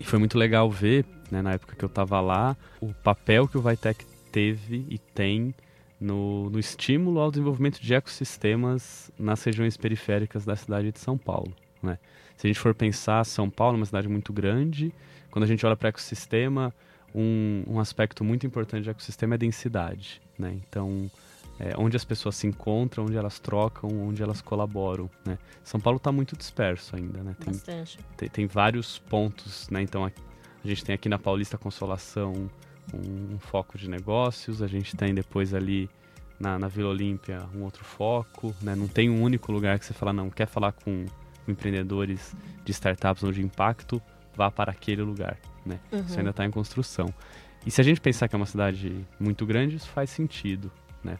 E 0.00 0.02
foi 0.02 0.18
muito 0.18 0.36
legal 0.36 0.68
ver, 0.68 1.06
né, 1.30 1.40
na 1.40 1.52
época 1.52 1.76
que 1.76 1.84
eu 1.84 1.86
estava 1.86 2.20
lá, 2.20 2.56
o 2.80 2.92
papel 2.92 3.46
que 3.46 3.56
o 3.56 3.62
Vitec 3.62 4.04
teve 4.32 4.84
e 4.90 4.98
tem 4.98 5.54
no, 6.00 6.50
no 6.50 6.58
estímulo 6.58 7.20
ao 7.20 7.30
desenvolvimento 7.30 7.80
de 7.80 7.94
ecossistemas 7.94 9.08
nas 9.16 9.44
regiões 9.44 9.76
periféricas 9.76 10.44
da 10.44 10.56
cidade 10.56 10.90
de 10.90 10.98
São 10.98 11.16
Paulo. 11.16 11.54
Né? 11.80 11.96
Se 12.36 12.44
a 12.44 12.48
gente 12.48 12.58
for 12.58 12.74
pensar, 12.74 13.24
São 13.24 13.48
Paulo 13.48 13.76
é 13.76 13.80
uma 13.80 13.86
cidade 13.86 14.08
muito 14.08 14.32
grande, 14.32 14.92
quando 15.30 15.44
a 15.44 15.46
gente 15.46 15.64
olha 15.64 15.76
para 15.76 15.90
ecossistema, 15.90 16.74
um, 17.14 17.64
um, 17.66 17.80
aspecto 17.80 18.22
muito 18.24 18.46
importante 18.46 18.84
do 18.84 18.90
ecossistema 18.90 19.34
é 19.34 19.36
a 19.36 19.38
densidade. 19.38 20.20
Né? 20.38 20.58
Então, 20.68 21.10
é, 21.58 21.74
onde 21.76 21.96
as 21.96 22.04
pessoas 22.04 22.36
se 22.36 22.46
encontram, 22.46 23.04
onde 23.04 23.16
elas 23.16 23.38
trocam, 23.38 23.90
onde 24.08 24.22
elas 24.22 24.40
colaboram. 24.40 25.10
Né? 25.24 25.38
São 25.62 25.78
Paulo 25.78 25.98
está 25.98 26.10
muito 26.10 26.36
disperso 26.36 26.96
ainda. 26.96 27.22
Né? 27.22 27.36
Tem, 27.38 27.52
Bastante. 27.52 27.98
Tem, 28.16 28.28
tem, 28.28 28.46
vários 28.46 28.98
pontos. 28.98 29.68
Né? 29.68 29.82
Então, 29.82 30.04
a, 30.04 30.08
a, 30.08 30.68
gente 30.68 30.82
tem 30.82 30.94
aqui 30.94 31.08
na 31.08 31.18
Paulista 31.18 31.58
Consolação 31.58 32.48
um, 32.94 33.34
um, 33.34 33.38
foco 33.38 33.76
de 33.76 33.90
negócios, 33.90 34.62
a 34.62 34.66
gente 34.66 34.96
tem 34.96 35.14
depois 35.14 35.52
ali 35.52 35.90
na, 36.38 36.58
na 36.58 36.66
Vila 36.66 36.88
Olímpia 36.88 37.42
um 37.54 37.62
outro 37.62 37.84
foco. 37.84 38.54
Né? 38.62 38.74
Não 38.74 38.88
tem 38.88 39.10
um 39.10 39.22
único 39.22 39.52
lugar 39.52 39.78
que 39.78 39.84
você 39.84 39.92
fala, 39.92 40.14
não, 40.14 40.30
quer 40.30 40.46
falar 40.46 40.72
com, 40.72 41.04
com 41.44 41.52
empreendedores 41.52 42.34
de 42.64 42.72
startups 42.72 43.22
ou 43.22 43.32
de 43.32 43.42
impacto, 43.42 44.00
vá 44.34 44.50
para 44.50 44.72
aquele 44.72 45.02
lugar. 45.02 45.36
Né? 45.64 45.78
Uhum. 45.92 46.00
Isso 46.00 46.18
ainda 46.18 46.30
está 46.30 46.44
em 46.44 46.50
construção. 46.50 47.12
E 47.64 47.70
se 47.70 47.80
a 47.80 47.84
gente 47.84 48.00
pensar 48.00 48.28
que 48.28 48.34
é 48.34 48.38
uma 48.38 48.46
cidade 48.46 49.06
muito 49.18 49.44
grande, 49.44 49.76
isso 49.76 49.88
faz 49.88 50.10
sentido, 50.10 50.70
né? 51.04 51.18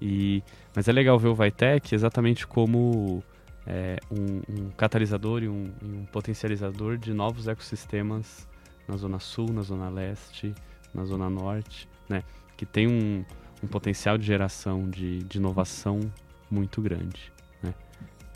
E, 0.00 0.42
mas 0.74 0.88
é 0.88 0.92
legal 0.92 1.18
ver 1.18 1.28
o 1.28 1.34
Vitec 1.34 1.94
exatamente 1.94 2.46
como 2.46 3.22
é, 3.66 3.98
um, 4.10 4.42
um, 4.48 4.70
catalisador 4.70 5.42
e 5.42 5.48
um, 5.48 5.72
um, 5.82 6.04
potencializador 6.06 6.96
de 6.96 7.12
novos 7.12 7.48
ecossistemas 7.48 8.48
na 8.86 8.96
Zona 8.96 9.18
Sul, 9.18 9.52
na 9.52 9.62
Zona 9.62 9.88
Leste, 9.88 10.54
na 10.94 11.04
Zona 11.04 11.28
Norte, 11.28 11.88
né? 12.08 12.22
Que 12.56 12.64
tem 12.64 12.86
um, 12.86 13.24
um 13.62 13.66
potencial 13.66 14.16
de 14.16 14.24
geração 14.24 14.88
de, 14.88 15.18
de 15.24 15.38
inovação 15.38 16.00
muito 16.48 16.80
grande, 16.80 17.32
né? 17.62 17.74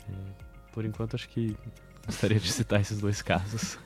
É, 0.09 0.13
por 0.73 0.83
enquanto, 0.83 1.15
acho 1.15 1.29
que 1.29 1.55
gostaria 2.05 2.39
de 2.39 2.51
citar 2.51 2.81
esses 2.81 2.99
dois 2.99 3.21
casos. 3.21 3.79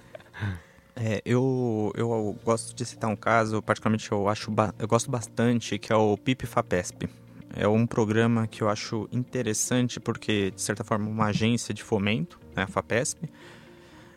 É, 0.96 1.22
eu, 1.26 1.92
eu 1.96 2.38
gosto 2.44 2.76
de 2.76 2.86
citar 2.86 3.10
um 3.10 3.16
caso, 3.16 3.62
particularmente 3.62 4.12
eu 4.12 4.28
acho 4.28 4.52
eu 4.78 4.88
gosto 4.88 5.10
bastante, 5.10 5.80
que 5.80 5.92
é 5.92 5.96
o 5.96 6.18
PIP 6.18 6.46
FAPESP. 6.46 7.10
É 7.56 7.68
um 7.68 7.86
programa 7.86 8.48
que 8.48 8.62
eu 8.62 8.70
acho 8.70 9.10
interessante 9.12 10.00
porque, 10.00 10.52
de 10.52 10.62
certa 10.62 10.84
forma, 10.84 11.08
é 11.08 11.10
uma 11.10 11.26
agência 11.26 11.74
de 11.74 11.84
fomento, 11.84 12.40
né, 12.56 12.64
a 12.64 12.68
FAPESP, 12.68 13.30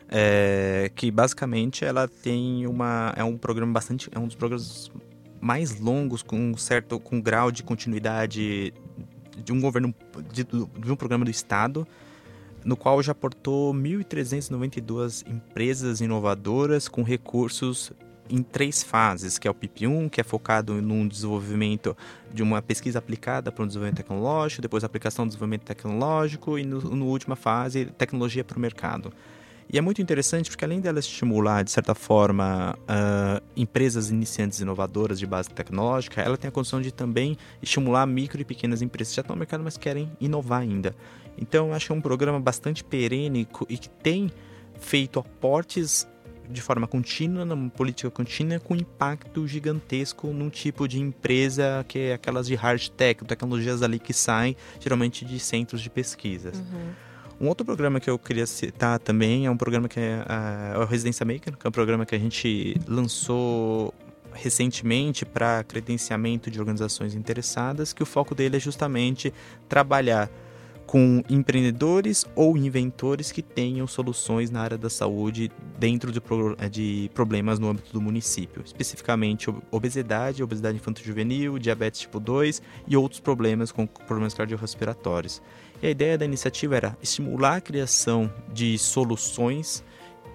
é, 0.09 0.91
que 0.95 1.09
basicamente 1.11 1.83
ela 1.83 2.07
tem 2.07 2.67
uma 2.67 3.13
é 3.15 3.23
um 3.23 3.37
programa 3.37 3.73
bastante 3.73 4.07
é 4.13 4.19
um 4.19 4.27
dos 4.27 4.35
programas 4.35 4.91
mais 5.41 5.79
longos 5.79 6.21
com 6.21 6.37
um 6.37 6.55
certo 6.55 6.99
com 6.99 7.19
grau 7.19 7.51
de 7.51 7.63
continuidade 7.63 8.71
de 9.43 9.51
um 9.51 9.59
governo 9.59 9.93
de, 10.31 10.43
de 10.43 10.91
um 10.91 10.95
programa 10.95 11.25
do 11.25 11.31
estado 11.31 11.87
no 12.65 12.75
qual 12.75 13.01
já 13.01 13.11
aportou 13.11 13.73
1.392 13.73 15.23
empresas 15.27 16.01
inovadoras 16.01 16.87
com 16.87 17.03
recursos 17.03 17.93
em 18.27 18.41
três 18.41 18.81
fases, 18.81 19.37
que 19.37 19.47
é 19.47 19.51
o 19.51 19.53
PIP1, 19.53 20.09
que 20.09 20.19
é 20.19 20.23
focado 20.23 20.81
no 20.81 21.07
desenvolvimento 21.07 21.95
de 22.33 22.41
uma 22.41 22.61
pesquisa 22.63 22.97
aplicada 22.97 23.51
para 23.51 23.63
um 23.63 23.67
desenvolvimento 23.67 23.97
tecnológico, 23.97 24.63
depois 24.63 24.83
aplicação 24.83 25.25
do 25.25 25.29
desenvolvimento 25.29 25.63
tecnológico 25.63 26.57
e 26.57 26.65
no, 26.65 26.81
no 26.81 27.05
última 27.05 27.35
fase, 27.35 27.85
tecnologia 27.85 28.43
para 28.43 28.57
o 28.57 28.59
mercado. 28.59 29.13
E 29.71 29.77
é 29.77 29.81
muito 29.81 30.01
interessante 30.01 30.49
porque 30.49 30.63
além 30.63 30.79
dela 30.79 30.99
estimular, 30.99 31.63
de 31.63 31.71
certa 31.71 31.95
forma, 31.95 32.77
uh, 32.81 33.43
empresas 33.55 34.11
iniciantes 34.11 34.59
inovadoras 34.59 35.17
de 35.17 35.25
base 35.25 35.49
tecnológica, 35.49 36.21
ela 36.21 36.37
tem 36.37 36.47
a 36.47 36.51
condição 36.51 36.81
de 36.81 36.91
também 36.91 37.35
estimular 37.61 38.05
micro 38.05 38.39
e 38.39 38.45
pequenas 38.45 38.81
empresas 38.81 39.11
que 39.11 39.15
já 39.15 39.21
estão 39.21 39.35
no 39.35 39.39
mercado, 39.39 39.63
mas 39.63 39.75
querem 39.75 40.11
inovar 40.19 40.61
ainda. 40.61 40.95
Então, 41.37 41.69
eu 41.69 41.73
acho 41.73 41.87
que 41.87 41.91
é 41.91 41.95
um 41.95 42.01
programa 42.01 42.39
bastante 42.39 42.83
perene 42.83 43.47
e 43.69 43.77
que 43.77 43.89
tem 43.89 44.31
feito 44.79 45.19
aportes 45.19 46.07
de 46.49 46.61
forma 46.61 46.87
contínua, 46.87 47.43
numa 47.43 47.69
política 47.69 48.09
contínua, 48.09 48.59
com 48.59 48.75
impacto 48.75 49.47
gigantesco 49.47 50.27
num 50.27 50.49
tipo 50.49 50.87
de 50.87 50.99
empresa 50.99 51.83
que 51.87 51.99
é 51.99 52.13
aquelas 52.13 52.47
de 52.47 52.55
hard 52.55 52.89
tech, 52.89 53.23
tecnologias 53.25 53.81
ali 53.81 53.99
que 53.99 54.13
saem 54.13 54.55
geralmente 54.79 55.25
de 55.25 55.39
centros 55.39 55.81
de 55.81 55.89
pesquisas. 55.89 56.57
Uhum. 56.57 56.91
Um 57.41 57.47
outro 57.47 57.65
programa 57.65 57.99
que 57.99 58.09
eu 58.09 58.17
queria 58.17 58.45
citar 58.45 58.97
também 58.99 59.45
é 59.45 59.51
um 59.51 59.57
programa 59.57 59.89
que 59.89 59.99
é, 59.99 60.23
é 60.73 60.77
o 60.77 60.85
Residência 60.85 61.25
Maker, 61.25 61.57
que 61.57 61.67
é 61.67 61.69
um 61.69 61.71
programa 61.71 62.05
que 62.05 62.15
a 62.15 62.19
gente 62.19 62.79
lançou 62.87 63.93
recentemente 64.33 65.25
para 65.25 65.63
credenciamento 65.63 66.51
de 66.51 66.59
organizações 66.59 67.15
interessadas, 67.15 67.93
que 67.93 68.03
o 68.03 68.05
foco 68.05 68.35
dele 68.35 68.57
é 68.57 68.59
justamente 68.59 69.33
trabalhar 69.67 70.29
com 70.95 71.21
empreendedores 71.29 72.25
ou 72.37 72.55
inventores 72.55 73.29
que 73.29 73.41
tenham 73.41 73.85
soluções 73.85 74.49
na 74.49 74.61
área 74.61 74.77
da 74.77 74.89
saúde 74.89 75.51
dentro 75.77 76.09
de, 76.09 76.21
eh, 76.57 76.69
de 76.69 77.11
problemas 77.13 77.59
no 77.59 77.67
âmbito 77.67 77.91
do 77.91 77.99
município, 77.99 78.63
especificamente 78.63 79.53
obesidade, 79.69 80.41
obesidade 80.41 80.77
infanto-juvenil, 80.77 81.59
diabetes 81.59 81.99
tipo 81.99 82.17
2 82.17 82.61
e 82.87 82.95
outros 82.95 83.19
problemas 83.19 83.73
com 83.73 83.85
problemas 83.85 84.33
cardiorrespiratórios. 84.33 85.41
E 85.83 85.87
a 85.87 85.89
ideia 85.89 86.17
da 86.17 86.23
iniciativa 86.23 86.77
era 86.77 86.97
estimular 87.03 87.57
a 87.57 87.61
criação 87.61 88.31
de 88.53 88.77
soluções 88.77 89.83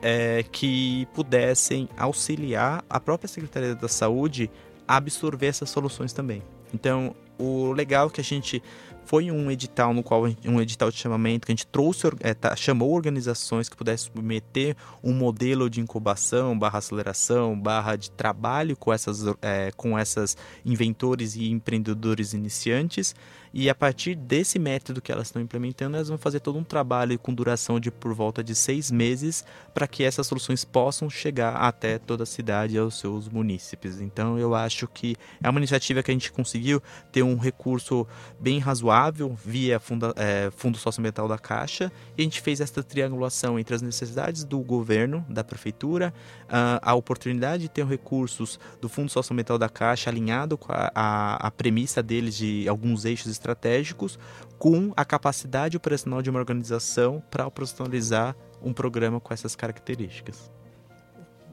é, 0.02 0.42
que 0.42 1.08
pudessem 1.14 1.88
auxiliar 1.96 2.84
a 2.90 3.00
própria 3.00 3.28
Secretaria 3.28 3.74
da 3.74 3.88
Saúde 3.88 4.50
a 4.86 4.96
absorver 4.96 5.46
essas 5.46 5.70
soluções 5.70 6.12
também. 6.12 6.42
Então, 6.74 7.16
o 7.38 7.72
legal 7.72 8.08
é 8.08 8.10
que 8.10 8.20
a 8.20 8.24
gente 8.24 8.62
foi 9.04 9.30
um 9.30 9.50
edital 9.50 9.92
no 9.92 10.02
qual 10.02 10.22
um 10.46 10.60
edital 10.60 10.90
de 10.90 10.96
chamamento 10.96 11.46
que 11.46 11.52
a 11.52 11.54
gente 11.54 11.66
trouxe 11.66 12.06
é, 12.20 12.32
tá, 12.32 12.54
chamou 12.54 12.92
organizações 12.92 13.68
que 13.68 13.76
pudessem 13.76 14.06
submeter 14.06 14.76
um 15.02 15.12
modelo 15.12 15.68
de 15.68 15.80
incubação 15.80 16.58
barra 16.58 16.78
aceleração 16.78 17.58
barra 17.58 17.96
de 17.96 18.10
trabalho 18.10 18.76
com 18.76 18.92
essas 18.92 19.24
é, 19.42 19.70
com 19.76 19.98
essas 19.98 20.36
inventores 20.64 21.34
e 21.34 21.50
empreendedores 21.50 22.32
iniciantes 22.32 23.14
e 23.52 23.68
a 23.68 23.74
partir 23.74 24.14
desse 24.14 24.60
método 24.60 25.02
que 25.02 25.10
elas 25.10 25.26
estão 25.26 25.42
implementando, 25.42 25.96
elas 25.96 26.08
vão 26.08 26.16
fazer 26.16 26.38
todo 26.38 26.56
um 26.56 26.62
trabalho 26.62 27.18
com 27.18 27.34
duração 27.34 27.80
de 27.80 27.90
por 27.90 28.14
volta 28.14 28.44
de 28.44 28.54
seis 28.54 28.92
meses 28.92 29.44
para 29.74 29.88
que 29.88 30.04
essas 30.04 30.28
soluções 30.28 30.64
possam 30.64 31.10
chegar 31.10 31.56
até 31.56 31.98
toda 31.98 32.22
a 32.22 32.26
cidade 32.26 32.76
e 32.76 32.78
aos 32.78 33.00
seus 33.00 33.28
munícipes. 33.28 34.00
Então 34.00 34.38
eu 34.38 34.54
acho 34.54 34.86
que 34.86 35.16
é 35.42 35.50
uma 35.50 35.58
iniciativa 35.58 36.00
que 36.00 36.12
a 36.12 36.14
gente 36.14 36.30
conseguiu 36.30 36.80
ter 37.10 37.24
um 37.24 37.36
recurso 37.36 38.06
bem 38.38 38.60
razoável 38.60 38.89
via 39.34 39.78
funda, 39.78 40.12
é, 40.16 40.50
Fundo 40.50 40.78
Socioambiental 40.78 41.28
da 41.28 41.38
Caixa 41.38 41.92
e 42.16 42.22
a 42.22 42.24
gente 42.24 42.40
fez 42.40 42.60
essa 42.60 42.82
triangulação 42.82 43.58
entre 43.58 43.74
as 43.74 43.82
necessidades 43.82 44.44
do 44.44 44.58
governo, 44.60 45.24
da 45.28 45.44
prefeitura, 45.44 46.12
a 46.48 46.94
oportunidade 46.94 47.64
de 47.64 47.68
ter 47.68 47.86
recursos 47.86 48.58
do 48.80 48.88
Fundo 48.88 49.10
Socioambiental 49.10 49.58
da 49.58 49.68
Caixa 49.68 50.10
alinhado 50.10 50.58
com 50.58 50.72
a, 50.72 50.90
a, 50.94 51.46
a 51.46 51.50
premissa 51.50 52.02
deles 52.02 52.36
de 52.36 52.68
alguns 52.68 53.04
eixos 53.04 53.30
estratégicos 53.30 54.18
com 54.58 54.92
a 54.96 55.04
capacidade 55.04 55.76
operacional 55.76 56.20
de 56.20 56.30
uma 56.30 56.38
organização 56.38 57.22
para 57.30 57.46
operacionalizar 57.46 58.36
um 58.62 58.72
programa 58.72 59.20
com 59.20 59.32
essas 59.32 59.56
características. 59.56 60.50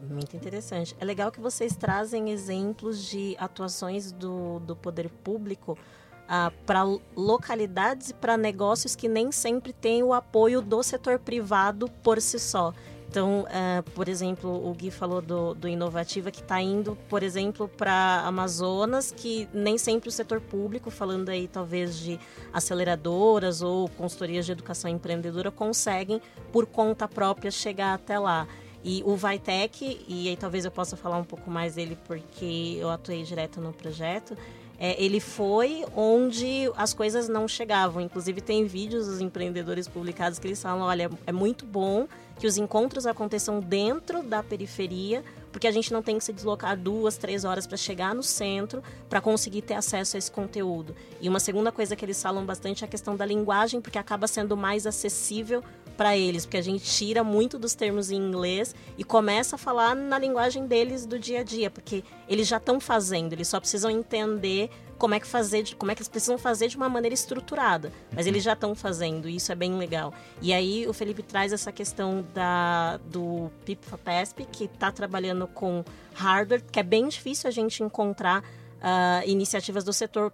Muito 0.09 0.35
interessante. 0.35 0.95
É 0.99 1.05
legal 1.05 1.31
que 1.31 1.39
vocês 1.39 1.75
trazem 1.75 2.29
exemplos 2.29 3.03
de 3.09 3.35
atuações 3.39 4.11
do, 4.11 4.59
do 4.59 4.75
poder 4.75 5.09
público 5.09 5.77
ah, 6.27 6.51
para 6.65 6.83
localidades 7.15 8.09
e 8.09 8.13
para 8.13 8.35
negócios 8.35 8.95
que 8.95 9.07
nem 9.07 9.31
sempre 9.31 9.71
têm 9.71 10.03
o 10.03 10.13
apoio 10.13 10.61
do 10.61 10.83
setor 10.83 11.19
privado 11.19 11.89
por 12.03 12.21
si 12.21 12.39
só. 12.39 12.73
Então, 13.09 13.45
uh, 13.45 13.89
por 13.91 14.09
exemplo, 14.09 14.69
o 14.69 14.73
Gui 14.73 14.91
falou 14.91 15.21
do, 15.21 15.53
do 15.53 15.67
Inovativa, 15.67 16.29
que 16.29 16.41
está 16.41 16.61
indo, 16.61 16.97
por 17.07 17.23
exemplo, 17.23 17.67
para 17.69 18.21
Amazonas, 18.25 19.13
que 19.15 19.47
nem 19.53 19.77
sempre 19.77 20.09
o 20.09 20.11
setor 20.11 20.41
público, 20.41 20.91
falando 20.91 21.29
aí 21.29 21.47
talvez 21.47 21.97
de 21.97 22.19
aceleradoras 22.51 23.61
ou 23.61 23.87
consultorias 23.89 24.45
de 24.45 24.51
educação 24.51 24.91
empreendedora, 24.91 25.49
conseguem, 25.49 26.21
por 26.51 26.65
conta 26.65 27.07
própria, 27.07 27.49
chegar 27.49 27.93
até 27.93 28.19
lá. 28.19 28.45
E 28.83 29.01
o 29.05 29.15
Vitec, 29.15 30.05
e 30.07 30.29
aí 30.29 30.37
talvez 30.37 30.65
eu 30.65 30.71
possa 30.71 30.97
falar 30.97 31.17
um 31.17 31.23
pouco 31.23 31.49
mais 31.49 31.75
dele 31.75 31.97
porque 32.05 32.77
eu 32.77 32.89
atuei 32.89 33.23
direto 33.23 33.59
no 33.59 33.73
projeto, 33.73 34.37
é, 34.79 35.01
ele 35.03 35.19
foi 35.19 35.83
onde 35.95 36.71
as 36.75 36.93
coisas 36.93 37.27
não 37.27 37.47
chegavam. 37.47 38.01
Inclusive, 38.01 38.41
tem 38.41 38.65
vídeos 38.65 39.07
dos 39.07 39.21
empreendedores 39.21 39.87
publicados 39.87 40.37
que 40.37 40.47
eles 40.47 40.61
falam: 40.61 40.85
olha, 40.85 41.09
é 41.25 41.31
muito 41.31 41.65
bom 41.65 42.07
que 42.39 42.45
os 42.45 42.57
encontros 42.57 43.07
aconteçam 43.07 43.59
dentro 43.59 44.21
da 44.21 44.43
periferia, 44.43 45.23
porque 45.51 45.65
a 45.67 45.71
gente 45.71 45.91
não 45.91 46.03
tem 46.03 46.19
que 46.19 46.23
se 46.23 46.31
deslocar 46.31 46.77
duas, 46.77 47.17
três 47.17 47.43
horas 47.43 47.65
para 47.65 47.77
chegar 47.77 48.13
no 48.13 48.21
centro 48.21 48.83
para 49.09 49.19
conseguir 49.19 49.63
ter 49.63 49.73
acesso 49.73 50.15
a 50.15 50.19
esse 50.19 50.29
conteúdo. 50.29 50.95
E 51.19 51.27
uma 51.27 51.39
segunda 51.39 51.71
coisa 51.71 51.95
que 51.95 52.05
eles 52.05 52.21
falam 52.21 52.45
bastante 52.45 52.83
é 52.83 52.87
a 52.87 52.89
questão 52.89 53.15
da 53.15 53.25
linguagem, 53.25 53.81
porque 53.81 53.97
acaba 53.97 54.27
sendo 54.27 54.55
mais 54.55 54.85
acessível 54.85 55.63
para 55.97 56.15
eles, 56.15 56.45
porque 56.45 56.57
a 56.57 56.61
gente 56.61 56.85
tira 56.85 57.23
muito 57.23 57.57
dos 57.57 57.73
termos 57.73 58.11
em 58.11 58.15
inglês 58.15 58.75
e 58.97 59.03
começa 59.03 59.55
a 59.55 59.59
falar 59.59 59.95
na 59.95 60.19
linguagem 60.19 60.67
deles 60.67 61.05
do 61.05 61.17
dia 61.17 61.39
a 61.39 61.43
dia, 61.43 61.71
porque 61.71 62.03
eles 62.29 62.47
já 62.47 62.57
estão 62.57 62.79
fazendo, 62.79 63.33
eles 63.33 63.47
só 63.47 63.59
precisam 63.59 63.89
entender 63.89 64.69
como 64.97 65.13
é 65.13 65.19
que 65.19 65.27
fazer, 65.27 65.75
como 65.75 65.91
é 65.91 65.95
que 65.95 66.01
eles 66.01 66.07
precisam 66.07 66.37
fazer 66.37 66.67
de 66.67 66.77
uma 66.77 66.87
maneira 66.87 67.13
estruturada, 67.13 67.91
mas 68.13 68.27
eles 68.27 68.43
já 68.43 68.53
estão 68.53 68.75
fazendo, 68.75 69.27
e 69.27 69.35
isso 69.35 69.51
é 69.51 69.55
bem 69.55 69.75
legal. 69.75 70.13
E 70.41 70.53
aí 70.53 70.87
o 70.87 70.93
Felipe 70.93 71.23
traz 71.23 71.51
essa 71.51 71.71
questão 71.71 72.25
da 72.33 72.97
do 73.05 73.51
PIPFAPESP, 73.65 74.45
que 74.51 74.65
está 74.65 74.91
trabalhando 74.91 75.47
com 75.47 75.83
hardware, 76.13 76.63
que 76.71 76.79
é 76.79 76.83
bem 76.83 77.07
difícil 77.07 77.47
a 77.47 77.51
gente 77.51 77.83
encontrar 77.83 78.41
uh, 78.41 79.27
iniciativas 79.27 79.83
do 79.83 79.93
setor 79.93 80.31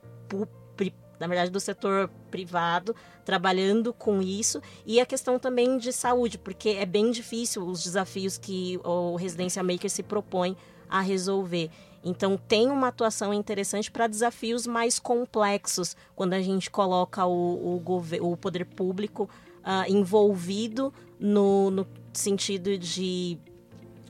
na 1.19 1.27
verdade, 1.27 1.51
do 1.51 1.59
setor 1.59 2.09
privado, 2.33 2.95
trabalhando 3.23 3.93
com 3.93 4.19
isso. 4.19 4.59
E 4.87 4.99
a 4.99 5.05
questão 5.05 5.37
também 5.37 5.77
de 5.77 5.93
saúde, 5.93 6.39
porque 6.39 6.69
é 6.69 6.85
bem 6.85 7.11
difícil 7.11 7.63
os 7.63 7.83
desafios 7.83 8.39
que 8.39 8.79
o 8.83 9.15
Residência 9.15 9.61
Maker 9.61 9.87
se 9.87 10.01
propõe 10.01 10.57
a 10.89 10.99
resolver. 10.99 11.69
Então, 12.03 12.35
tem 12.35 12.71
uma 12.71 12.87
atuação 12.87 13.31
interessante 13.31 13.91
para 13.91 14.07
desafios 14.07 14.65
mais 14.65 14.97
complexos, 14.97 15.95
quando 16.15 16.33
a 16.33 16.41
gente 16.41 16.71
coloca 16.71 17.23
o, 17.23 17.77
o, 17.77 18.31
o 18.31 18.35
poder 18.35 18.65
público 18.65 19.29
uh, 19.59 19.87
envolvido 19.87 20.91
no, 21.19 21.69
no 21.69 21.87
sentido 22.11 22.79
de 22.79 23.37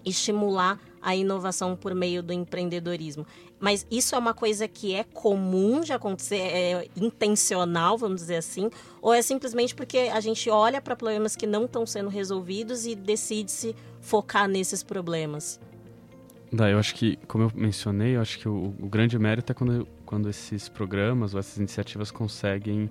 estimular 0.05 0.79
a 1.03 1.15
inovação 1.15 1.75
por 1.75 1.93
meio 1.93 2.23
do 2.23 2.31
empreendedorismo. 2.31 3.27
Mas 3.59 3.85
isso 3.91 4.15
é 4.15 4.17
uma 4.17 4.33
coisa 4.33 4.67
que 4.67 4.95
é 4.95 5.03
comum 5.03 5.81
de 5.81 5.91
acontecer, 5.91 6.37
é 6.37 6.87
intencional, 6.95 7.97
vamos 7.97 8.21
dizer 8.21 8.37
assim, 8.37 8.69
ou 9.01 9.13
é 9.13 9.21
simplesmente 9.21 9.75
porque 9.75 10.09
a 10.11 10.19
gente 10.21 10.49
olha 10.49 10.81
para 10.81 10.95
problemas 10.95 11.35
que 11.35 11.45
não 11.45 11.65
estão 11.65 11.85
sendo 11.85 12.09
resolvidos 12.09 12.85
e 12.85 12.95
decide 12.95 13.51
se 13.51 13.75
focar 13.99 14.47
nesses 14.47 14.81
problemas? 14.81 15.59
Dá, 16.51 16.69
eu 16.69 16.77
acho 16.77 16.95
que, 16.95 17.17
como 17.27 17.45
eu 17.45 17.51
mencionei, 17.53 18.15
eu 18.15 18.21
acho 18.21 18.39
que 18.39 18.47
o, 18.47 18.73
o 18.79 18.87
grande 18.87 19.17
mérito 19.19 19.51
é 19.51 19.55
quando, 19.55 19.87
quando 20.05 20.29
esses 20.29 20.69
programas 20.69 21.33
ou 21.33 21.39
essas 21.39 21.57
iniciativas 21.57 22.11
conseguem 22.11 22.89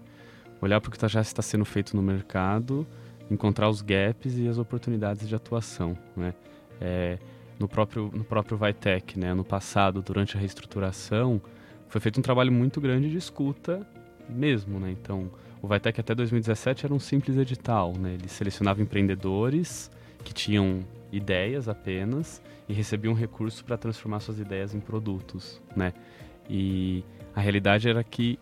olhar 0.61 0.81
para 0.81 0.88
o 0.88 0.92
que 0.92 0.98
tá, 0.98 1.09
já 1.09 1.20
está 1.20 1.42
sendo 1.42 1.64
feito 1.64 1.96
no 1.96 2.03
mercado, 2.03 2.87
encontrar 3.31 3.68
os 3.68 3.81
gaps 3.81 4.37
e 4.37 4.48
as 4.48 4.59
oportunidades 4.59 5.29
de 5.29 5.35
atuação, 5.35 5.96
né? 6.16 6.35
É, 6.81 7.18
no 7.62 7.68
próprio 7.68 8.11
no 8.12 8.25
próprio 8.25 8.59
Vitec, 8.59 9.18
né? 9.18 9.33
No 9.33 9.44
passado, 9.44 10.03
durante 10.03 10.37
a 10.37 10.40
reestruturação, 10.40 11.40
foi 11.88 12.01
feito 12.01 12.18
um 12.18 12.22
trabalho 12.22 12.53
muito 12.53 12.81
grande 12.81 13.11
de 13.11 13.16
escuta 13.16 13.87
mesmo, 14.29 14.79
né? 14.79 14.90
Então, 14.90 15.31
o 15.61 15.68
Vitec 15.68 16.01
até 16.01 16.14
2017 16.14 16.87
era 16.87 16.94
um 16.94 16.98
simples 16.98 17.37
edital, 17.37 17.92
né? 17.96 18.14
Ele 18.14 18.29
selecionava 18.29 18.83
empreendedores 18.83 19.90
que 20.25 20.35
tinham 20.35 20.81
ideias 21.11 21.68
apenas 21.68 22.42
e 22.68 22.72
recebiam 22.72 23.14
recursos 23.14 23.62
para 23.62 23.77
transformar 23.77 24.20
suas 24.20 24.38
ideias 24.38 24.75
em 24.75 24.81
produtos, 24.81 25.61
né? 25.77 25.92
E 26.48 27.05
a 27.35 27.40
realidade 27.40 27.88
era 27.88 28.03
que 28.03 28.38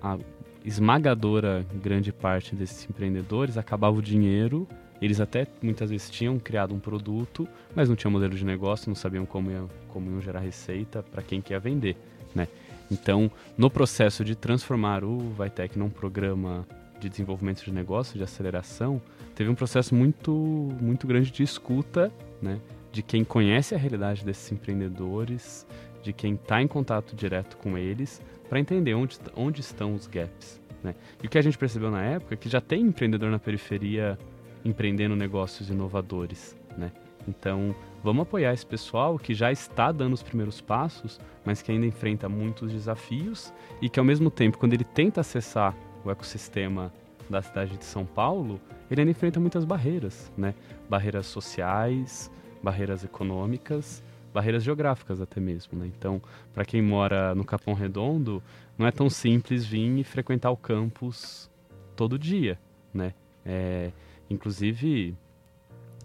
a 0.00 0.18
esmagadora 0.64 1.64
grande 1.74 2.12
parte 2.12 2.54
desses 2.54 2.88
empreendedores 2.88 3.56
acabava 3.56 3.96
o 3.96 4.02
dinheiro, 4.02 4.66
eles 5.00 5.20
até 5.20 5.46
muitas 5.60 5.90
vezes 5.90 6.08
tinham 6.08 6.38
criado 6.38 6.72
um 6.72 6.78
produto, 6.78 7.48
mas 7.74 7.88
não 7.88 7.96
tinham 7.96 8.12
modelo 8.12 8.34
de 8.34 8.44
negócio, 8.44 8.88
não 8.88 8.94
sabiam 8.94 9.26
como, 9.26 9.50
ia, 9.50 9.64
como 9.88 10.10
iam 10.10 10.20
gerar 10.20 10.40
receita 10.40 11.02
para 11.02 11.22
quem 11.22 11.40
quer 11.40 11.60
vender, 11.60 11.96
né? 12.34 12.46
Então, 12.90 13.30
no 13.56 13.68
processo 13.68 14.24
de 14.24 14.36
transformar 14.36 15.02
o 15.02 15.18
Vitec 15.30 15.78
num 15.78 15.90
programa 15.90 16.66
de 17.00 17.08
desenvolvimento 17.08 17.64
de 17.64 17.72
negócio, 17.72 18.16
de 18.16 18.22
aceleração, 18.22 19.02
teve 19.34 19.50
um 19.50 19.54
processo 19.54 19.92
muito, 19.94 20.32
muito 20.80 21.06
grande 21.06 21.32
de 21.32 21.42
escuta, 21.42 22.12
né? 22.40 22.60
De 22.92 23.02
quem 23.02 23.24
conhece 23.24 23.74
a 23.74 23.78
realidade 23.78 24.24
desses 24.24 24.52
empreendedores, 24.52 25.66
de 26.02 26.12
quem 26.12 26.34
está 26.34 26.62
em 26.62 26.68
contato 26.68 27.16
direto 27.16 27.56
com 27.56 27.76
eles, 27.76 28.20
para 28.52 28.60
entender 28.60 28.92
onde, 28.92 29.18
onde 29.34 29.62
estão 29.62 29.94
os 29.94 30.06
gaps. 30.06 30.60
Né? 30.84 30.94
E 31.22 31.26
o 31.26 31.30
que 31.30 31.38
a 31.38 31.40
gente 31.40 31.56
percebeu 31.56 31.90
na 31.90 32.02
época 32.02 32.34
é 32.34 32.36
que 32.36 32.50
já 32.50 32.60
tem 32.60 32.82
empreendedor 32.82 33.30
na 33.30 33.38
periferia 33.38 34.18
empreendendo 34.62 35.16
negócios 35.16 35.70
inovadores. 35.70 36.54
Né? 36.76 36.92
Então, 37.26 37.74
vamos 38.04 38.24
apoiar 38.24 38.52
esse 38.52 38.66
pessoal 38.66 39.18
que 39.18 39.32
já 39.32 39.50
está 39.50 39.90
dando 39.90 40.12
os 40.12 40.22
primeiros 40.22 40.60
passos, 40.60 41.18
mas 41.46 41.62
que 41.62 41.72
ainda 41.72 41.86
enfrenta 41.86 42.28
muitos 42.28 42.70
desafios 42.70 43.54
e 43.80 43.88
que, 43.88 43.98
ao 43.98 44.04
mesmo 44.04 44.30
tempo, 44.30 44.58
quando 44.58 44.74
ele 44.74 44.84
tenta 44.84 45.22
acessar 45.22 45.74
o 46.04 46.10
ecossistema 46.10 46.92
da 47.30 47.40
cidade 47.40 47.78
de 47.78 47.86
São 47.86 48.04
Paulo, 48.04 48.60
ele 48.90 49.00
ainda 49.00 49.12
enfrenta 49.12 49.40
muitas 49.40 49.64
barreiras, 49.64 50.30
né? 50.36 50.54
Barreiras 50.90 51.24
sociais, 51.24 52.30
barreiras 52.62 53.02
econômicas, 53.02 54.04
barreiras 54.32 54.62
geográficas 54.62 55.20
até 55.20 55.40
mesmo, 55.40 55.78
né? 55.78 55.86
Então, 55.86 56.20
para 56.52 56.64
quem 56.64 56.82
mora 56.82 57.34
no 57.34 57.44
Capão 57.44 57.74
Redondo, 57.74 58.42
não 58.76 58.86
é 58.86 58.90
tão 58.90 59.08
simples 59.10 59.64
vir 59.64 59.98
e 59.98 60.04
frequentar 60.04 60.50
o 60.50 60.56
campus 60.56 61.50
todo 61.94 62.18
dia, 62.18 62.58
né? 62.92 63.14
É, 63.44 63.92
inclusive, 64.30 65.16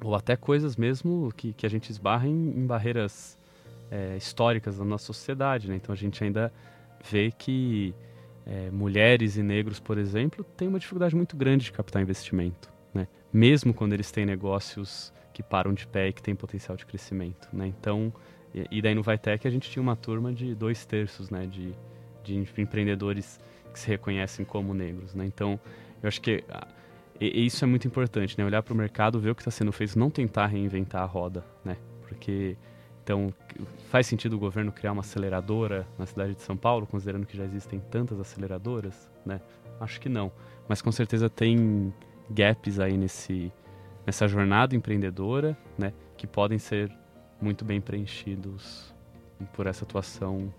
ou 0.04 0.16
até 0.16 0.36
coisas 0.36 0.76
mesmo 0.76 1.32
que, 1.36 1.54
que 1.54 1.66
a 1.66 1.70
gente 1.70 1.90
esbarra 1.90 2.28
em, 2.28 2.50
em 2.58 2.66
barreiras 2.66 3.38
é, 3.90 4.18
históricas 4.18 4.78
da 4.78 4.86
nossa 4.86 5.06
sociedade, 5.06 5.70
né? 5.70 5.76
Então, 5.76 5.94
a 5.94 5.98
gente 5.98 6.24
ainda 6.24 6.52
vê 7.10 7.32
que 7.32 7.94
é, 8.46 8.72
mulheres 8.72 9.38
e 9.38 9.44
negros, 9.44 9.80
por 9.80 9.98
exemplo, 9.98 10.44
têm 10.56 10.68
uma 10.68 10.80
dificuldade 10.80 11.16
muito 11.16 11.36
grande 11.36 11.66
de 11.66 11.72
captar 11.72 12.02
investimento, 12.02 12.72
né? 12.98 13.08
Mesmo 13.32 13.74
quando 13.74 13.94
eles 13.94 14.12
têm 14.12 14.26
negócios 14.26 15.14
que 15.34 15.44
param 15.44 15.74
de 15.74 15.86
pé 15.86 16.08
e 16.08 16.14
que 16.14 16.22
tem 16.22 16.36
potencial 16.36 16.76
de 16.76 16.86
crescimento, 16.86 17.48
né? 17.54 17.68
Então, 17.68 18.12
e, 18.72 18.82
daí 18.82 18.96
no 18.96 19.04
Vitec 19.04 19.48
a 19.48 19.52
gente 19.52 19.70
tinha 19.70 19.84
uma 19.84 19.96
turma 19.96 20.34
de 20.34 20.56
dois 20.56 20.84
terços, 20.86 21.30
né? 21.30 21.46
De, 21.46 21.74
de 22.24 22.36
empreendedores 22.60 23.40
que 23.72 23.80
se 23.80 23.88
reconhecem 23.88 24.44
como 24.44 24.74
negros, 24.74 25.14
né? 25.14 25.26
Então, 25.26 25.60
eu 26.02 26.08
acho 26.08 26.20
que 26.20 26.44
e, 27.22 27.46
isso 27.46 27.64
é 27.64 27.68
muito 27.68 27.88
importante, 27.88 28.36
né? 28.38 28.44
Olhar 28.44 28.64
para 28.64 28.74
o 28.74 28.78
mercado, 28.78 29.20
ver 29.20 29.30
o 29.30 29.36
que 29.36 29.42
está 29.42 29.52
sendo 29.52 29.72
feito, 29.72 29.98
não 29.98 30.10
tentar 30.10 30.48
reinventar 30.48 31.04
a 31.04 31.06
roda, 31.06 31.46
né? 31.64 31.78
Porque 32.08 32.58
então 33.04 33.34
faz 33.90 34.08
sentido 34.08 34.34
o 34.34 34.40
governo 34.40 34.72
criar 34.72 34.92
uma 34.92 35.02
aceleradora 35.02 35.88
na 35.98 36.06
cidade 36.06 36.36
de 36.36 36.42
São 36.42 36.58
Paulo, 36.58 36.86
considerando 36.86 37.26
que 37.26 37.38
já 37.38 37.46
existem 37.46 37.80
tantas 37.80 38.20
aceleradoras, 38.20 39.10
né? 39.26 39.40
Acho 39.80 40.02
que 40.02 40.10
não, 40.10 40.32
mas 40.68 40.82
com 40.82 40.92
certeza 40.92 41.30
tem 41.30 41.94
gaps 42.30 42.80
aí 42.80 42.98
nesse 42.98 43.52
nessa 44.06 44.26
jornada 44.26 44.74
empreendedora, 44.74 45.58
né, 45.78 45.92
que 46.16 46.26
podem 46.26 46.58
ser 46.58 46.90
muito 47.42 47.66
bem 47.66 47.82
preenchidos 47.82 48.94
por 49.52 49.68
essa 49.68 49.84
atuação, 49.84 50.52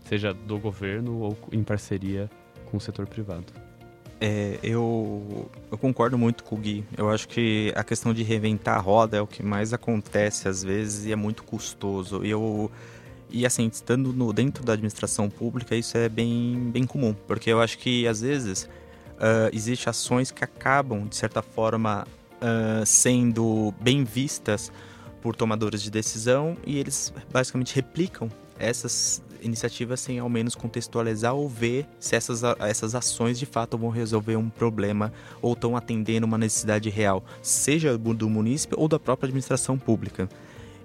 seja 0.00 0.34
do 0.34 0.58
governo 0.58 1.20
ou 1.20 1.38
em 1.52 1.62
parceria 1.62 2.28
com 2.66 2.76
o 2.76 2.80
setor 2.80 3.06
privado. 3.06 3.46
É, 4.20 4.58
eu, 4.64 5.48
eu 5.70 5.78
concordo 5.78 6.18
muito 6.18 6.42
com 6.42 6.56
o 6.56 6.58
Gui. 6.58 6.84
Eu 6.96 7.08
acho 7.08 7.28
que 7.28 7.72
a 7.76 7.84
questão 7.84 8.12
de 8.12 8.24
reinventar 8.24 8.76
a 8.76 8.80
roda 8.80 9.16
é 9.16 9.20
o 9.20 9.28
que 9.28 9.44
mais 9.44 9.72
acontece 9.72 10.48
às 10.48 10.64
vezes 10.64 11.06
e 11.06 11.12
é 11.12 11.16
muito 11.16 11.44
custoso. 11.44 12.24
E 12.24 12.30
eu 12.30 12.68
e 13.30 13.46
assim, 13.46 13.66
estando 13.66 14.12
no, 14.12 14.32
dentro 14.32 14.64
da 14.64 14.72
administração 14.72 15.28
pública, 15.28 15.76
isso 15.76 15.96
é 15.96 16.08
bem, 16.08 16.70
bem 16.72 16.84
comum, 16.84 17.14
porque 17.26 17.50
eu 17.50 17.60
acho 17.60 17.78
que 17.78 18.08
às 18.08 18.22
vezes 18.22 18.68
uh, 19.18 19.50
existem 19.52 19.90
ações 19.90 20.30
que 20.30 20.42
acabam, 20.42 21.06
de 21.06 21.16
certa 21.16 21.42
forma, 21.42 22.06
uh, 22.40 22.86
sendo 22.86 23.74
bem 23.80 24.04
vistas 24.04 24.72
por 25.20 25.34
tomadores 25.34 25.82
de 25.82 25.90
decisão 25.90 26.56
e 26.64 26.78
eles 26.78 27.12
basicamente 27.30 27.74
replicam 27.74 28.30
essas 28.58 29.22
iniciativas 29.40 30.00
sem 30.00 30.18
ao 30.18 30.28
menos 30.28 30.54
contextualizar 30.54 31.34
ou 31.34 31.48
ver 31.48 31.86
se 32.00 32.16
essas, 32.16 32.42
essas 32.60 32.94
ações 32.94 33.38
de 33.38 33.46
fato 33.46 33.78
vão 33.78 33.90
resolver 33.90 34.36
um 34.36 34.48
problema 34.48 35.12
ou 35.40 35.52
estão 35.52 35.76
atendendo 35.76 36.26
uma 36.26 36.38
necessidade 36.38 36.88
real, 36.90 37.24
seja 37.42 37.96
do 37.96 38.28
município 38.28 38.78
ou 38.78 38.88
da 38.88 38.98
própria 38.98 39.28
administração 39.28 39.78
pública. 39.78 40.28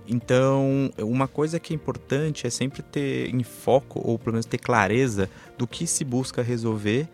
Então, 0.08 0.92
uma 1.00 1.28
coisa 1.28 1.60
que 1.60 1.74
é 1.74 1.76
importante 1.76 2.46
é 2.46 2.50
sempre 2.50 2.82
ter 2.82 3.34
em 3.34 3.42
foco, 3.42 4.02
ou 4.04 4.20
pelo 4.20 4.34
menos 4.34 4.46
ter 4.46 4.58
clareza 4.58 5.30
do 5.58 5.66
que 5.66 5.88
se 5.88 6.04
busca 6.04 6.42
resolver 6.42 7.08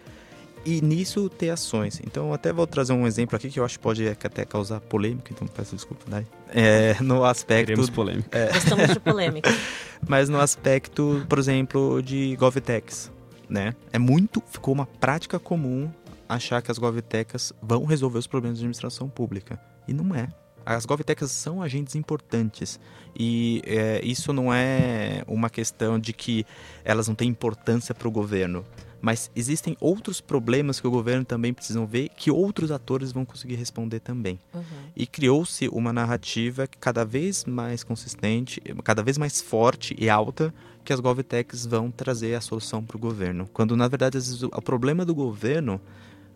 e 0.66 0.82
nisso 0.82 1.30
ter 1.30 1.50
ações. 1.50 2.02
Então, 2.06 2.34
até 2.34 2.52
vou 2.52 2.68
trazer 2.68 2.94
um 2.94 3.08
exemplo 3.08 3.36
aqui 3.36 3.50
que 3.50 3.60
eu 3.60 3.66
acho 3.66 3.78
que 3.78 3.84
pode 3.84 4.08
até 4.08 4.46
causar 4.46 4.80
polêmica, 4.80 5.32
então 5.34 5.48
peço 5.48 5.76
desculpa, 5.76 6.04
Dai. 6.08 6.26
É, 6.50 6.96
no 7.02 7.24
aspecto. 7.24 7.68
Queremos 7.68 7.90
polêmica. 7.90 8.38
É, 8.38 8.52
Gostamos 8.54 8.94
de 8.94 9.00
polêmica. 9.00 9.50
Mas 10.08 10.30
no 10.30 10.40
aspecto, 10.40 11.26
por 11.28 11.40
exemplo, 11.40 12.02
de 12.02 12.36
GovTechs, 12.36 13.12
né? 13.50 13.76
É 13.92 14.00
muito. 14.00 14.42
Ficou 14.48 14.74
uma 14.74 14.86
prática 14.86 15.40
comum 15.40 15.90
achar 16.28 16.62
que 16.62 16.72
as 16.72 16.78
GovTechs 16.78 17.54
vão 17.62 17.86
resolver 17.86 18.20
os 18.20 18.28
problemas 18.28 18.58
de 18.60 18.64
administração 18.64 19.10
pública. 19.10 19.60
E 19.88 19.94
não 19.94 20.16
é. 20.16 20.28
As 20.66 20.86
GovTechs 20.86 21.32
são 21.32 21.64
agentes 21.64 21.96
importantes 21.96 22.80
e 23.18 23.62
é, 23.66 24.02
isso 24.04 24.32
não 24.32 24.54
é 24.54 25.24
uma 25.28 25.50
questão 25.50 25.98
de 25.98 26.14
que 26.14 26.46
elas 26.86 27.08
não 27.08 27.16
têm 27.16 27.28
importância 27.28 27.96
para 27.96 28.08
o 28.08 28.12
governo 28.12 28.64
mas 29.02 29.32
existem 29.36 29.78
outros 29.80 30.20
problemas 30.20 30.80
que 30.80 30.88
o 30.88 30.92
governo 30.92 31.24
também 31.24 31.54
precisam 31.54 31.86
ver 31.86 32.10
que 32.10 32.30
outros 32.30 32.72
atores 32.72 33.12
vão 33.12 33.26
conseguir 33.26 33.56
responder 33.56 34.00
também. 34.00 34.40
Uhum. 34.54 34.64
E 34.96 35.08
criou-se 35.08 35.68
uma 35.70 35.94
narrativa 35.94 36.68
cada 36.80 37.06
vez 37.06 37.46
mais 37.46 37.84
consistente, 37.84 38.62
cada 38.84 39.02
vez 39.02 39.18
mais 39.18 39.42
forte 39.42 39.96
e 39.98 40.10
alta 40.10 40.54
que 40.84 40.94
as 40.94 41.00
GovTechs 41.00 41.66
vão 41.66 41.92
trazer 41.92 42.36
a 42.36 42.42
solução 42.42 42.84
para 42.84 42.98
o 42.98 43.00
governo. 43.00 43.50
Quando 43.54 43.76
na 43.76 43.88
verdade 43.88 44.14
vezes, 44.14 44.44
o 44.44 44.62
problema 44.62 45.06
do 45.06 45.16
governo 45.16 45.80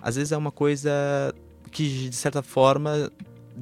às 0.02 0.16
vezes 0.16 0.32
é 0.32 0.38
uma 0.38 0.52
coisa 0.52 0.92
que 1.72 2.10
de 2.10 2.16
certa 2.16 2.42
forma 2.42 3.12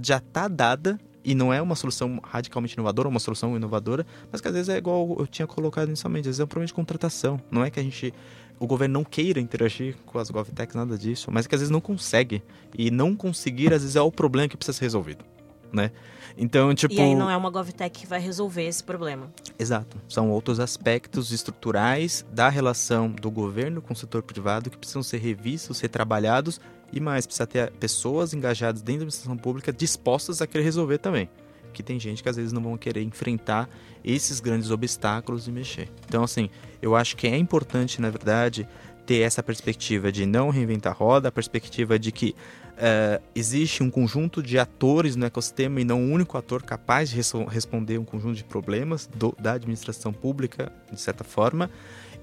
já 0.01 0.17
está 0.17 0.47
dada 0.47 0.99
e 1.23 1.35
não 1.35 1.53
é 1.53 1.61
uma 1.61 1.75
solução 1.75 2.19
radicalmente 2.23 2.73
inovadora, 2.73 3.07
uma 3.07 3.19
solução 3.19 3.55
inovadora, 3.55 4.05
mas 4.31 4.41
que 4.41 4.47
às 4.47 4.53
vezes 4.53 4.69
é 4.69 4.77
igual 4.77 5.15
eu 5.19 5.27
tinha 5.27 5.47
colocado 5.47 5.87
inicialmente, 5.87 6.21
às 6.21 6.27
vezes 6.27 6.39
é 6.39 6.43
um 6.43 6.47
problema 6.47 6.67
de 6.67 6.73
contratação. 6.73 7.39
Não 7.49 7.63
é 7.63 7.69
que 7.69 7.79
a 7.79 7.83
gente 7.83 8.13
o 8.61 8.67
governo 8.67 8.93
não 8.93 9.03
queira 9.03 9.39
interagir 9.39 9.97
com 10.05 10.19
as 10.19 10.29
GovTechs, 10.29 10.75
nada 10.75 10.95
disso, 10.95 11.31
mas 11.31 11.47
que 11.47 11.55
às 11.55 11.61
vezes 11.61 11.71
não 11.71 11.81
consegue. 11.81 12.43
E 12.77 12.91
não 12.91 13.15
conseguir, 13.15 13.73
às 13.73 13.81
vezes, 13.81 13.95
é 13.95 14.01
o 14.01 14.11
problema 14.11 14.47
que 14.47 14.55
precisa 14.55 14.77
ser 14.77 14.85
resolvido, 14.85 15.25
né? 15.73 15.89
Então, 16.37 16.71
tipo... 16.75 16.93
E 16.93 17.01
aí 17.01 17.15
não 17.15 17.27
é 17.27 17.35
uma 17.35 17.49
GovTech 17.49 18.01
que 18.01 18.05
vai 18.05 18.19
resolver 18.19 18.63
esse 18.63 18.83
problema. 18.83 19.31
Exato. 19.57 19.97
São 20.07 20.29
outros 20.29 20.59
aspectos 20.59 21.31
estruturais 21.31 22.23
da 22.31 22.49
relação 22.49 23.09
do 23.09 23.31
governo 23.31 23.81
com 23.81 23.93
o 23.93 23.95
setor 23.95 24.21
privado 24.21 24.69
que 24.69 24.77
precisam 24.77 25.01
ser 25.01 25.17
revistos, 25.17 25.77
ser 25.77 25.89
trabalhados 25.89 26.61
e 26.91 26.99
mais, 26.99 27.25
precisa 27.25 27.47
ter 27.47 27.71
pessoas 27.71 28.33
engajadas 28.33 28.81
dentro 28.81 29.01
da 29.01 29.05
administração 29.05 29.37
pública 29.37 29.71
dispostas 29.71 30.41
a 30.41 30.47
querer 30.47 30.63
resolver 30.63 30.97
também 30.97 31.29
que 31.71 31.81
tem 31.81 31.99
gente 31.99 32.21
que 32.21 32.29
às 32.29 32.35
vezes 32.35 32.51
não 32.51 32.61
vão 32.61 32.77
querer 32.77 33.01
enfrentar 33.01 33.69
esses 34.03 34.39
grandes 34.39 34.69
obstáculos 34.69 35.47
e 35.47 35.51
mexer. 35.51 35.89
Então, 36.05 36.23
assim, 36.23 36.49
eu 36.81 36.95
acho 36.95 37.15
que 37.15 37.27
é 37.27 37.37
importante, 37.37 38.01
na 38.01 38.09
verdade, 38.09 38.67
ter 39.05 39.19
essa 39.19 39.41
perspectiva 39.41 40.11
de 40.11 40.25
não 40.25 40.49
reinventar 40.49 40.93
a 40.93 40.95
roda, 40.95 41.29
a 41.29 41.31
perspectiva 41.31 41.97
de 41.97 42.11
que 42.11 42.35
uh, 42.71 43.21
existe 43.33 43.81
um 43.81 43.89
conjunto 43.89 44.41
de 44.43 44.59
atores 44.59 45.15
no 45.15 45.25
ecossistema 45.25 45.81
e 45.81 45.83
não 45.83 46.01
um 46.01 46.11
único 46.13 46.37
ator 46.37 46.63
capaz 46.63 47.09
de 47.09 47.15
res 47.15 47.33
responder 47.49 47.97
um 47.97 48.05
conjunto 48.05 48.35
de 48.35 48.43
problemas 48.43 49.07
do, 49.07 49.35
da 49.39 49.53
administração 49.53 50.13
pública, 50.13 50.71
de 50.91 50.99
certa 50.99 51.23
forma. 51.23 51.69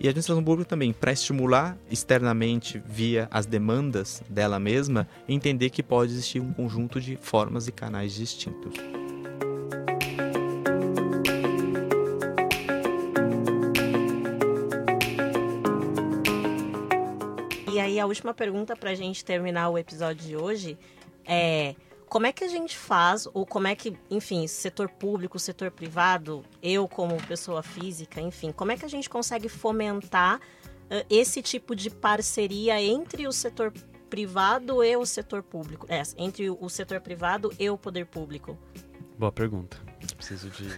E 0.01 0.07
a 0.07 0.11
administração 0.11 0.45
pública 0.45 0.69
também, 0.69 0.93
para 0.93 1.11
estimular 1.11 1.77
externamente 1.91 2.81
via 2.87 3.27
as 3.33 3.47
demandas 3.47 4.23
dela 4.29 4.61
mesma, 4.61 5.09
entender 5.29 5.71
que 5.71 5.83
pode 5.83 6.13
existir 6.13 6.39
um 6.39 6.53
conjunto 6.53 7.01
de 7.01 7.17
formas 7.17 7.67
e 7.67 7.73
canais 7.73 8.15
distintos. 8.15 8.75
E 17.73 17.81
aí 17.81 17.99
a 17.99 18.07
última 18.07 18.33
pergunta 18.33 18.77
para 18.77 18.91
a 18.91 18.95
gente 18.95 19.25
terminar 19.25 19.69
o 19.69 19.77
episódio 19.77 20.25
de 20.25 20.37
hoje 20.37 20.79
é 21.27 21.75
como 22.09 22.27
é 22.27 22.33
que 22.33 22.43
a 22.43 22.49
gente 22.49 22.77
faz, 22.77 23.29
ou 23.33 23.47
como 23.47 23.69
é 23.69 23.75
que, 23.75 23.97
enfim, 24.11 24.47
setor 24.47 24.89
público, 24.89 25.39
setor 25.39 25.71
privado, 25.71 26.45
eu 26.63 26.89
como 26.89 27.17
pessoa 27.23 27.63
física, 27.63 28.21
enfim, 28.21 28.51
como 28.51 28.73
é 28.73 28.77
que 28.77 28.85
a 28.85 28.89
gente 28.89 29.09
consegue 29.09 29.49
fomentar 29.49 30.37
uh, 30.37 31.05
esse 31.11 31.43
tipo 31.43 31.77
de 31.77 31.91
parceria 31.91 32.83
entre 32.83 33.27
o 33.27 33.33
setor 33.33 33.73
privado 34.09 34.83
e 34.83 34.97
o 34.97 35.05
setor 35.05 35.43
público? 35.43 35.87
É, 35.89 36.03
entre 36.17 36.51
o 36.51 36.69
setor 36.69 37.01
privado 37.01 37.53
e 37.59 37.69
o 37.69 37.77
poder 37.77 38.07
público? 38.07 38.59
Boa 39.19 39.33
pergunta. 39.33 39.77
Preciso 40.17 40.49
de 40.51 40.69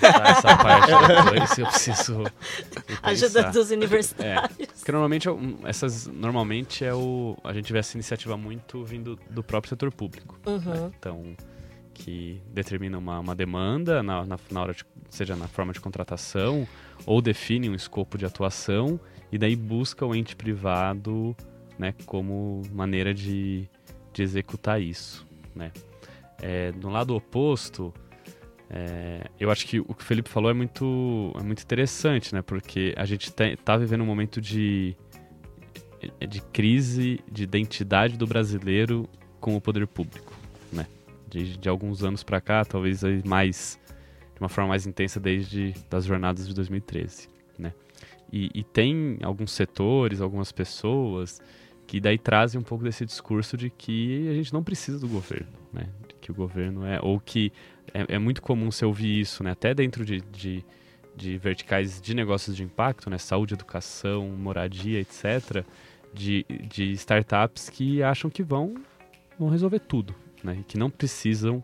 essa 0.00 0.56
parte 0.56 0.92
depois, 1.08 1.58
eu 1.58 1.66
preciso 1.66 2.24
ajuda 3.02 3.50
dos 3.50 3.70
universitários. 3.70 4.58
É, 4.60 4.71
porque 4.82 4.90
normalmente 4.90 5.28
essas 5.62 6.08
normalmente 6.08 6.84
é 6.84 6.92
o 6.92 7.36
a 7.44 7.52
gente 7.52 7.72
vê 7.72 7.78
essa 7.78 7.96
iniciativa 7.96 8.36
muito 8.36 8.84
vindo 8.84 9.16
do 9.30 9.40
próprio 9.40 9.68
setor 9.68 9.92
público. 9.92 10.36
Né? 10.44 10.52
Uhum. 10.52 10.58
Né? 10.58 10.90
Então 10.98 11.36
que 11.94 12.42
determina 12.52 12.98
uma, 12.98 13.20
uma 13.20 13.34
demanda 13.34 14.02
na, 14.02 14.26
na, 14.26 14.36
na, 14.50 14.60
hora 14.60 14.74
de, 14.74 14.84
seja 15.08 15.36
na 15.36 15.46
forma 15.46 15.72
de 15.72 15.80
contratação 15.80 16.66
ou 17.06 17.22
define 17.22 17.70
um 17.70 17.76
escopo 17.76 18.18
de 18.18 18.26
atuação 18.26 18.98
e 19.30 19.38
daí 19.38 19.54
busca 19.54 20.04
o 20.04 20.16
ente 20.16 20.34
privado 20.34 21.36
né, 21.78 21.94
como 22.04 22.62
maneira 22.72 23.14
de, 23.14 23.68
de 24.12 24.22
executar 24.22 24.82
isso. 24.82 25.24
Né? 25.54 25.70
É, 26.40 26.72
do 26.72 26.88
lado 26.88 27.14
oposto, 27.14 27.94
é, 28.74 29.30
eu 29.38 29.50
acho 29.50 29.66
que 29.66 29.80
o 29.80 29.94
que 29.94 30.02
o 30.02 30.04
Felipe 30.04 30.30
falou 30.30 30.50
é 30.50 30.54
muito, 30.54 31.30
é 31.38 31.42
muito 31.42 31.62
interessante, 31.62 32.34
né? 32.34 32.40
Porque 32.40 32.94
a 32.96 33.04
gente 33.04 33.28
está 33.28 33.76
vivendo 33.76 34.00
um 34.00 34.06
momento 34.06 34.40
de, 34.40 34.96
de 36.26 36.40
crise 36.40 37.20
de 37.30 37.42
identidade 37.42 38.16
do 38.16 38.26
brasileiro 38.26 39.06
com 39.38 39.54
o 39.54 39.60
poder 39.60 39.86
público, 39.86 40.32
né? 40.72 40.86
De, 41.28 41.58
de 41.58 41.68
alguns 41.68 42.02
anos 42.02 42.22
para 42.22 42.40
cá, 42.40 42.64
talvez 42.64 43.02
mais 43.24 43.78
de 44.34 44.40
uma 44.40 44.48
forma 44.48 44.70
mais 44.70 44.86
intensa 44.86 45.20
desde 45.20 45.74
das 45.90 46.06
jornadas 46.06 46.48
de 46.48 46.54
2013, 46.54 47.28
né? 47.58 47.74
E, 48.32 48.50
e 48.54 48.64
tem 48.64 49.18
alguns 49.22 49.52
setores, 49.52 50.22
algumas 50.22 50.50
pessoas 50.50 51.42
que 51.86 52.00
daí 52.00 52.16
trazem 52.16 52.58
um 52.58 52.64
pouco 52.64 52.84
desse 52.84 53.04
discurso 53.04 53.54
de 53.54 53.68
que 53.68 54.30
a 54.30 54.32
gente 54.32 54.50
não 54.50 54.64
precisa 54.64 54.98
do 54.98 55.08
governo, 55.08 55.52
né? 55.70 55.88
Que 56.22 56.30
o 56.30 56.34
governo 56.34 56.86
é 56.86 56.98
ou 57.02 57.20
que 57.20 57.52
é, 57.92 58.14
é 58.14 58.18
muito 58.18 58.40
comum 58.40 58.70
você 58.70 58.84
ouvir 58.84 59.20
isso, 59.20 59.42
né? 59.42 59.50
Até 59.50 59.74
dentro 59.74 60.04
de, 60.04 60.20
de, 60.20 60.64
de, 61.14 61.36
verticais 61.36 62.00
de 62.00 62.14
negócios 62.14 62.56
de 62.56 62.62
impacto, 62.62 63.10
né? 63.10 63.18
Saúde, 63.18 63.54
educação, 63.54 64.28
moradia, 64.28 65.00
etc. 65.00 65.64
De, 66.14 66.46
de 66.70 66.92
startups 66.92 67.68
que 67.68 68.02
acham 68.02 68.30
que 68.30 68.42
vão, 68.42 68.74
vão 69.38 69.48
resolver 69.48 69.80
tudo, 69.80 70.14
né? 70.42 70.58
E 70.60 70.62
que 70.64 70.78
não 70.78 70.88
precisam 70.88 71.60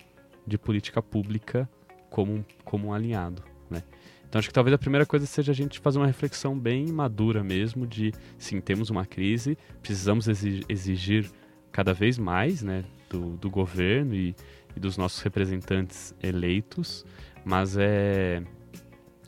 de 0.46 0.58
política 0.58 1.00
pública 1.00 1.68
como, 2.10 2.44
como 2.64 2.88
um 2.88 2.92
alinhado, 2.92 3.42
né? 3.70 3.82
Então 4.28 4.38
acho 4.38 4.48
que 4.48 4.54
talvez 4.54 4.74
a 4.74 4.78
primeira 4.78 5.06
coisa 5.06 5.24
seja 5.24 5.52
a 5.52 5.54
gente 5.54 5.78
fazer 5.78 5.98
uma 5.98 6.06
reflexão 6.06 6.58
bem 6.58 6.86
madura 6.88 7.42
mesmo 7.42 7.86
de, 7.86 8.12
sim, 8.36 8.60
temos 8.60 8.90
uma 8.90 9.06
crise, 9.06 9.56
precisamos 9.80 10.28
exigir 10.28 11.30
cada 11.72 11.94
vez 11.94 12.18
mais, 12.18 12.62
né, 12.62 12.84
do, 13.08 13.36
do 13.36 13.50
governo 13.50 14.14
e, 14.14 14.34
e, 14.76 14.80
dos 14.80 14.96
nossos 14.96 15.20
representantes 15.20 16.14
eleitos, 16.22 17.04
mas 17.44 17.76
é, 17.76 18.42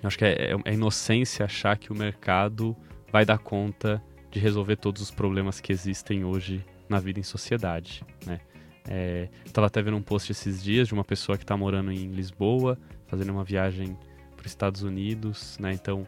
acho 0.02 0.18
que 0.18 0.24
é, 0.24 0.52
é, 0.52 0.56
é 0.64 0.74
inocência 0.74 1.44
achar 1.44 1.76
que 1.78 1.92
o 1.92 1.94
mercado 1.94 2.76
vai 3.12 3.24
dar 3.24 3.38
conta 3.38 4.02
de 4.30 4.38
resolver 4.38 4.76
todos 4.76 5.02
os 5.02 5.10
problemas 5.10 5.60
que 5.60 5.72
existem 5.72 6.24
hoje 6.24 6.64
na 6.88 6.98
vida 6.98 7.18
em 7.18 7.22
sociedade, 7.22 8.04
né? 8.26 8.40
É, 8.88 9.28
Estava 9.44 9.66
até 9.66 9.82
vendo 9.82 9.96
um 9.96 10.02
post 10.02 10.32
esses 10.32 10.62
dias 10.62 10.88
de 10.88 10.94
uma 10.94 11.04
pessoa 11.04 11.36
que 11.36 11.44
está 11.44 11.56
morando 11.56 11.92
em 11.92 12.08
Lisboa, 12.08 12.78
fazendo 13.06 13.30
uma 13.30 13.44
viagem 13.44 13.96
para 14.36 14.46
os 14.46 14.52
Estados 14.52 14.82
Unidos, 14.82 15.58
né? 15.58 15.72
Então, 15.72 16.06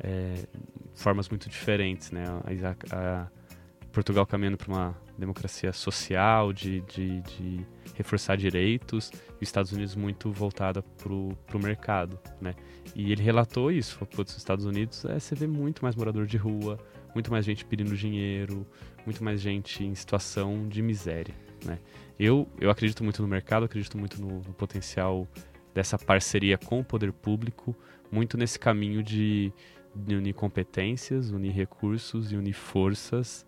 é, 0.00 0.34
formas 0.94 1.28
muito 1.28 1.48
diferentes, 1.48 2.10
né? 2.10 2.24
A, 2.26 2.96
a, 2.96 3.26
Portugal 3.92 4.24
caminhando 4.26 4.56
para 4.56 4.68
uma 4.68 4.96
democracia 5.20 5.72
social, 5.72 6.52
de, 6.52 6.80
de, 6.82 7.20
de, 7.20 7.66
reforçar 7.94 8.36
direitos, 8.36 9.12
e 9.12 9.42
os 9.42 9.48
Estados 9.48 9.72
Unidos 9.72 9.94
muito 9.94 10.32
voltada 10.32 10.82
para 10.82 11.12
o 11.12 11.62
mercado, 11.62 12.18
né? 12.40 12.54
E 12.94 13.12
ele 13.12 13.22
relatou 13.22 13.70
isso, 13.70 13.94
falou, 13.94 14.24
os 14.26 14.36
Estados 14.36 14.64
Unidos 14.64 15.04
é, 15.04 15.18
você 15.18 15.34
vê 15.34 15.46
muito 15.46 15.82
mais 15.82 15.94
morador 15.94 16.26
de 16.26 16.36
rua, 16.36 16.78
muito 17.14 17.30
mais 17.30 17.44
gente 17.44 17.64
pedindo 17.64 17.96
dinheiro, 17.96 18.66
muito 19.04 19.22
mais 19.22 19.40
gente 19.40 19.84
em 19.84 19.94
situação 19.94 20.66
de 20.68 20.82
miséria, 20.82 21.34
né? 21.64 21.78
Eu, 22.18 22.48
eu 22.60 22.70
acredito 22.70 23.04
muito 23.04 23.22
no 23.22 23.28
mercado, 23.28 23.64
acredito 23.64 23.96
muito 23.96 24.20
no, 24.20 24.40
no 24.40 24.54
potencial 24.54 25.28
dessa 25.74 25.98
parceria 25.98 26.58
com 26.58 26.80
o 26.80 26.84
poder 26.84 27.12
público, 27.12 27.76
muito 28.10 28.36
nesse 28.36 28.58
caminho 28.58 29.02
de, 29.02 29.52
de 29.94 30.16
unir 30.16 30.34
competências, 30.34 31.30
unir 31.30 31.52
recursos 31.52 32.32
e 32.32 32.36
unir 32.36 32.54
forças 32.54 33.46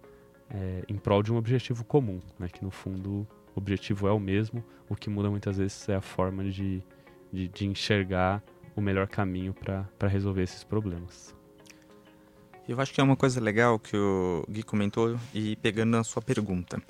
é, 0.52 0.84
em 0.88 0.96
prol 0.96 1.22
de 1.22 1.32
um 1.32 1.36
objetivo 1.36 1.84
comum, 1.84 2.20
né? 2.38 2.48
que 2.48 2.62
no 2.64 2.70
fundo 2.70 3.26
o 3.54 3.58
objetivo 3.58 4.06
é 4.06 4.12
o 4.12 4.20
mesmo, 4.20 4.64
o 4.88 4.94
que 4.94 5.08
muda 5.10 5.30
muitas 5.30 5.56
vezes 5.56 5.88
é 5.88 5.96
a 5.96 6.00
forma 6.00 6.44
de, 6.44 6.82
de, 7.32 7.48
de 7.48 7.66
enxergar 7.66 8.42
o 8.76 8.80
melhor 8.80 9.08
caminho 9.08 9.54
para 9.54 10.08
resolver 10.08 10.42
esses 10.42 10.64
problemas. 10.64 11.34
Eu 12.68 12.80
acho 12.80 12.94
que 12.94 13.00
é 13.00 13.04
uma 13.04 13.16
coisa 13.16 13.40
legal 13.40 13.78
que 13.78 13.96
o 13.96 14.44
Gui 14.48 14.62
comentou 14.62 15.18
e 15.34 15.56
pegando 15.56 15.90
na 15.90 16.04
sua 16.04 16.22
pergunta 16.22 16.80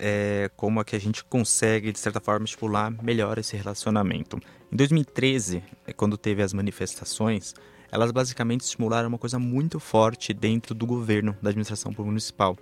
é, 0.00 0.50
como 0.56 0.80
é 0.80 0.84
que 0.84 0.96
a 0.96 0.98
gente 0.98 1.22
consegue, 1.22 1.92
de 1.92 1.98
certa 1.98 2.20
forma, 2.20 2.46
estipular 2.46 2.90
melhor 3.02 3.36
esse 3.38 3.54
relacionamento. 3.54 4.40
Em 4.72 4.76
2013, 4.76 5.62
é 5.86 5.92
quando 5.92 6.16
teve 6.16 6.42
as 6.42 6.54
manifestações, 6.54 7.54
elas 7.92 8.10
basicamente 8.10 8.62
estimularam 8.62 9.08
uma 9.08 9.18
coisa 9.18 9.38
muito 9.38 9.78
forte 9.78 10.32
dentro 10.32 10.74
do 10.74 10.86
governo, 10.86 11.36
da 11.42 11.50
administração 11.50 11.92
municipal, 11.98 12.56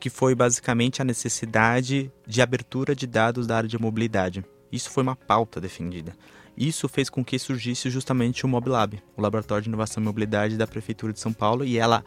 que 0.00 0.10
foi 0.10 0.34
basicamente 0.34 1.00
a 1.00 1.04
necessidade 1.04 2.10
de 2.26 2.42
abertura 2.42 2.94
de 2.94 3.06
dados 3.06 3.46
da 3.46 3.56
área 3.56 3.68
de 3.68 3.78
mobilidade. 3.78 4.44
Isso 4.70 4.90
foi 4.90 5.02
uma 5.02 5.16
pauta 5.16 5.60
defendida. 5.60 6.14
Isso 6.56 6.88
fez 6.88 7.10
com 7.10 7.22
que 7.22 7.38
surgisse 7.38 7.90
justamente 7.90 8.46
o 8.46 8.48
MobLab, 8.48 9.02
o 9.14 9.20
Laboratório 9.20 9.62
de 9.62 9.68
Inovação 9.68 10.02
e 10.02 10.06
Mobilidade 10.06 10.56
da 10.56 10.66
Prefeitura 10.66 11.12
de 11.12 11.20
São 11.20 11.32
Paulo, 11.32 11.64
e 11.64 11.76
ela, 11.76 12.02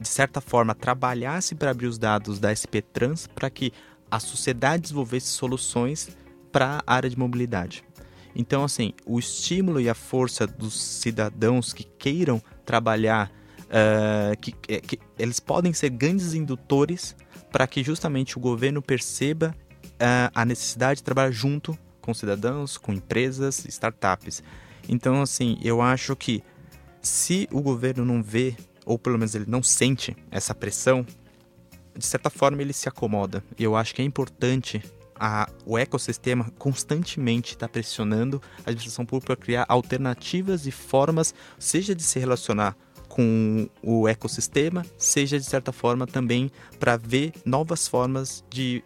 de 0.00 0.08
certa 0.08 0.40
forma, 0.40 0.74
trabalhasse 0.74 1.54
para 1.54 1.70
abrir 1.70 1.86
os 1.86 1.98
dados 1.98 2.40
da 2.40 2.54
SP 2.54 2.82
Trans 2.82 3.28
para 3.28 3.48
que 3.48 3.72
a 4.10 4.18
sociedade 4.18 4.82
desenvolvesse 4.82 5.28
soluções 5.28 6.08
para 6.50 6.82
a 6.84 6.94
área 6.94 7.08
de 7.08 7.18
mobilidade. 7.18 7.84
Então, 8.34 8.64
assim, 8.64 8.92
o 9.04 9.18
estímulo 9.18 9.80
e 9.80 9.88
a 9.88 9.94
força 9.94 10.46
dos 10.46 10.80
cidadãos 10.80 11.72
que 11.72 11.84
queiram 11.84 12.42
trabalhar, 12.64 13.30
uh, 13.66 14.36
que, 14.40 14.54
é, 14.68 14.80
que, 14.80 14.98
eles 15.18 15.40
podem 15.40 15.72
ser 15.72 15.90
grandes 15.90 16.34
indutores 16.34 17.16
para 17.50 17.66
que 17.66 17.82
justamente 17.82 18.36
o 18.36 18.40
governo 18.40 18.82
perceba 18.82 19.54
uh, 19.84 20.30
a 20.34 20.44
necessidade 20.44 20.98
de 20.98 21.04
trabalhar 21.04 21.30
junto 21.30 21.76
com 22.00 22.14
cidadãos, 22.14 22.76
com 22.76 22.92
empresas, 22.92 23.64
startups. 23.66 24.42
Então, 24.88 25.22
assim, 25.22 25.58
eu 25.62 25.82
acho 25.82 26.14
que 26.14 26.42
se 27.02 27.48
o 27.50 27.60
governo 27.60 28.04
não 28.04 28.22
vê, 28.22 28.54
ou 28.84 28.98
pelo 28.98 29.18
menos 29.18 29.34
ele 29.34 29.46
não 29.48 29.62
sente 29.62 30.16
essa 30.30 30.54
pressão, 30.54 31.04
de 31.96 32.04
certa 32.04 32.30
forma, 32.30 32.62
ele 32.62 32.72
se 32.72 32.88
acomoda. 32.88 33.42
Eu 33.58 33.74
acho 33.74 33.94
que 33.94 34.02
é 34.02 34.04
importante 34.04 34.82
a, 35.18 35.48
o 35.64 35.78
ecossistema 35.78 36.50
constantemente 36.58 37.54
estar 37.54 37.66
tá 37.66 37.72
pressionando 37.72 38.40
a 38.58 38.70
administração 38.70 39.06
pública 39.06 39.34
para 39.34 39.44
criar 39.44 39.66
alternativas 39.68 40.66
e 40.66 40.70
formas, 40.70 41.34
seja 41.58 41.94
de 41.94 42.02
se 42.02 42.18
relacionar 42.18 42.76
com 43.16 43.66
o 43.82 44.06
ecossistema, 44.06 44.84
seja 44.98 45.38
de 45.38 45.46
certa 45.46 45.72
forma 45.72 46.06
também 46.06 46.50
para 46.78 46.98
ver 46.98 47.32
novas 47.46 47.88
formas 47.88 48.44
de 48.50 48.84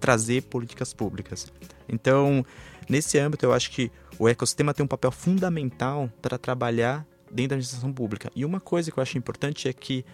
trazer 0.00 0.42
políticas 0.42 0.92
públicas. 0.92 1.46
Então, 1.88 2.44
nesse 2.88 3.16
âmbito, 3.16 3.46
eu 3.46 3.52
acho 3.52 3.70
que 3.70 3.88
o 4.18 4.28
ecossistema 4.28 4.74
tem 4.74 4.84
um 4.84 4.88
papel 4.88 5.12
fundamental 5.12 6.10
para 6.20 6.36
trabalhar 6.36 7.06
dentro 7.30 7.50
da 7.50 7.54
administração 7.54 7.92
pública. 7.92 8.28
E 8.34 8.44
uma 8.44 8.58
coisa 8.58 8.90
que 8.90 8.98
eu 8.98 9.02
acho 9.02 9.16
importante 9.16 9.68
é 9.68 9.72
que 9.72 10.04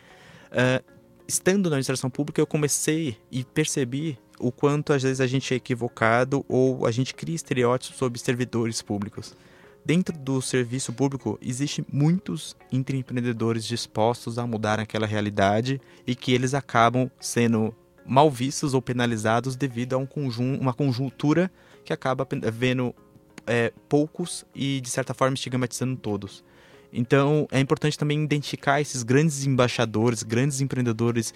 uh, 0.53 0.85
estando 1.27 1.71
na 1.71 1.77
administração 1.77 2.11
pública, 2.11 2.39
eu 2.39 2.47
comecei 2.47 3.17
e 3.33 3.43
percebi 3.43 4.19
o 4.39 4.53
quanto 4.53 4.93
às 4.93 5.03
vezes 5.03 5.23
a 5.23 5.27
gente 5.27 5.55
é 5.55 5.57
equivocado 5.57 6.45
ou 6.47 6.85
a 6.85 6.91
gente 6.91 7.15
cria 7.15 7.35
estereótipos 7.35 7.97
sobre 7.97 8.19
servidores 8.19 8.83
públicos. 8.83 9.35
Dentro 9.87 10.19
do 10.19 10.43
serviço 10.43 10.93
público, 10.93 11.39
existem 11.41 11.87
muitos 11.93 12.57
empreendedores 12.73 13.65
dispostos 13.65 14.37
a 14.37 14.45
mudar 14.45 14.81
aquela 14.81 15.07
realidade 15.07 15.81
e 16.05 16.17
que 16.17 16.33
eles 16.33 16.55
acabam 16.55 17.09
sendo 17.21 17.73
mal 18.05 18.29
vistos 18.29 18.75
ou 18.75 18.83
penalizados 18.83 19.55
devido 19.55 19.93
a 19.93 19.97
um 19.97 20.05
conjun 20.05 20.59
uma 20.59 20.75
conjuntura 20.75 21.49
que 21.85 21.93
acaba 21.93 22.27
vendo 22.53 22.93
é, 23.47 23.73
poucos 23.89 24.45
e, 24.53 24.81
de 24.81 24.91
certa 24.91 25.15
forma, 25.15 25.35
estigmatizando 25.35 25.95
todos. 25.95 26.43
Então, 26.93 27.47
é 27.53 27.61
importante 27.61 27.97
também 27.97 28.25
identificar 28.25 28.81
esses 28.81 29.05
grandes 29.05 29.47
embaixadores, 29.47 30.25
grandes 30.25 30.61
empreendedores 30.61 31.33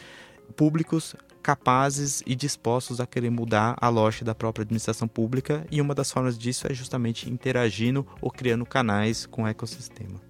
públicos 0.56 1.14
capazes 1.42 2.22
e 2.26 2.34
dispostos 2.34 3.00
a 3.00 3.06
querer 3.06 3.30
mudar 3.30 3.76
a 3.80 3.88
lógica 3.88 4.24
da 4.24 4.34
própria 4.34 4.62
administração 4.62 5.08
pública, 5.08 5.66
e 5.70 5.80
uma 5.80 5.94
das 5.94 6.10
formas 6.10 6.38
disso 6.38 6.66
é 6.70 6.74
justamente 6.74 7.30
interagindo 7.30 8.06
ou 8.20 8.30
criando 8.30 8.66
canais 8.66 9.26
com 9.26 9.44
o 9.44 9.46
ecossistema. 9.46 10.20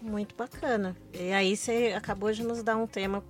Muito 0.00 0.34
bacana. 0.34 0.96
E 1.14 1.32
aí 1.32 1.56
você 1.56 1.94
acabou 1.96 2.32
de 2.32 2.42
nos 2.42 2.62
dar 2.62 2.76
um 2.76 2.86
tema, 2.86 3.22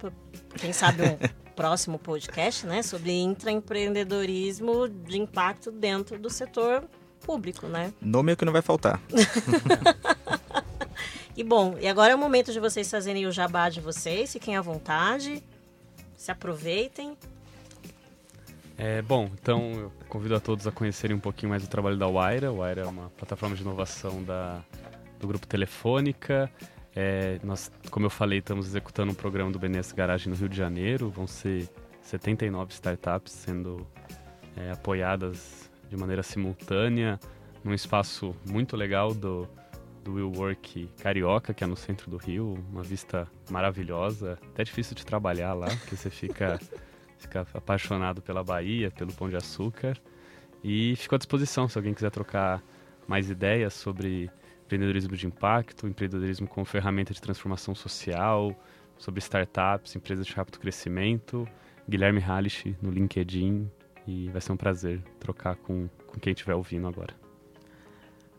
quem 0.57 0.72
sabe 0.72 1.03
um 1.03 1.18
próximo 1.55 1.98
podcast, 1.98 2.66
né, 2.66 2.82
sobre 2.82 3.12
intraempreendedorismo 3.12 4.88
de 4.88 5.20
impacto 5.20 5.70
dentro 5.70 6.18
do 6.18 6.30
setor 6.30 6.84
público, 7.20 7.66
né? 7.66 7.92
Nome 8.00 8.32
é 8.32 8.36
que 8.36 8.44
não 8.44 8.53
vai 8.53 8.62
faltar. 8.62 9.00
e 11.36 11.44
bom, 11.44 11.76
e 11.78 11.86
agora 11.86 12.12
é 12.12 12.16
o 12.16 12.18
momento 12.18 12.53
de 12.53 12.59
vocês 12.59 12.90
fazerem 12.90 13.26
o 13.26 13.32
jabá 13.32 13.68
de 13.68 13.80
vocês, 13.80 14.32
fiquem 14.32 14.57
à 14.57 14.62
vontade, 14.62 15.42
se 16.22 16.30
aproveitem. 16.30 17.16
É, 18.78 19.02
bom, 19.02 19.28
então 19.34 19.72
eu 19.72 19.92
convido 20.08 20.36
a 20.36 20.40
todos 20.40 20.66
a 20.66 20.72
conhecerem 20.72 21.16
um 21.16 21.20
pouquinho 21.20 21.50
mais 21.50 21.64
o 21.64 21.68
trabalho 21.68 21.96
da 21.96 22.06
Waira. 22.06 22.48
A 22.48 22.52
Waira 22.52 22.82
é 22.82 22.86
uma 22.86 23.10
plataforma 23.10 23.56
de 23.56 23.62
inovação 23.62 24.22
da, 24.22 24.62
do 25.18 25.26
grupo 25.26 25.46
Telefônica. 25.46 26.50
É, 26.94 27.40
nós, 27.42 27.72
como 27.90 28.06
eu 28.06 28.10
falei, 28.10 28.38
estamos 28.38 28.66
executando 28.66 29.10
um 29.10 29.14
programa 29.14 29.50
do 29.50 29.58
BNS 29.58 29.92
Garagem 29.94 30.32
no 30.32 30.38
Rio 30.38 30.48
de 30.48 30.56
Janeiro. 30.56 31.10
Vão 31.10 31.26
ser 31.26 31.68
79 32.02 32.72
startups 32.72 33.32
sendo 33.32 33.84
é, 34.56 34.70
apoiadas 34.70 35.70
de 35.90 35.96
maneira 35.96 36.22
simultânea 36.22 37.18
num 37.64 37.74
espaço 37.74 38.34
muito 38.46 38.76
legal 38.76 39.12
do, 39.12 39.48
do 40.03 40.14
Will 40.14 40.32
Work 40.36 40.88
Carioca, 41.00 41.55
que 41.55 41.64
é 41.64 41.66
no 41.66 41.76
centro 41.76 42.11
do 42.11 42.16
Rio. 42.16 42.55
Uma 42.70 42.82
vista 42.82 43.26
maravilhosa. 43.50 44.38
Até 44.50 44.64
difícil 44.64 44.94
de 44.94 45.05
trabalhar 45.05 45.55
lá, 45.55 45.68
porque 45.68 45.96
você 45.96 46.11
fica, 46.11 46.59
fica 47.18 47.46
apaixonado 47.55 48.20
pela 48.20 48.42
Bahia, 48.42 48.90
pelo 48.90 49.12
Pão 49.12 49.28
de 49.28 49.36
Açúcar. 49.36 49.96
E 50.62 50.94
fico 50.96 51.14
à 51.14 51.18
disposição 51.18 51.68
se 51.68 51.78
alguém 51.78 51.94
quiser 51.94 52.11
trocar 52.11 52.62
mais 53.07 53.30
ideias 53.30 53.74
sobre 53.74 54.30
empreendedorismo 54.64 55.16
de 55.16 55.26
impacto, 55.26 55.86
empreendedorismo 55.86 56.46
como 56.46 56.64
ferramenta 56.64 57.12
de 57.12 57.20
transformação 57.20 57.74
social, 57.74 58.57
sobre 58.96 59.18
startups, 59.20 59.96
empresas 59.96 60.26
de 60.26 60.32
rápido 60.32 60.59
crescimento. 60.59 61.46
Guilherme 61.88 62.20
Hallish 62.20 62.76
no 62.80 62.90
LinkedIn 62.90 63.68
e 64.07 64.28
vai 64.28 64.40
ser 64.40 64.53
um 64.53 64.57
prazer 64.57 65.03
trocar 65.18 65.57
com, 65.57 65.88
com 66.07 66.20
quem 66.20 66.32
estiver 66.32 66.55
ouvindo 66.55 66.86
agora. 66.86 67.21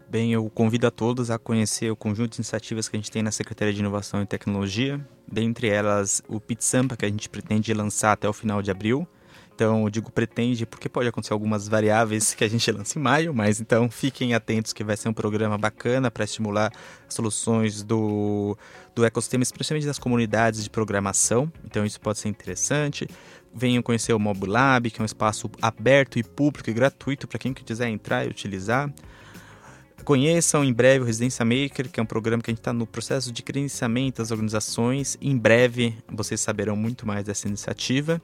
Bem, 0.10 0.32
eu 0.32 0.50
convido 0.50 0.86
a 0.86 0.92
todos 0.92 1.32
a 1.32 1.40
conhecer 1.40 1.92
o 1.92 1.96
conjunto 1.96 2.32
de 2.32 2.38
iniciativas 2.38 2.88
que 2.88 2.96
a 2.96 3.00
gente 3.00 3.12
tem 3.12 3.24
na 3.24 3.32
Secretaria 3.32 3.74
de 3.74 3.80
Inovação 3.80 4.22
e 4.22 4.26
Tecnologia, 4.26 5.04
dentre 5.28 5.68
elas 5.68 6.22
o 6.28 6.40
PitSampa, 6.40 6.96
que 6.96 7.06
a 7.06 7.10
gente 7.10 7.28
pretende 7.28 7.74
lançar 7.74 8.12
até 8.12 8.30
o 8.30 8.34
final 8.34 8.62
de 8.62 8.70
abril, 8.70 9.08
então, 9.56 9.84
eu 9.84 9.90
digo 9.90 10.12
pretende 10.12 10.66
porque 10.66 10.90
pode 10.90 11.08
acontecer 11.08 11.32
algumas 11.32 11.68
variáveis 11.68 12.34
que 12.34 12.44
a 12.44 12.48
gente 12.48 12.72
lança 12.72 12.98
em 12.98 13.02
maio, 13.02 13.34
mas 13.34 13.62
então 13.62 13.90
fiquem 13.90 14.34
atentos 14.34 14.74
que 14.74 14.84
vai 14.84 14.98
ser 14.98 15.10
um 15.10 15.14
programa 15.14 15.58
bacana 15.58 16.10
para 16.10 16.24
estimular 16.24 16.72
soluções 17.08 17.84
do, 17.84 18.58
do 18.96 19.06
ecossistema, 19.06 19.44
especialmente 19.44 19.86
das 19.86 20.00
comunidades 20.00 20.64
de 20.64 20.70
programação. 20.70 21.52
Então, 21.66 21.86
isso 21.86 22.02
pode 22.02 22.18
ser 22.18 22.30
interessante. 22.30 23.08
Venham 23.54 23.84
conhecer 23.84 24.14
o 24.14 24.20
Mobilab, 24.20 24.90
que 24.90 25.00
é 25.00 25.04
um 25.04 25.06
espaço 25.06 25.50
aberto 25.62 26.18
e 26.18 26.24
público 26.24 26.70
e 26.70 26.74
gratuito 26.74 27.28
para 27.28 27.38
quem 27.38 27.54
quiser 27.54 27.90
entrar 27.90 28.26
e 28.26 28.30
utilizar. 28.30 28.92
Conheçam 30.04 30.66
em 30.66 30.74
breve 30.74 31.04
o 31.04 31.06
Residência 31.06 31.46
Maker, 31.46 31.90
que 31.90 31.98
é 32.00 32.04
um 32.04 32.06
programa 32.06 32.44
que 32.44 32.52
a 32.52 32.54
gente 32.54 32.60
está 32.60 32.74
no 32.74 32.86
processo 32.86 33.32
de 33.32 33.42
credenciamento 33.42 34.22
das 34.22 34.32
organizações. 34.32 35.18
Em 35.22 35.38
breve 35.38 35.96
vocês 36.12 36.42
saberão 36.42 36.76
muito 36.76 37.08
mais 37.08 37.24
dessa 37.24 37.48
iniciativa. 37.48 38.22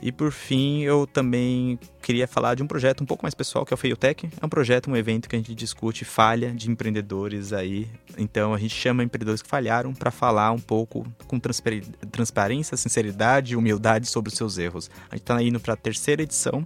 E 0.00 0.12
por 0.12 0.30
fim, 0.30 0.82
eu 0.82 1.06
também 1.06 1.80
queria 2.02 2.28
falar 2.28 2.54
de 2.54 2.62
um 2.62 2.66
projeto 2.66 3.02
um 3.02 3.06
pouco 3.06 3.24
mais 3.24 3.34
pessoal, 3.34 3.64
que 3.64 3.72
é 3.72 3.74
o 3.74 3.78
Feiotech. 3.78 4.28
É 4.40 4.46
um 4.46 4.48
projeto, 4.48 4.88
um 4.88 4.96
evento 4.96 5.28
que 5.28 5.34
a 5.34 5.38
gente 5.38 5.54
discute 5.54 6.04
falha 6.04 6.52
de 6.52 6.70
empreendedores 6.70 7.52
aí. 7.52 7.88
Então 8.16 8.54
a 8.54 8.58
gente 8.58 8.74
chama 8.74 9.02
empreendedores 9.02 9.42
que 9.42 9.48
falharam 9.48 9.92
para 9.92 10.12
falar 10.12 10.52
um 10.52 10.60
pouco 10.60 11.04
com 11.26 11.40
transparência, 11.40 12.76
sinceridade 12.76 13.54
e 13.54 13.56
humildade 13.56 14.06
sobre 14.06 14.30
os 14.30 14.36
seus 14.36 14.58
erros. 14.58 14.90
A 15.10 15.16
gente 15.16 15.22
está 15.22 15.42
indo 15.42 15.58
para 15.58 15.74
a 15.74 15.76
terceira 15.76 16.22
edição 16.22 16.64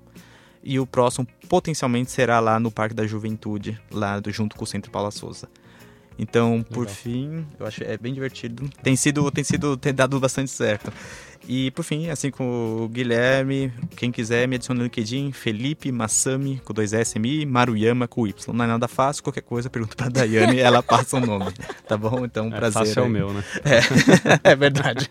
e 0.62 0.78
o 0.78 0.86
próximo 0.86 1.26
potencialmente 1.48 2.10
será 2.10 2.40
lá 2.40 2.60
no 2.60 2.70
Parque 2.70 2.94
da 2.94 3.06
Juventude, 3.06 3.80
lá 3.90 4.20
do, 4.20 4.30
junto 4.30 4.56
com 4.56 4.64
o 4.64 4.66
Centro 4.66 4.90
Paula 4.90 5.10
Souza. 5.10 5.48
Então, 6.18 6.62
por 6.62 6.80
Legal. 6.80 6.94
fim, 6.94 7.46
eu 7.58 7.66
acho 7.66 7.82
é 7.82 7.96
bem 7.96 8.12
divertido. 8.12 8.68
Tem 8.82 8.94
sido, 8.94 9.30
tem 9.30 9.42
sido, 9.42 9.76
tem 9.76 9.94
dado 9.94 10.20
bastante 10.20 10.50
certo. 10.50 10.92
E 11.52 11.68
por 11.72 11.82
fim, 11.82 12.08
assim 12.10 12.30
como 12.30 12.84
o 12.84 12.88
Guilherme, 12.88 13.72
quem 13.96 14.12
quiser 14.12 14.46
me 14.46 14.54
adiciona 14.54 14.78
no 14.78 14.84
LinkedIn, 14.84 15.32
Felipe 15.32 15.90
Massami, 15.90 16.62
com 16.64 16.72
dois 16.72 16.92
S, 16.92 17.18
M, 17.18 17.44
Maruyama, 17.44 18.06
com 18.06 18.24
Y. 18.24 18.54
Não 18.54 18.64
é 18.64 18.68
nada 18.68 18.86
fácil, 18.86 19.24
qualquer 19.24 19.40
coisa, 19.40 19.68
pergunta 19.68 19.96
pra 19.96 20.08
Daiane 20.08 20.58
e 20.58 20.60
ela 20.62 20.80
passa 20.80 21.16
o 21.16 21.20
nome. 21.20 21.52
Tá 21.88 21.96
bom? 21.96 22.24
Então, 22.24 22.46
um 22.46 22.54
é, 22.54 22.56
prazer. 22.56 22.86
Fácil 22.86 23.02
é 23.02 23.04
o 23.04 23.08
meu, 23.08 23.32
né? 23.32 23.42
É, 24.44 24.50
é 24.52 24.54
verdade. 24.54 25.10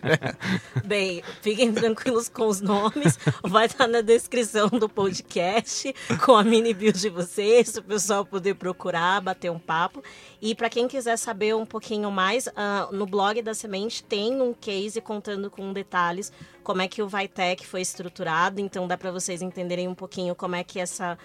Bem, 0.82 1.22
fiquem 1.42 1.74
tranquilos 1.74 2.30
com 2.30 2.46
os 2.46 2.62
nomes. 2.62 3.18
Vai 3.42 3.66
estar 3.66 3.86
na 3.86 4.00
descrição 4.00 4.70
do 4.70 4.88
podcast, 4.88 5.94
com 6.24 6.34
a 6.34 6.42
mini 6.42 6.72
bio 6.72 6.90
de 6.90 7.10
vocês, 7.10 7.76
o 7.76 7.82
pessoal 7.82 8.24
poder 8.24 8.54
procurar, 8.54 9.20
bater 9.20 9.50
um 9.50 9.58
papo. 9.58 10.02
E 10.40 10.54
para 10.54 10.70
quem 10.70 10.88
quiser 10.88 11.18
saber 11.18 11.54
um 11.54 11.66
pouquinho 11.66 12.10
mais, 12.10 12.46
uh, 12.46 12.90
no 12.92 13.04
blog 13.04 13.42
da 13.42 13.52
Semente 13.52 14.02
tem 14.02 14.40
um 14.40 14.54
case 14.54 15.02
contando 15.02 15.50
com 15.50 15.70
detalhes 15.70 16.29
como 16.62 16.82
é 16.82 16.88
que 16.88 17.02
o 17.02 17.08
Vitec 17.08 17.66
foi 17.66 17.80
estruturado. 17.80 18.60
Então 18.60 18.86
dá 18.86 18.96
para 18.96 19.10
vocês 19.10 19.42
entenderem 19.42 19.88
um 19.88 19.94
pouquinho 19.94 20.34
como 20.34 20.56
é 20.56 20.64
que 20.64 20.78
essa 20.78 21.18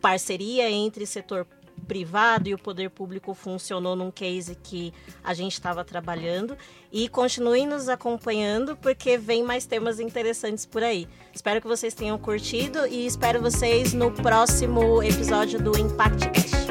parceria 0.00 0.70
entre 0.70 1.06
setor 1.06 1.46
privado 1.86 2.48
e 2.48 2.54
o 2.54 2.58
poder 2.58 2.90
público 2.90 3.34
funcionou 3.34 3.94
num 3.94 4.10
case 4.10 4.54
que 4.54 4.92
a 5.22 5.34
gente 5.34 5.52
estava 5.52 5.84
trabalhando. 5.84 6.56
E 6.90 7.08
continuem 7.08 7.66
nos 7.66 7.88
acompanhando, 7.88 8.76
porque 8.76 9.18
vem 9.18 9.42
mais 9.42 9.66
temas 9.66 10.00
interessantes 10.00 10.64
por 10.64 10.82
aí. 10.82 11.06
Espero 11.34 11.60
que 11.60 11.68
vocês 11.68 11.94
tenham 11.94 12.18
curtido 12.18 12.86
e 12.86 13.06
espero 13.06 13.40
vocês 13.40 13.92
no 13.92 14.10
próximo 14.10 15.02
episódio 15.02 15.60
do 15.60 15.78
Impact 15.78 16.30
Cast. 16.30 16.65